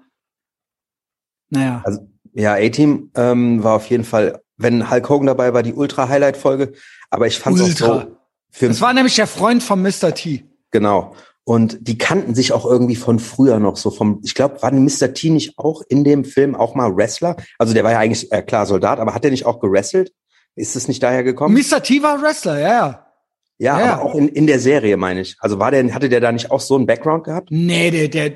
[1.49, 1.81] Naja.
[1.85, 6.73] Also, ja, A-Team ähm, war auf jeden Fall, wenn Hulk Hogan dabei war, die Ultra-Highlight-Folge.
[7.09, 8.01] Aber ich fand es auch Ultra.
[8.01, 8.17] so.
[8.51, 10.13] Für, Das war nämlich der Freund von Mr.
[10.13, 10.45] T.
[10.71, 11.15] Genau.
[11.43, 15.13] Und die kannten sich auch irgendwie von früher noch so vom, ich glaube, war Mr.
[15.13, 17.35] T nicht auch in dem Film auch mal Wrestler?
[17.57, 20.13] Also der war ja eigentlich, äh, klar, Soldat, aber hat der nicht auch gewrestelt?
[20.55, 21.55] Ist es nicht daher gekommen?
[21.55, 21.81] Mr.
[21.81, 23.10] T war Wrestler, ja, ja.
[23.61, 23.93] Ja, ja.
[23.93, 25.35] aber auch in, in der Serie, meine ich.
[25.39, 27.49] Also war der, hatte der da nicht auch so einen Background gehabt?
[27.51, 28.33] Nee, der, der,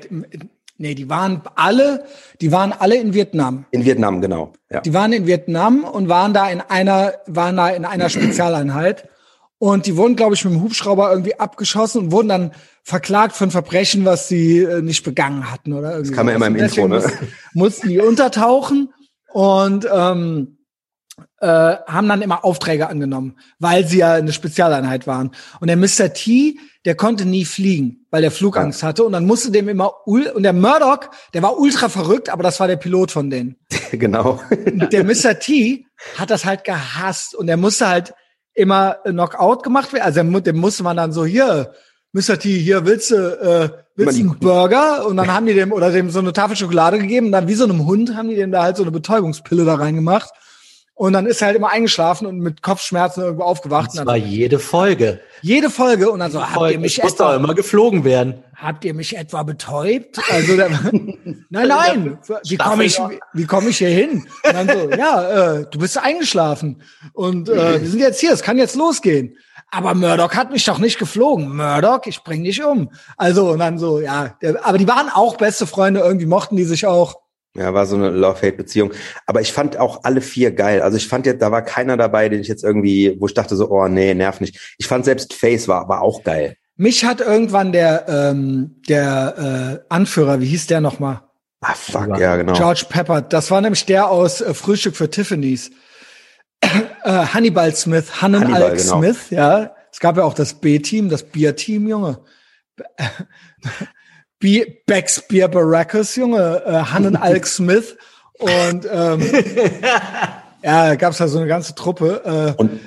[0.78, 2.04] nee, die waren alle,
[2.40, 3.66] die waren alle in Vietnam.
[3.72, 4.52] In Vietnam, genau.
[4.70, 4.82] Ja.
[4.82, 9.08] Die waren in Vietnam und waren da in einer, waren da in einer Spezialeinheit.
[9.58, 12.52] Und die wurden, glaube ich, mit dem Hubschrauber irgendwie abgeschossen und wurden dann
[12.84, 16.14] verklagt ein Verbrechen, was sie äh, nicht begangen hatten oder irgendwie.
[16.14, 16.96] kam ja immer im Intro, ne?
[16.96, 18.92] Mussten, mussten die untertauchen
[19.32, 20.55] und ähm,
[21.40, 25.30] äh, haben dann immer Aufträge angenommen, weil sie ja eine Spezialeinheit waren.
[25.60, 26.12] Und der Mr.
[26.12, 29.04] T, der konnte nie fliegen, weil der Flugangst hatte.
[29.04, 32.60] Und dann musste dem immer ul und der Murdoch, der war ultra verrückt, aber das
[32.60, 33.56] war der Pilot von denen.
[33.92, 34.40] genau.
[34.92, 35.38] der Mr.
[35.38, 35.86] T
[36.16, 38.14] hat das halt gehasst und er musste halt
[38.52, 40.04] immer Knockout gemacht werden.
[40.04, 41.72] Also dem, musste man dann so hier,
[42.12, 42.38] Mr.
[42.38, 45.06] T, hier willst du, äh, willst einen Burger?
[45.06, 47.54] Und dann haben die dem oder dem so eine Tafel Schokolade gegeben und dann wie
[47.54, 50.30] so einem Hund haben die dem da halt so eine Betäubungspille da reingemacht.
[50.98, 53.90] Und dann ist er halt immer eingeschlafen und mit Kopfschmerzen irgendwo aufgewacht.
[53.94, 55.20] Das war jede Folge.
[55.42, 58.42] jede Folge und dann so, habt ihr mich auch etwa, immer geflogen werden.
[58.54, 60.18] habt ihr mich etwa betäubt?
[60.30, 60.70] Also der,
[61.50, 62.18] nein, nein,
[62.48, 62.98] wie komme ich,
[63.34, 64.26] wie, komme ich hier hin?
[64.42, 66.80] Und dann so, ja, äh, du bist eingeschlafen
[67.12, 69.36] und äh, wir sind jetzt hier, es kann jetzt losgehen.
[69.70, 71.56] Aber Murdoch hat mich doch nicht geflogen.
[71.56, 72.90] Murdoch, ich bring dich um.
[73.18, 76.86] Also und dann so, ja, aber die waren auch beste Freunde, irgendwie mochten die sich
[76.86, 77.25] auch.
[77.56, 78.92] Ja, war so eine Love-Hate-Beziehung.
[79.26, 80.82] Aber ich fand auch alle vier geil.
[80.82, 83.56] Also ich fand jetzt, da war keiner dabei, den ich jetzt irgendwie, wo ich dachte
[83.56, 84.74] so, oh nee, nerv nicht.
[84.78, 86.56] Ich fand selbst Face war, war auch geil.
[86.76, 91.22] Mich hat irgendwann der ähm, der äh, Anführer, wie hieß der nochmal?
[91.60, 92.52] Ah, fuck, ja, genau.
[92.52, 93.22] George Pepper.
[93.22, 95.70] Das war nämlich der aus äh, Frühstück für Tiffany's.
[96.60, 98.98] äh, Hannibal Smith, Hannon Hannibal, Alex genau.
[98.98, 99.74] Smith, ja.
[99.90, 102.18] Es gab ja auch das B-Team, das Bier-Team, Junge.
[104.38, 107.96] B Becks Beer Baracus, Junge, äh, Hannon Alex Smith.
[108.38, 109.22] Und ähm,
[110.62, 112.20] ja, da gab's da so eine ganze Truppe.
[112.56, 112.80] Äh, Und,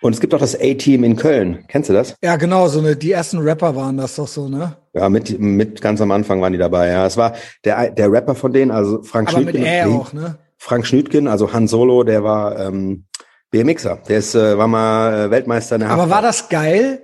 [0.00, 1.64] und es gibt auch das A-Team in Köln.
[1.68, 2.14] Kennst du das?
[2.22, 4.76] ja, genau, so eine, die ersten Rapper waren das doch so, ne?
[4.94, 6.88] Ja, mit, mit ganz am Anfang waren die dabei.
[6.88, 7.34] Ja, es war
[7.64, 9.66] der, der Rapper von denen, also Frank Aber mit Schnütgen.
[9.66, 10.38] Ä auch, ne?
[10.56, 13.06] Frank Schnütgen, also Han Solo, der war ähm,
[13.50, 13.98] BMXer.
[14.08, 17.02] Der ist, äh, war mal äh, Weltmeister in der Aber Haft- war das geil?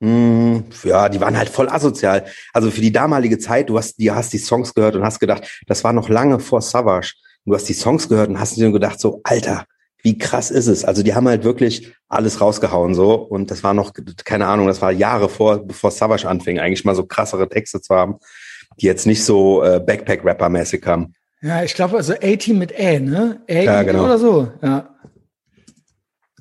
[0.00, 2.24] Mm, ja, die waren halt voll asozial.
[2.52, 5.62] Also für die damalige Zeit, du hast, die hast die Songs gehört und hast gedacht,
[5.66, 7.14] das war noch lange vor Savage.
[7.44, 9.64] Du hast die Songs gehört und hast dir gedacht, so, Alter,
[10.02, 10.84] wie krass ist es?
[10.84, 13.92] Also die haben halt wirklich alles rausgehauen so und das war noch,
[14.24, 17.94] keine Ahnung, das war Jahre vor, bevor Savage anfing, eigentlich mal so krassere Texte zu
[17.94, 18.16] haben,
[18.80, 21.14] die jetzt nicht so äh, Backpack-Rapper-mäßig kamen.
[21.42, 23.40] Ja, ich glaube, also A-Team mit Ä, ne?
[23.48, 24.04] Ä Ja, genau.
[24.04, 24.48] oder so.
[24.62, 24.95] Ja.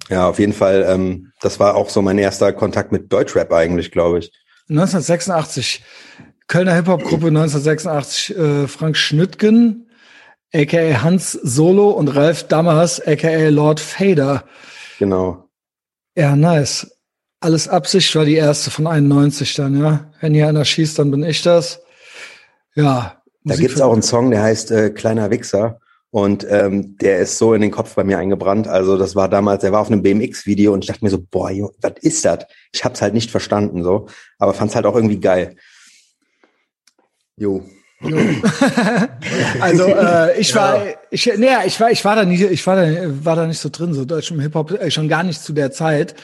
[0.10, 3.92] Ja, auf jeden Fall, ähm, das war auch so mein erster Kontakt mit Deutschrap eigentlich,
[3.92, 4.32] glaube ich.
[4.70, 5.84] 1986,
[6.48, 9.90] Kölner Hip-Hop-Gruppe 1986, äh, Frank Schnüttgen,
[10.54, 14.44] aka Hans Solo und Ralf Dammers, aka Lord Fader.
[15.00, 15.50] Genau.
[16.16, 16.92] Ja, nice.
[17.40, 20.12] Alles Absicht war die erste von 91 dann, ja.
[20.22, 21.82] Wenn hier einer schießt, dann bin ich das.
[22.76, 23.22] Ja.
[23.44, 25.80] Da Musik gibt's für- auch einen Song, der heißt äh, Kleiner Wichser.
[26.12, 28.68] Und ähm, der ist so in den Kopf bei mir eingebrannt.
[28.68, 31.52] Also das war damals, der war auf einem BMX-Video und ich dachte mir so, boah,
[31.82, 32.46] was ist das?
[32.72, 34.08] Ich hab's halt nicht verstanden so,
[34.40, 35.58] aber fand's halt auch irgendwie geil.
[37.36, 37.66] Jo.
[38.02, 38.18] Jo.
[39.60, 43.26] also äh, ich war, ich, nee, ich war, ich war da nicht, ich war da,
[43.26, 45.72] war da nicht so drin, so deutschem Hip Hop äh, schon gar nicht zu der
[45.72, 46.16] Zeit,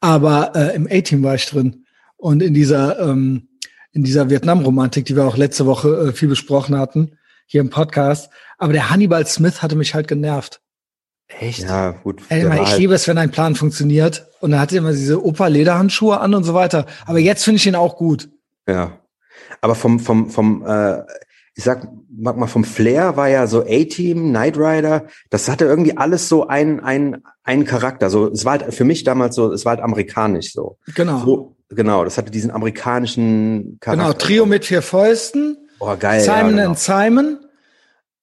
[0.00, 1.84] aber äh, im A-Team war ich drin
[2.16, 3.48] und in dieser ähm,
[3.92, 7.12] in dieser Vietnam-Romantik, die wir auch letzte Woche äh, viel besprochen hatten
[7.50, 8.30] hier im Podcast.
[8.58, 10.60] Aber der Hannibal Smith hatte mich halt genervt.
[11.26, 11.60] Echt?
[11.60, 12.22] Ja, gut.
[12.28, 14.28] Ey, ich halt- liebe es, wenn ein Plan funktioniert.
[14.40, 16.86] Und er hatte immer diese Opa-Lederhandschuhe an und so weiter.
[17.06, 18.30] Aber jetzt finde ich ihn auch gut.
[18.68, 18.98] Ja.
[19.60, 21.02] Aber vom, vom, vom, äh,
[21.56, 25.96] ich sag mag mal vom Flair war ja so A-Team, Knight Rider, das hatte irgendwie
[25.96, 28.10] alles so ein ein einen Charakter.
[28.10, 30.78] So es war halt für mich damals so, es war halt amerikanisch so.
[30.94, 31.18] Genau.
[31.24, 34.04] So, genau, das hatte diesen amerikanischen Charakter.
[34.04, 35.56] Genau, Trio mit vier Fäusten.
[35.80, 36.20] Oh, geil.
[36.20, 36.68] Simon ja, genau.
[36.68, 37.38] and Simon.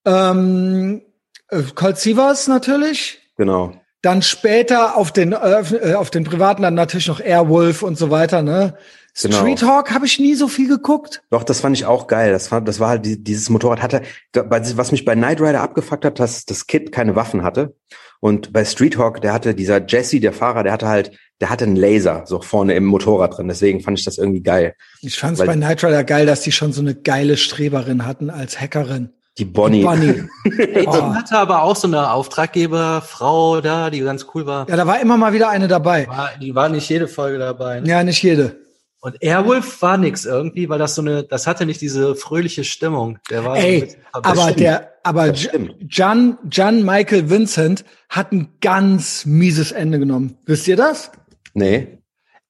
[0.05, 1.01] Ähm,
[1.49, 3.19] äh, Colt Sievers natürlich.
[3.37, 3.73] genau.
[4.03, 8.41] Dann später auf den äh, auf den privaten dann natürlich noch Airwolf und so weiter.
[8.43, 8.77] Ne?
[9.19, 9.37] Genau.
[9.37, 11.23] Street Hawk habe ich nie so viel geguckt.
[11.31, 12.31] Doch, das fand ich auch geil.
[12.31, 14.03] Das war, das war halt, die- dieses Motorrad hatte,
[14.33, 17.75] was mich bei Knight Rider abgefuckt hat, dass das Kid keine Waffen hatte.
[18.19, 21.65] Und bei Street Hawk, der hatte, dieser Jesse, der Fahrer, der hatte halt, der hatte
[21.65, 23.47] einen Laser so vorne im Motorrad drin.
[23.47, 24.75] Deswegen fand ich das irgendwie geil.
[25.01, 28.29] Ich fand es bei Knight Rider geil, dass die schon so eine geile Streberin hatten
[28.29, 29.11] als Hackerin.
[29.37, 29.83] Die Bonnie.
[29.83, 30.23] Bonnie.
[30.45, 34.67] Aiden hatte aber auch so eine Auftraggeberfrau da, die ganz cool war.
[34.67, 36.07] Ja, da war immer mal wieder eine dabei.
[36.07, 37.81] war die war nicht jede Folge dabei.
[37.81, 37.87] Ne?
[37.87, 38.55] Ja, nicht jede.
[38.99, 43.19] Und Airwolf war nix irgendwie, weil das so eine, das hatte nicht diese fröhliche Stimmung.
[43.29, 44.57] Der war so Ey, bisschen aber verbissen.
[44.57, 45.31] der, aber.
[45.31, 50.39] John, John Michael Vincent hat ein ganz mieses Ende genommen.
[50.47, 51.11] Wisst ihr das?
[51.57, 51.97] Nee.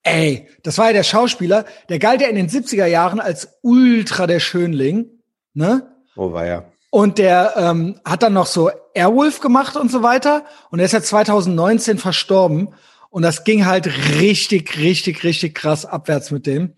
[0.03, 4.27] Ey, das war ja der Schauspieler, der galt ja in den 70er Jahren als ultra
[4.27, 5.05] der Schönling,
[5.53, 5.95] ne?
[6.17, 6.65] Oh, war ja.
[6.89, 10.45] Und der ähm, hat dann noch so Airwolf gemacht und so weiter.
[10.71, 12.73] Und er ist ja 2019 verstorben.
[13.09, 13.87] Und das ging halt
[14.19, 16.73] richtig, richtig, richtig krass abwärts mit dem.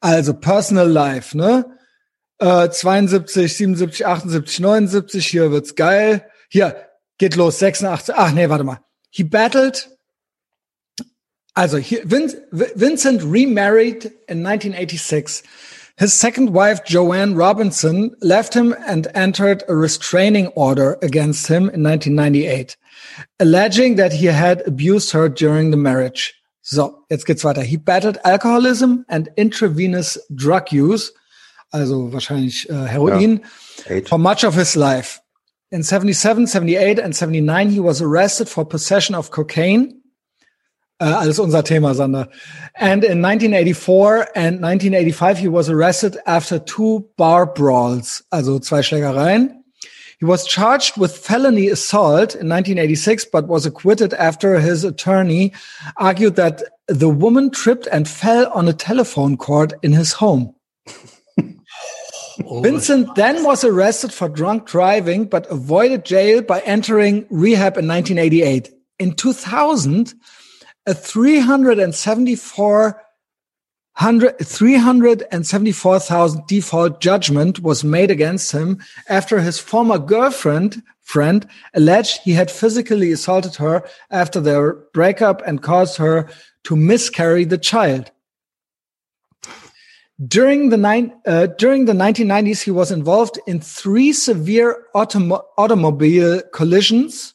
[0.00, 1.78] Also Personal Life, ne?
[2.38, 6.26] Äh, 72, 77, 78, 79, hier wird's geil.
[6.50, 6.76] Hier,
[7.16, 8.14] geht los, 86.
[8.14, 8.80] Ach nee, warte mal.
[9.10, 9.91] He battled.
[11.54, 15.42] Also Vincent remarried in 1986.
[15.98, 21.82] His second wife, Joanne Robinson, left him and entered a restraining order against him in
[21.82, 22.76] 1998,
[23.38, 26.34] alleging that he had abused her during the marriage.
[26.62, 27.62] So, jetzt geht's weiter.
[27.62, 31.12] He battled alcoholism and intravenous drug use,
[31.72, 33.40] also wahrscheinlich äh, Heroin,
[34.06, 35.20] for much of his life.
[35.70, 40.01] In 77, 78 and 79 he was arrested for possession of cocaine.
[41.02, 42.28] Äh, alles unser Thema, Sander.
[42.74, 49.64] And in 1984 and 1985 he was arrested after two bar brawls, also zwei Schlägereien.
[50.20, 55.52] He was charged with felony assault in 1986, but was acquitted after his attorney
[55.96, 60.54] argued that the woman tripped and fell on a telephone cord in his home.
[62.46, 67.88] Oh, Vincent then was arrested for drunk driving, but avoided jail by entering rehab in
[67.88, 68.70] 1988.
[69.00, 70.14] In 2000,
[70.86, 73.02] a 374
[73.98, 78.78] 374,000 default judgment was made against him
[79.08, 85.62] after his former girlfriend friend alleged he had physically assaulted her after their breakup and
[85.62, 86.26] caused her
[86.64, 88.10] to miscarry the child.
[90.26, 96.40] During the nine, uh, during the 1990s, he was involved in three severe automo- automobile
[96.52, 97.34] collisions,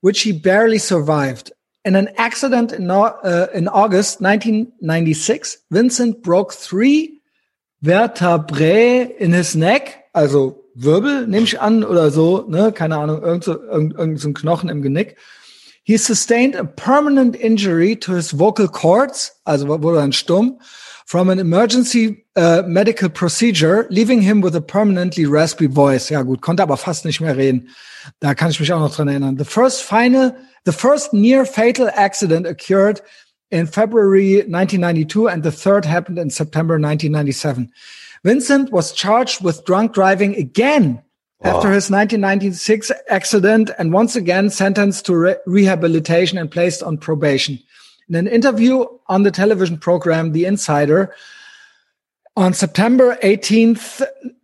[0.00, 1.50] which he barely survived.
[1.84, 7.20] In an accident in, uh, in August 1996, Vincent broke three
[7.82, 13.44] vertebrae in his neck, also Wirbel, nehme ich an, oder so, ne, keine Ahnung, irgend
[13.44, 15.16] so, irgend, irgend so ein Knochen im Genick.
[15.82, 20.58] He sustained a permanent injury to his vocal cords, also wurde dann stumm,
[21.04, 26.08] from an emergency uh, medical procedure, leaving him with a permanently raspy voice.
[26.08, 27.68] Ja gut, konnte aber fast nicht mehr reden.
[28.20, 29.36] Da kann ich mich auch noch dran erinnern.
[29.36, 33.00] The first final, the first near fatal accident occurred
[33.50, 37.70] in February 1992 and the third happened in September 1997.
[38.24, 41.02] Vincent was charged with drunk driving again
[41.42, 47.58] after his 1996 accident and once again sentenced to re- rehabilitation and placed on probation.
[48.08, 51.14] In an interview on the television program The Insider
[52.36, 54.02] on September 18th,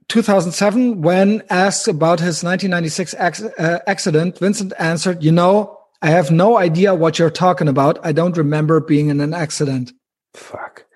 [0.08, 6.30] 2007, when asked about his 1996 ac- uh, accident, Vincent answered, you know, I have
[6.30, 7.98] no idea what you're talking about.
[8.02, 9.92] I don't remember being in an accident.
[10.34, 10.86] Fuck.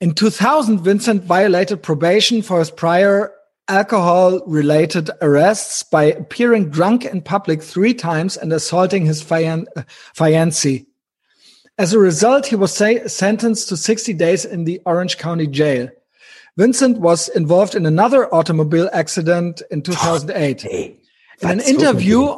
[0.00, 3.32] In 2000, Vincent violated probation for his prior
[3.68, 9.82] alcohol related arrests by appearing drunk in public three times and assaulting his fian- uh,
[10.16, 10.84] fiancée.
[11.78, 15.88] As a result, he was say- sentenced to 60 days in the Orange County jail.
[16.58, 20.62] Vincent was involved in another automobile accident in 2008.
[20.62, 20.96] Hey.
[21.40, 22.36] In an was so interview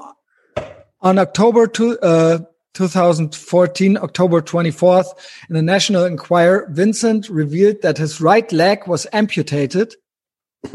[1.04, 2.38] on October two, uh,
[2.72, 5.06] 2014, October 24th,
[5.48, 9.94] in the National Enquirer, Vincent revealed that his right leg was amputated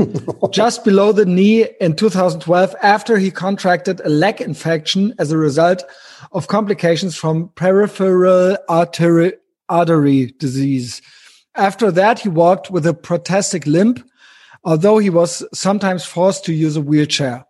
[0.51, 5.84] just below the knee in 2012 after he contracted a leg infection as a result
[6.31, 9.34] of complications from peripheral artery,
[9.68, 11.01] artery disease.
[11.56, 14.10] After that, he walked with a prosthetic limp
[14.64, 17.45] although he was sometimes forced to use a wheelchair.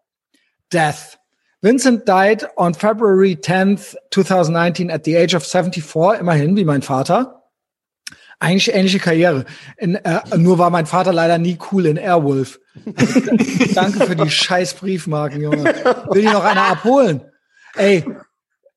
[0.70, 1.18] Death.
[1.62, 7.44] Vincent died on February 10th, 2019 at the age of 74, immerhin wie mein Vater.
[8.40, 9.44] Eigentlich ähnliche Karriere.
[9.78, 12.60] In, äh, nur war mein Vater leider nie cool in Airwolf.
[13.76, 15.66] Danke für die scheiß Briefmarken, Junge.
[16.12, 17.22] Will ich noch einer abholen?
[17.76, 18.06] Ey,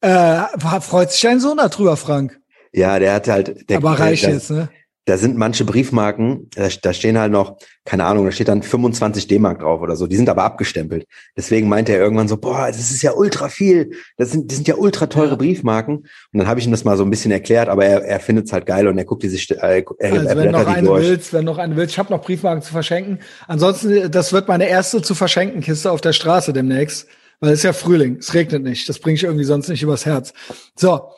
[0.00, 0.42] äh,
[0.80, 2.40] freut sich dein Sohn darüber, Frank?
[2.72, 3.70] Ja, der hat halt.
[3.70, 4.68] Der, Aber reicht jetzt, ne?
[5.04, 9.58] Da sind manche Briefmarken, da, stehen halt noch, keine Ahnung, da steht dann 25 D-Mark
[9.58, 10.06] drauf oder so.
[10.06, 11.06] Die sind aber abgestempelt.
[11.36, 13.90] Deswegen meinte er irgendwann so, boah, das ist ja ultra viel.
[14.16, 15.96] Das sind, das sind ja ultra teure Briefmarken.
[15.96, 18.46] Und dann habe ich ihm das mal so ein bisschen erklärt, aber er, er findet
[18.46, 20.86] es halt geil und er guckt die sich, äh, er, Also er wenn noch eine
[20.86, 21.08] durch.
[21.08, 23.18] willst, wenn noch eine willst, ich habe noch Briefmarken zu verschenken.
[23.48, 27.08] Ansonsten, das wird meine erste zu verschenken Kiste auf der Straße demnächst,
[27.40, 30.06] weil es ist ja Frühling, es regnet nicht, das bringe ich irgendwie sonst nicht übers
[30.06, 30.32] Herz.
[30.76, 31.08] So,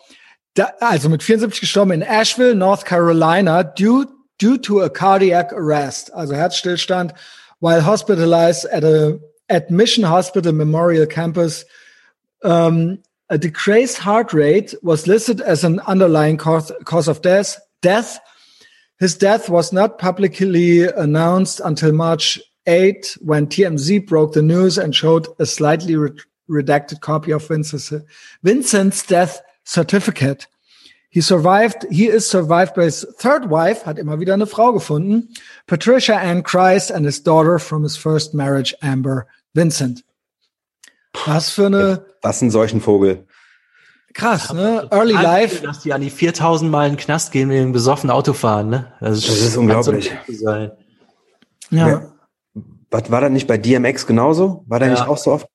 [0.55, 4.06] da, also mit 74 gestorben in Asheville, North Carolina, due
[4.39, 7.12] due to a cardiac arrest, also Herzstillstand,
[7.60, 9.20] while hospitalized at a
[9.70, 11.64] Mission Hospital Memorial Campus.
[12.43, 12.98] Um,
[13.31, 17.59] a decreased heart rate was listed as an underlying cause, cause of death.
[17.81, 18.18] Death.
[18.98, 24.94] His death was not publicly announced until March 8, when TMZ broke the news and
[24.94, 26.10] showed a slightly re-
[26.48, 27.93] redacted copy of Vincent's,
[28.43, 30.49] Vincent's death certificate.
[31.11, 35.28] He survived, he is survived by his third wife, hat immer wieder eine Frau gefunden,
[35.66, 40.03] Patricia Ann Christ and his daughter from his first marriage, Amber Vincent.
[41.27, 43.24] Was für eine, Was ein solchen Vogel.
[44.12, 44.89] krass, ne?
[44.91, 45.62] Early life.
[45.62, 48.93] Dass die an die 4000 Mal in den Knast gehen wegen besoffen Autofahren, ne?
[49.01, 50.11] Das Das ist unglaublich.
[50.27, 50.51] so.
[50.51, 50.70] Ja.
[51.70, 52.12] Ja.
[52.91, 54.65] Was war das nicht bei DMX genauso?
[54.66, 54.95] War der Ja.
[54.95, 55.47] nicht auch so oft?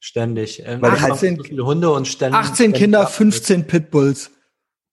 [0.00, 0.62] Ständig.
[0.64, 2.38] Ähm, Weil einfach 18 so viele Hunde und ständig.
[2.38, 4.30] 18 Kinder, 15 Pitbulls.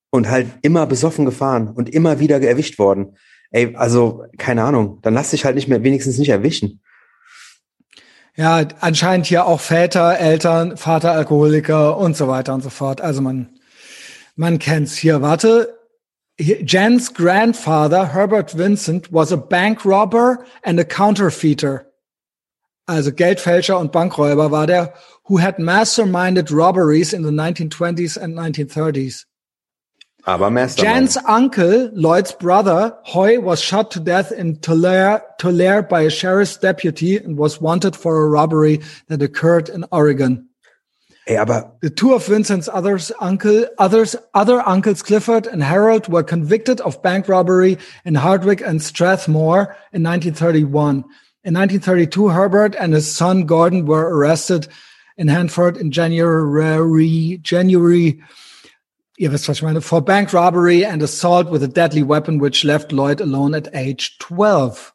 [0.10, 3.18] Und halt immer besoffen gefahren und immer wieder erwischt worden.
[3.52, 5.00] Ey, also, keine Ahnung.
[5.02, 6.82] Dann lass dich halt nicht mehr, wenigstens nicht erwischen.
[8.36, 13.00] Ja, anscheinend hier auch Väter, Eltern, Vater Alkoholiker und so weiter und so fort.
[13.00, 13.50] Also man,
[14.36, 15.22] man kennt's hier.
[15.22, 15.80] Warte.
[16.38, 21.86] Jen's grandfather, Herbert Vincent, was a bank robber and a counterfeiter.
[22.88, 24.94] Also Geldfälscher und Bankräuber war der,
[25.28, 29.26] who had masterminded robberies in the 1920s and 1930s.
[30.28, 30.96] Aber Mastermind.
[30.96, 36.58] Jan's uncle, Lloyd's brother, Hoy, was shot to death in Tulare, Tulare by a sheriff's
[36.58, 40.50] deputy and was wanted for a robbery that occurred in Oregon.
[41.28, 46.24] Ey, aber The two of Vincent's others uncle, others, other uncles, Clifford and Harold, were
[46.24, 51.04] convicted of bank robbery in Hardwick and Strathmore in 1931.
[51.46, 54.68] In 1932, Herbert and his son Gordon were arrested
[55.16, 58.20] in Hanford in January, January,
[59.18, 62.64] ihr wisst, was ich meine, for bank robbery and assault with a deadly weapon, which
[62.64, 64.92] left Lloyd alone at age 12.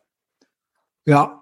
[1.06, 1.40] Ja.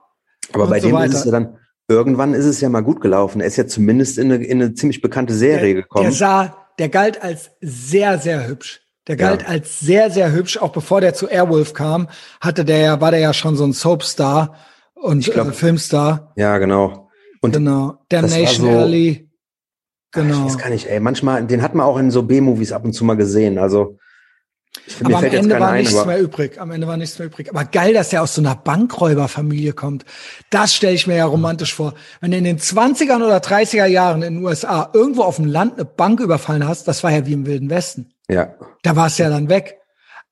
[0.53, 1.13] Aber bei so dem weiter.
[1.13, 1.57] ist es ja dann,
[1.89, 3.41] irgendwann ist es ja mal gut gelaufen.
[3.41, 6.13] Er ist ja zumindest in eine, in eine ziemlich bekannte Serie Der gekommen.
[6.13, 8.83] sah, der galt als sehr, sehr hübsch.
[9.07, 9.49] Der galt Ja.
[9.49, 10.59] als sehr, sehr hübsch.
[10.59, 12.09] Auch bevor der zu Airwolf kam,
[12.43, 14.55] hatte der ja, war der ja schon so ein Soapstar
[15.03, 16.33] und Ich glaub- äh, Filmstar.
[16.37, 17.09] Ja, genau.
[17.41, 17.99] Und Genau.
[18.09, 19.25] Damnation so- Alley.
[20.15, 20.45] Ach, ich Genau.
[20.47, 21.01] weiß gar nicht, ey.
[21.01, 23.59] Manchmal, den hat man auch in so B-Movies ab und zu mal gesehen.
[23.59, 23.99] Also,
[24.87, 26.61] ich, Aber am Ende war ein, nichts mehr übrig.
[26.61, 27.51] Am Ende war nichts mehr übrig.
[27.51, 30.05] Aber geil, dass der aus so einer Bankräuberfamilie kommt.
[30.51, 31.95] Das stelle ich mir ja romantisch vor.
[32.20, 35.75] Wenn du in den 20ern oder 30er Jahren in den USA irgendwo auf dem Land
[35.75, 38.12] eine Bank überfallen hast, das war ja wie im Wilden Westen.
[38.29, 38.55] ja.
[38.83, 39.79] Da war es ja dann weg.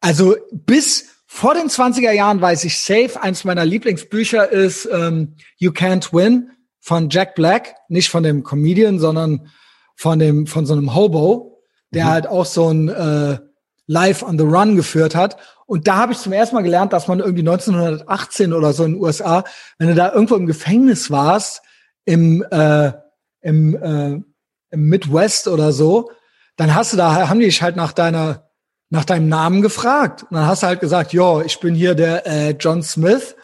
[0.01, 5.73] Also bis vor den 20er Jahren weiß ich safe, eins meiner Lieblingsbücher ist ähm, You
[5.73, 6.51] Can't Win
[6.81, 9.51] von Jack Black, nicht von dem Comedian, sondern
[9.97, 13.39] von dem von so einem Hobo, der halt auch so ein äh,
[13.87, 15.37] Live on the Run geführt hat.
[15.67, 18.93] Und da habe ich zum ersten Mal gelernt, dass man irgendwie 1918 oder so in
[18.93, 19.45] den USA,
[19.79, 21.63] wenn du da irgendwo im Gefängnis warst,
[22.05, 22.93] im, äh,
[23.41, 24.21] im, äh,
[24.71, 26.11] im Midwest oder so,
[26.57, 28.46] dann hast du da, haben die dich halt nach deiner,
[28.91, 30.23] nach deinem Namen gefragt.
[30.25, 33.37] Und dann hast du halt gesagt, jo, ich bin hier der äh, John Smith.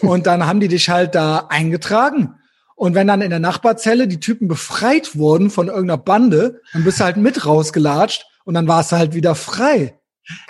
[0.00, 2.34] Und dann haben die dich halt da eingetragen.
[2.74, 7.00] Und wenn dann in der Nachbarzelle die Typen befreit wurden von irgendeiner Bande, dann bist
[7.00, 9.98] du halt mit rausgelatscht und dann warst du halt wieder frei.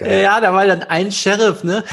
[0.00, 1.84] Ja, da war dann ein Sheriff, ne?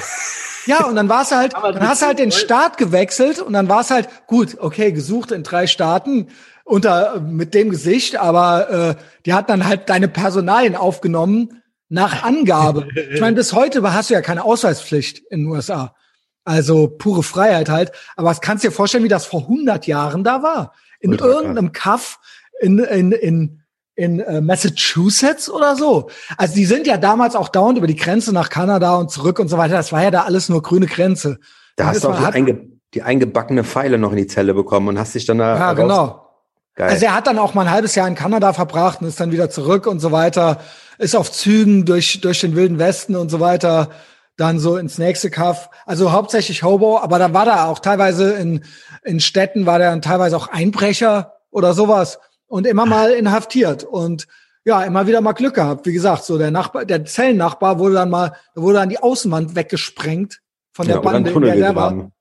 [0.66, 3.70] Ja, und dann war's halt, Aber dann hast du halt den Staat gewechselt und dann
[3.70, 6.30] war's halt gut, okay, gesucht in drei Staaten
[6.66, 8.96] unter mit dem Gesicht, aber äh,
[9.26, 11.62] die hat dann halt deine Personalien aufgenommen
[11.94, 12.88] nach Angabe.
[13.14, 15.96] ich meine, bis heute hast du ja keine Ausweispflicht in den USA.
[16.44, 17.92] Also pure Freiheit halt.
[18.16, 20.74] Aber was kannst du dir vorstellen, wie das vor 100 Jahren da war?
[21.00, 22.20] In Ultra irgendeinem Kaff
[22.60, 23.62] in, in, in,
[23.96, 26.10] in äh, Massachusetts oder so.
[26.38, 29.48] Also die sind ja damals auch dauernd über die Grenze nach Kanada und zurück und
[29.48, 29.76] so weiter.
[29.76, 31.40] Das war ja da alles nur grüne Grenze.
[31.76, 34.54] Da Und hast du auch so hat- einge die eingebackene Pfeile noch in die Zelle
[34.54, 36.30] bekommen und hast dich dann da Ja, genau.
[36.76, 36.90] Geil.
[36.90, 39.32] Also er hat dann auch mal ein halbes Jahr in Kanada verbracht und ist dann
[39.32, 40.60] wieder zurück und so weiter,
[40.98, 43.90] ist auf Zügen durch, durch den Wilden Westen und so weiter,
[44.38, 45.70] dann so ins nächste Kaff.
[45.86, 48.64] Also hauptsächlich Hobo, aber da war da auch teilweise in,
[49.04, 54.28] in Städten war der dann teilweise auch Einbrecher oder sowas und immer mal inhaftiert und
[54.66, 55.86] ja, immer wieder mal Glück gehabt.
[55.86, 59.56] Wie gesagt, so der Nachbar, der Zellennachbar wurde dann mal, da wurde dann die Außenwand
[59.56, 60.40] weggesprengt
[60.72, 62.12] von der ja, Bande, in der der war.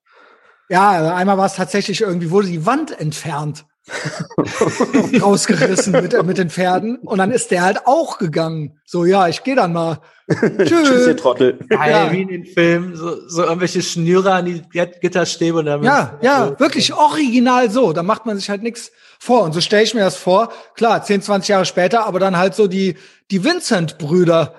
[0.69, 3.65] Ja, einmal war es tatsächlich irgendwie, wurde die Wand entfernt.
[5.21, 6.97] rausgerissen mit, mit den Pferden.
[6.97, 8.79] Und dann ist der halt auch gegangen.
[8.85, 9.99] So, ja, ich gehe dann mal.
[10.29, 11.07] Tschüss, Tschüss.
[11.07, 11.59] ihr Trottel.
[11.69, 12.11] Ja.
[12.11, 16.17] wie in den Filmen, so, so irgendwelche Schnüre an die Git- Gitterstäbe und dann Ja,
[16.21, 17.91] ja, wirklich original so.
[17.93, 19.43] Da macht man sich halt nichts vor.
[19.43, 20.51] Und so stelle ich mir das vor.
[20.75, 22.95] Klar, 10, 20 Jahre später, aber dann halt so die,
[23.31, 24.55] die Vincent-Brüder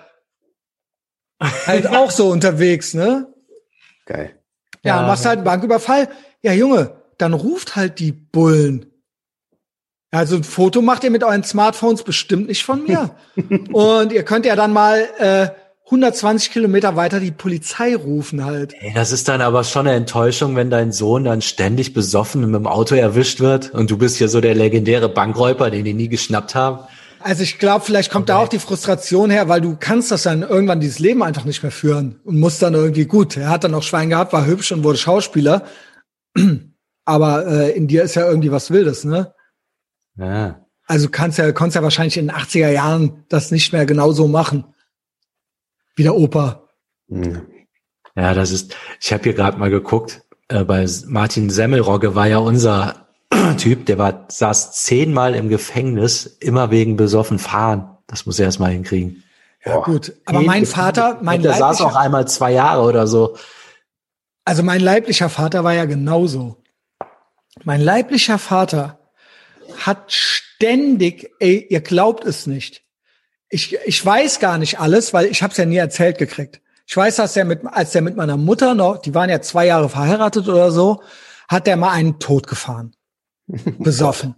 [1.40, 3.32] halt auch so unterwegs, ne?
[4.06, 4.38] Geil.
[4.82, 5.06] Ja, Ja.
[5.06, 6.08] machst halt einen Banküberfall.
[6.42, 8.86] Ja, Junge, dann ruft halt die Bullen.
[10.14, 13.10] Also ein Foto macht ihr mit euren Smartphones bestimmt nicht von mir.
[13.72, 15.48] Und ihr könnt ja dann mal äh,
[15.86, 18.74] 120 Kilometer weiter die Polizei rufen halt.
[18.78, 22.54] Ey, das ist dann aber schon eine Enttäuschung, wenn dein Sohn dann ständig besoffen mit
[22.54, 26.08] dem Auto erwischt wird und du bist ja so der legendäre Bankräuber, den die nie
[26.08, 26.78] geschnappt haben.
[27.18, 30.42] Also ich glaube, vielleicht kommt da auch die Frustration her, weil du kannst das dann
[30.42, 33.36] irgendwann dieses Leben einfach nicht mehr führen und musst dann irgendwie gut.
[33.36, 35.64] Er hat dann auch Schwein gehabt, war hübsch und wurde Schauspieler.
[37.04, 39.34] Aber äh, in dir ist ja irgendwie was Wildes, ne?
[40.16, 40.64] Ja.
[40.86, 44.64] Also kannst ja, konntest ja wahrscheinlich in den 80er Jahren das nicht mehr genauso machen.
[45.96, 46.68] Wie der Opa.
[47.08, 47.46] Hm.
[48.16, 52.38] Ja, das ist, ich habe hier gerade mal geguckt, äh, bei Martin Semmelrogge war ja
[52.38, 53.06] unser
[53.58, 57.96] Typ, der war, saß zehnmal im Gefängnis, immer wegen besoffen fahren.
[58.06, 59.24] Das muss er erst mal hinkriegen.
[59.64, 60.12] Ja, gut.
[60.26, 63.36] Aber Zehn mein Vater, mein Und der saß auch einmal zwei Jahre oder so.
[64.44, 66.62] also mein leiblicher Vater war ja genauso.
[67.64, 68.98] Mein leiblicher Vater
[69.78, 72.82] hat ständig, ey, ihr glaubt es nicht.
[73.48, 76.60] Ich, ich weiß gar nicht alles, weil ich habe es ja nie erzählt gekriegt.
[76.86, 79.66] Ich weiß, dass er mit, als er mit meiner Mutter noch, die waren ja zwei
[79.66, 81.02] Jahre verheiratet oder so,
[81.48, 82.94] hat er mal einen Tod gefahren.
[83.78, 84.34] Besoffen.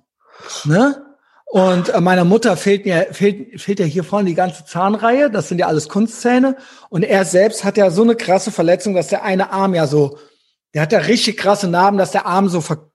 [0.65, 1.03] ne?
[1.47, 5.31] Und äh, meiner Mutter fehlt mir, fehlt, fehlt ja hier vorne die ganze Zahnreihe.
[5.31, 6.57] Das sind ja alles Kunstzähne.
[6.89, 10.19] Und er selbst hat ja so eine krasse Verletzung, dass der eine Arm ja so,
[10.75, 12.91] der hat ja richtig krasse Narben, dass der Arm so, ver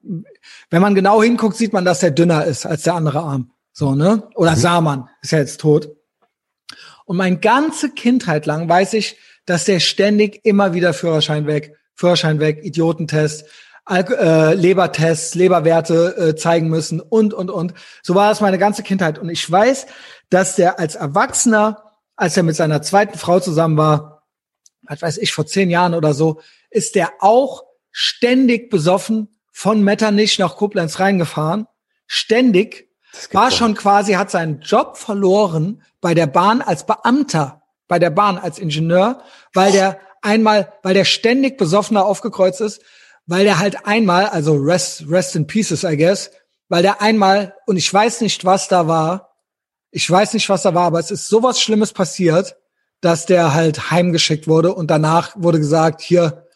[0.69, 3.51] wenn man genau hinguckt, sieht man, dass der dünner ist als der andere Arm.
[3.73, 4.29] So, ne?
[4.35, 5.89] Oder sah man, ist ja jetzt tot.
[7.05, 12.39] Und meine ganze Kindheit lang weiß ich, dass der ständig immer wieder Führerschein weg, Führerschein
[12.39, 13.45] weg, Idiotentest,
[13.85, 17.73] Alk äh, Lebertests, Leberwerte äh, zeigen müssen und, und, und.
[18.03, 19.17] So war das meine ganze Kindheit.
[19.17, 19.87] Und ich weiß,
[20.29, 21.83] dass der als Erwachsener,
[22.15, 24.27] als er mit seiner zweiten Frau zusammen war,
[24.83, 26.41] was weiß ich, vor zehn Jahren oder so,
[26.71, 31.67] ist der auch ständig besoffen von Metternich nach Koblenz reingefahren.
[32.07, 32.89] Ständig.
[33.33, 38.37] War schon quasi, hat seinen Job verloren bei der Bahn als Beamter, bei der Bahn
[38.37, 39.21] als Ingenieur,
[39.53, 42.81] weil der einmal, weil der ständig besoffener aufgekreuzt ist,
[43.25, 46.31] weil der halt einmal, also rest, rest in pieces, I guess,
[46.69, 49.35] weil der einmal, und ich weiß nicht, was da war,
[49.91, 52.55] ich weiß nicht, was da war, aber es ist sowas Schlimmes passiert,
[53.01, 56.47] dass der halt heimgeschickt wurde und danach wurde gesagt, hier,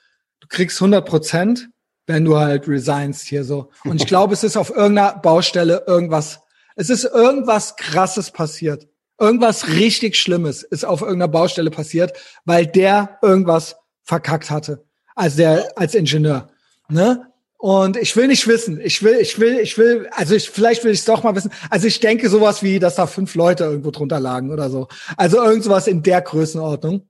[0.45, 1.69] du kriegst 100 Prozent,
[2.07, 3.71] wenn du halt resignst hier so.
[3.83, 6.39] Und ich glaube, es ist auf irgendeiner Baustelle irgendwas,
[6.75, 8.87] es ist irgendwas krasses passiert.
[9.19, 12.13] Irgendwas richtig Schlimmes ist auf irgendeiner Baustelle passiert,
[12.43, 14.83] weil der irgendwas verkackt hatte.
[15.15, 16.49] Als der, als Ingenieur.
[16.89, 17.31] Ne?
[17.57, 18.81] Und ich will nicht wissen.
[18.81, 21.51] Ich will, ich will, ich will, also ich, vielleicht will ich es doch mal wissen.
[21.69, 24.89] Also ich denke sowas wie, dass da fünf Leute irgendwo drunter lagen oder so.
[25.15, 27.07] Also irgend sowas in der Größenordnung.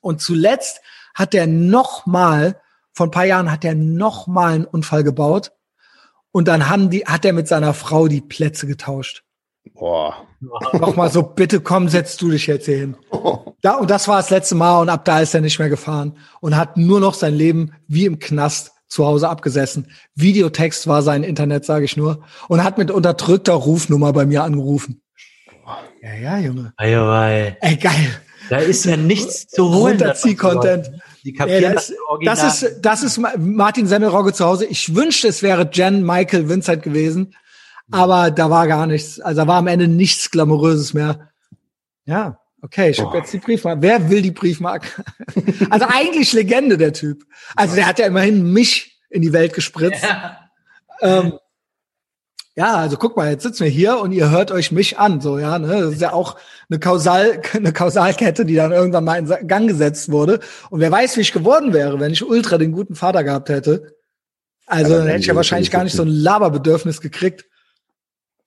[0.00, 0.80] Und zuletzt
[1.20, 2.60] hat der noch mal,
[2.92, 5.52] vor ein paar Jahren hat er noch mal einen Unfall gebaut.
[6.32, 9.22] Und dann haben die, hat er mit seiner Frau die Plätze getauscht.
[9.74, 10.26] Boah.
[10.72, 12.96] Noch mal so, bitte komm, setz du dich jetzt hier hin.
[13.62, 16.16] Da, und das war das letzte Mal und ab da ist er nicht mehr gefahren
[16.40, 19.92] und hat nur noch sein Leben wie im Knast zu Hause abgesessen.
[20.14, 22.24] Videotext war sein Internet, sage ich nur.
[22.48, 25.02] Und hat mit unterdrückter Rufnummer bei mir angerufen.
[26.00, 26.72] Ja, ja, Junge.
[26.78, 27.58] Ei, ei.
[27.60, 28.22] Ey, geil.
[28.48, 29.98] Da ist ja nichts zu holen.
[29.98, 30.90] Runterzieh-Content.
[31.24, 31.92] Die kapieren das,
[32.24, 34.66] das, das ist, das ist Ma- Martin Semmelrogge zu Hause.
[34.66, 37.34] Ich wünschte, es wäre Jen Michael Vincent gewesen.
[37.92, 39.20] Aber da war gar nichts.
[39.20, 41.30] Also da war am Ende nichts Glamouröses mehr.
[42.04, 43.82] Ja, okay, ich habe jetzt die Briefmarke.
[43.82, 44.88] Wer will die Briefmarke?
[45.70, 47.24] also eigentlich Legende, der Typ.
[47.56, 50.04] Also der hat ja immerhin mich in die Welt gespritzt.
[51.02, 51.32] Ähm,
[52.56, 55.38] ja, also guck mal, jetzt sitzen wir hier und ihr hört euch mich an, so
[55.38, 55.82] ja, ne?
[55.82, 56.36] Das ist ja auch
[56.68, 60.40] eine Kausal, eine Kausalkette, die dann irgendwann mal in Gang gesetzt wurde.
[60.68, 63.96] Und wer weiß, wie ich geworden wäre, wenn ich ultra den guten Vater gehabt hätte.
[64.66, 67.46] Also dann hätte ich ja wahrscheinlich gar nicht so ein Laberbedürfnis gekriegt.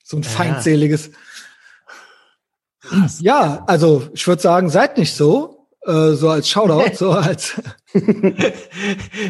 [0.03, 1.11] So ein feindseliges.
[3.19, 7.55] Ja, also ich würde sagen, seid nicht so, äh, so als Shoutout, so als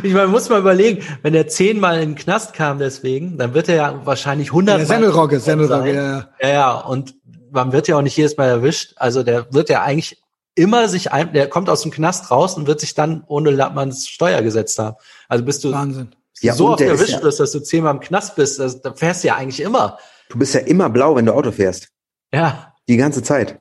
[0.04, 3.70] Ich meine, muss mal überlegen, wenn er zehnmal in den Knast kam deswegen, dann wird
[3.70, 5.40] er ja wahrscheinlich der hundertmal Semmelrogge.
[5.40, 6.30] Semmelrogge, ja, ja.
[6.42, 7.16] Ja, ja, und
[7.52, 8.94] man wird ja auch nicht jedes Mal erwischt.
[8.98, 10.22] Also der wird ja eigentlich
[10.56, 14.08] immer sich ein, der kommt aus dem Knast raus und wird sich dann ohne Lappmanns
[14.08, 14.96] Steuer gesetzt haben.
[15.28, 16.16] Also bist du Wahnsinn.
[16.42, 19.24] Ja, so oft erwischt ja- wirst, dass du zehnmal im Knast bist, das, da fährst
[19.24, 19.98] du ja eigentlich immer.
[20.30, 21.90] Du bist ja immer blau, wenn du Auto fährst.
[22.34, 22.74] Ja.
[22.88, 23.60] Die ganze Zeit.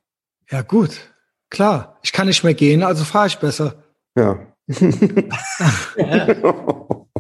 [0.51, 0.91] Ja, gut.
[1.51, 1.99] Klar.
[2.03, 3.75] Ich kann nicht mehr gehen, also fahre ich besser.
[4.17, 4.39] Ja.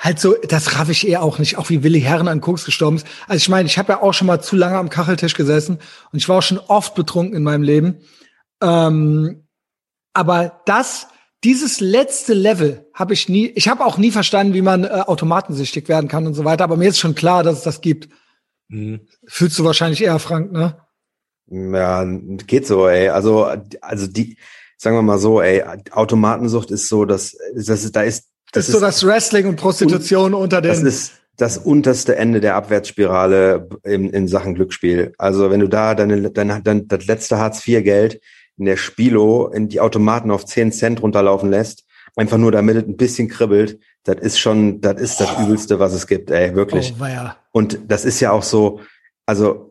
[0.00, 2.96] Halt so, das raff ich eher auch nicht, auch wie Willi Herren an Koks gestorben
[2.96, 3.06] ist.
[3.28, 5.78] Also ich meine, ich habe ja auch schon mal zu lange am Kacheltisch gesessen
[6.10, 7.98] und ich war auch schon oft betrunken in meinem Leben.
[8.62, 9.46] Ähm,
[10.14, 11.08] aber das,
[11.44, 15.88] dieses letzte Level habe ich nie, ich habe auch nie verstanden, wie man äh, automatensüchtig
[15.88, 18.08] werden kann und so weiter, aber mir ist schon klar, dass es das gibt.
[18.68, 19.06] Mhm.
[19.26, 20.78] Fühlst du wahrscheinlich eher, Frank, ne?
[21.50, 22.06] Ja,
[22.46, 23.08] geht so, ey.
[23.08, 23.50] Also,
[23.80, 24.36] also die,
[24.80, 28.72] sagen wir mal so, ey, Automatensucht ist so, dass, das ist, da ist, Das ist
[28.72, 30.86] so das Wrestling und Prostitution unter das den.
[30.86, 35.12] ist das unterste Ende der Abwärtsspirale in, in Sachen Glücksspiel.
[35.18, 38.22] Also wenn du da deine, dein, dein, das letzte Hartz-IV-Geld
[38.56, 41.84] in der Spilo in die Automaten auf 10 Cent runterlaufen lässt,
[42.16, 45.92] einfach nur damit es ein bisschen kribbelt, das ist schon, das ist das Übelste, was
[45.92, 46.94] es gibt, ey, wirklich.
[46.98, 47.30] oh.
[47.52, 48.80] Und das ist ja auch so,
[49.26, 49.69] also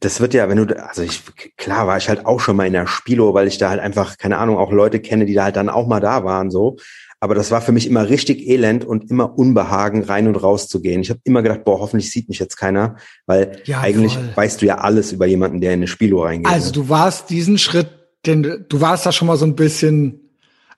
[0.00, 1.22] das wird ja, wenn du, also ich,
[1.56, 4.18] klar war ich halt auch schon mal in der Spilo, weil ich da halt einfach,
[4.18, 6.76] keine Ahnung, auch Leute kenne, die da halt dann auch mal da waren, so.
[7.20, 10.82] Aber das war für mich immer richtig elend und immer Unbehagen, rein und raus zu
[10.82, 11.00] gehen.
[11.00, 12.96] Ich habe immer gedacht, boah, hoffentlich sieht mich jetzt keiner,
[13.26, 14.28] weil Ja, eigentlich voll.
[14.34, 16.52] weißt du ja alles über jemanden, der in eine Spilo reingeht.
[16.52, 16.72] Also ne?
[16.72, 17.88] du warst diesen Schritt,
[18.26, 20.20] den du warst da schon mal so ein bisschen,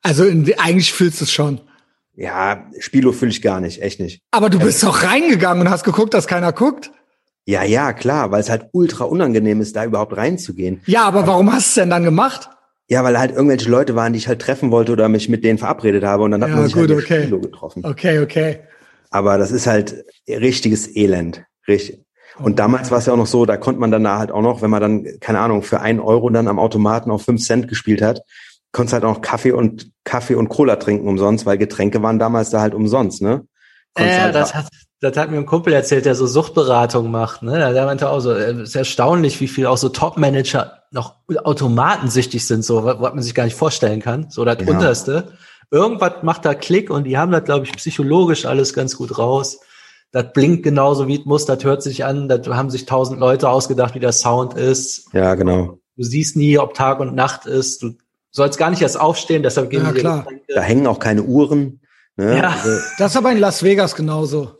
[0.03, 1.61] also in, eigentlich fühlst du es schon.
[2.15, 4.23] ja, Spilo fühle ich gar nicht, echt nicht.
[4.31, 6.93] Aber du bist doch reingegangen und hast geguckt, dass keiner guckt.
[7.47, 10.83] Ja, ja, klar, weil es halt ultra unangenehm ist, da überhaupt reinzugehen.
[10.87, 12.51] Ja, aber warum hast du es denn dann gemacht?
[12.89, 15.59] Ja, weil halt irgendwelche Leute waren, die ich halt treffen wollte oder mich mit denen
[15.59, 17.23] verabredet habe und dann hat Ja, man sich gut, halt okay.
[17.23, 17.85] Spilo getroffen.
[17.85, 18.59] Okay, okay.
[19.11, 21.45] Aber das ist halt richtiges Elend.
[21.69, 22.05] Richtig.
[22.39, 24.43] Und damals war es ja auch noch so, da konnte man dann da halt auch
[24.43, 27.67] noch, wenn man dann, keine Ahnung, für einen Euro dann am Automaten auf fünf Cent
[27.69, 28.21] gespielt hat,
[28.73, 32.51] konntest halt auch noch Kaffee und Kaffee und Cola trinken umsonst, weil Getränke waren damals
[32.51, 33.47] da halt umsonst, ne?
[33.99, 34.67] Ja, das hat,
[35.01, 37.43] das hat mir ein Kumpel erzählt, der so Suchtberatung macht.
[37.43, 37.73] Ne?
[37.73, 41.15] Der meinte auch so, äh, es ist erstaunlich, wie viel auch so Top-Manager noch
[41.45, 44.27] automatensüchtig sind, so was was man sich gar nicht vorstellen kann.
[44.31, 44.67] So das Ja.
[44.73, 45.33] Unterste.
[45.71, 49.59] Irgendwas macht da Klick und die haben das, glaube ich, psychologisch alles ganz gut raus.
[50.13, 53.49] Das blinkt genauso wie es muss, das hört sich an, da haben sich tausend Leute
[53.49, 55.09] ausgedacht, wie der Sound ist.
[55.13, 55.79] ja, genau.
[55.97, 57.83] Du siehst nie, ob Tag und Nacht ist.
[57.83, 57.95] Du
[58.31, 59.93] sollst gar nicht erst aufstehen, deshalb geben Ja.
[59.93, 60.27] Getränke.
[60.55, 61.81] Da hängen auch keine Uhren.
[62.17, 62.39] Ne?
[62.39, 62.49] Ja.
[62.51, 64.53] Also, Das ist aber in Las Vegas genauso.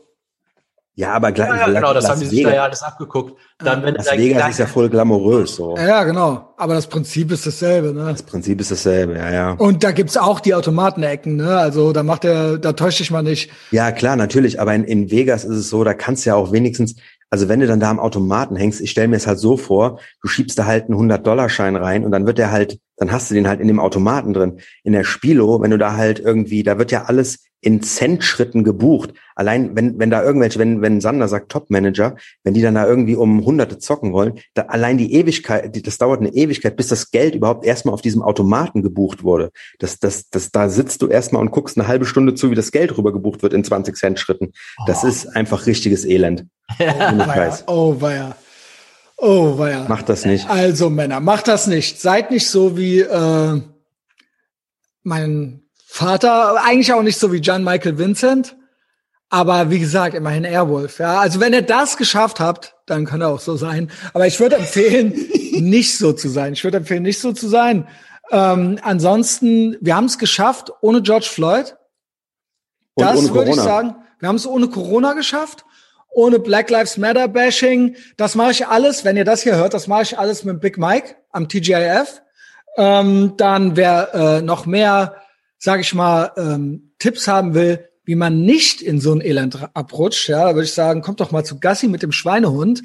[0.95, 1.49] ja, aber gleich.
[1.49, 3.39] Ja, ja, genau, das haben die sich da ja alles abgeguckt.
[3.59, 5.77] Dann, wenn Las Vegas ist ja voll glamourös, so.
[5.77, 6.55] Ja, genau.
[6.57, 8.11] Aber das Prinzip ist dasselbe, ne?
[8.13, 9.51] Das Prinzip ist dasselbe, ja, ja.
[9.53, 11.57] Und da gibt's auch die Automatenecken, ne?
[11.59, 13.51] Also da macht er, da täuscht dich mal nicht.
[13.71, 14.61] Ja, klar, natürlich.
[14.61, 16.97] Aber in, in Vegas ist es so, da kannst du ja auch wenigstens,
[17.29, 19.99] also wenn du dann da am Automaten hängst, ich stelle mir es halt so vor,
[20.23, 23.35] du schiebst da halt einen 100-Dollar-Schein rein und dann wird der halt, dann hast du
[23.35, 24.61] den halt in dem Automaten drin.
[24.85, 29.13] In der Spilo, wenn du da halt irgendwie, da wird ja alles in Centschritten gebucht.
[29.35, 32.15] Allein, wenn, wenn da irgendwelche, wenn, wenn Sander sagt Top-Manager,
[32.45, 36.21] wenn die dann da irgendwie um Hunderte zocken wollen, da allein die Ewigkeit, das dauert
[36.21, 39.51] eine Ewigkeit, bis das Geld überhaupt erstmal auf diesem Automaten gebucht wurde.
[39.79, 42.71] Das, das, das, da sitzt du erstmal und guckst eine halbe Stunde zu, wie das
[42.71, 44.53] Geld rüber gebucht wird in 20 Cent Schritten.
[44.87, 46.47] Das ist einfach richtiges Elend.
[46.79, 47.59] Ohne Weia.
[47.67, 48.37] Oh, weia.
[49.19, 49.85] Oh, weia.
[49.89, 50.49] Macht das nicht.
[50.49, 52.01] Also Männer, macht das nicht.
[52.01, 53.61] Seid nicht so wie äh,
[55.03, 58.57] mein Vater, eigentlich auch nicht so wie John Michael Vincent,
[59.31, 60.99] aber wie gesagt, immerhin Airwolf.
[60.99, 63.91] Ja, also wenn ihr das geschafft habt, dann könnt ihr auch so sein.
[64.13, 65.15] Aber ich würde empfehlen,
[65.61, 66.53] nicht so zu sein.
[66.53, 67.89] Ich würde empfehlen, nicht so zu sein.
[68.31, 71.77] Ähm, ansonsten, wir haben es geschafft ohne George Floyd.
[72.95, 73.97] Und Das würde ich sagen.
[74.19, 75.65] Wir haben es ohne Corona geschafft,
[76.11, 77.97] ohne Black Lives Matter Bashing.
[78.17, 80.79] Das mache ich alles, wenn ihr das hier hört, das mache ich alles mit Big
[80.79, 82.23] Mike am TGIF.
[82.79, 85.17] Ähm, dann wer äh, noch mehr,
[85.59, 90.29] sage ich mal, ähm, Tipps haben will, wie man nicht in so ein Elend abrutscht,
[90.29, 92.83] ja, würde ich sagen, kommt doch mal zu Gassi mit dem Schweinehund.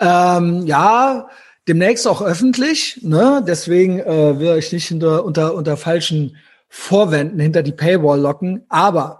[0.00, 1.28] Ähm, ja,
[1.66, 3.42] demnächst auch öffentlich, ne?
[3.46, 6.36] Deswegen äh, will ich nicht hinter, unter, unter falschen
[6.68, 8.64] Vorwänden hinter die Paywall locken.
[8.68, 9.19] Aber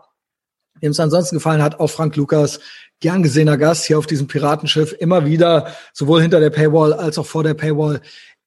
[0.80, 2.60] wem es ansonsten gefallen hat, auch Frank Lukas,
[3.00, 7.26] gern gesehener Gast hier auf diesem Piratenschiff, immer wieder, sowohl hinter der Paywall als auch
[7.26, 8.00] vor der Paywall.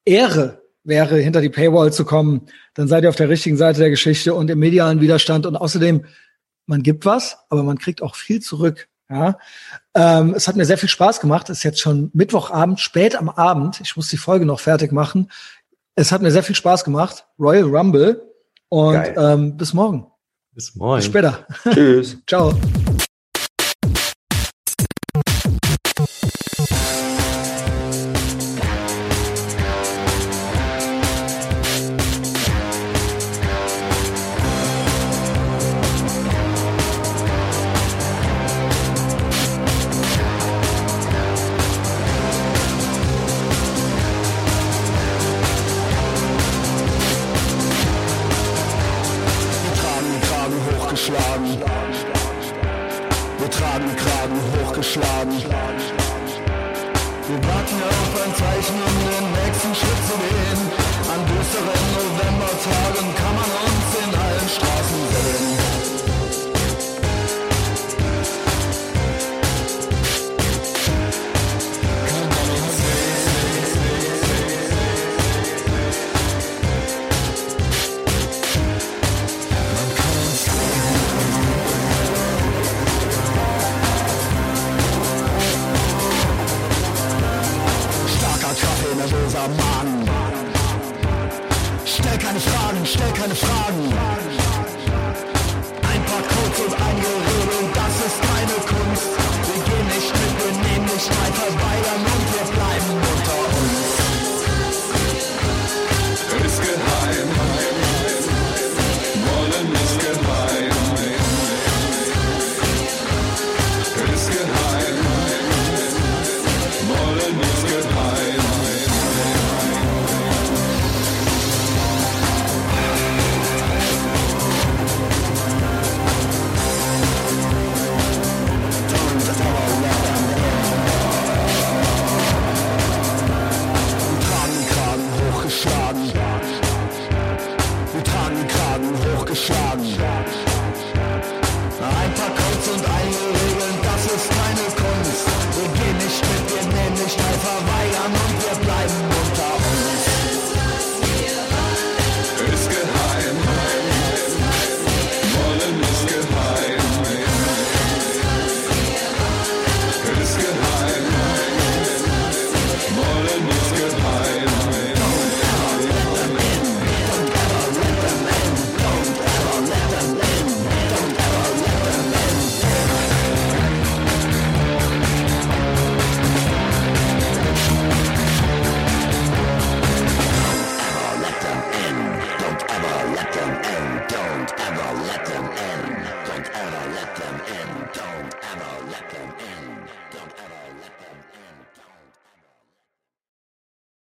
[0.05, 3.89] Ehre wäre, hinter die Paywall zu kommen, dann seid ihr auf der richtigen Seite der
[3.89, 5.45] Geschichte und im medialen Widerstand.
[5.45, 6.05] Und außerdem
[6.65, 8.87] man gibt was, aber man kriegt auch viel zurück.
[9.09, 9.37] Ja,
[9.95, 11.49] ähm, es hat mir sehr viel Spaß gemacht.
[11.49, 13.79] Es ist jetzt schon Mittwochabend, spät am Abend.
[13.81, 15.29] Ich muss die Folge noch fertig machen.
[15.95, 17.27] Es hat mir sehr viel Spaß gemacht.
[17.37, 18.33] Royal Rumble
[18.69, 20.07] und ähm, bis morgen.
[20.55, 20.97] Bis morgen.
[20.97, 21.45] Bis später.
[21.73, 22.17] Tschüss.
[22.27, 22.53] Ciao.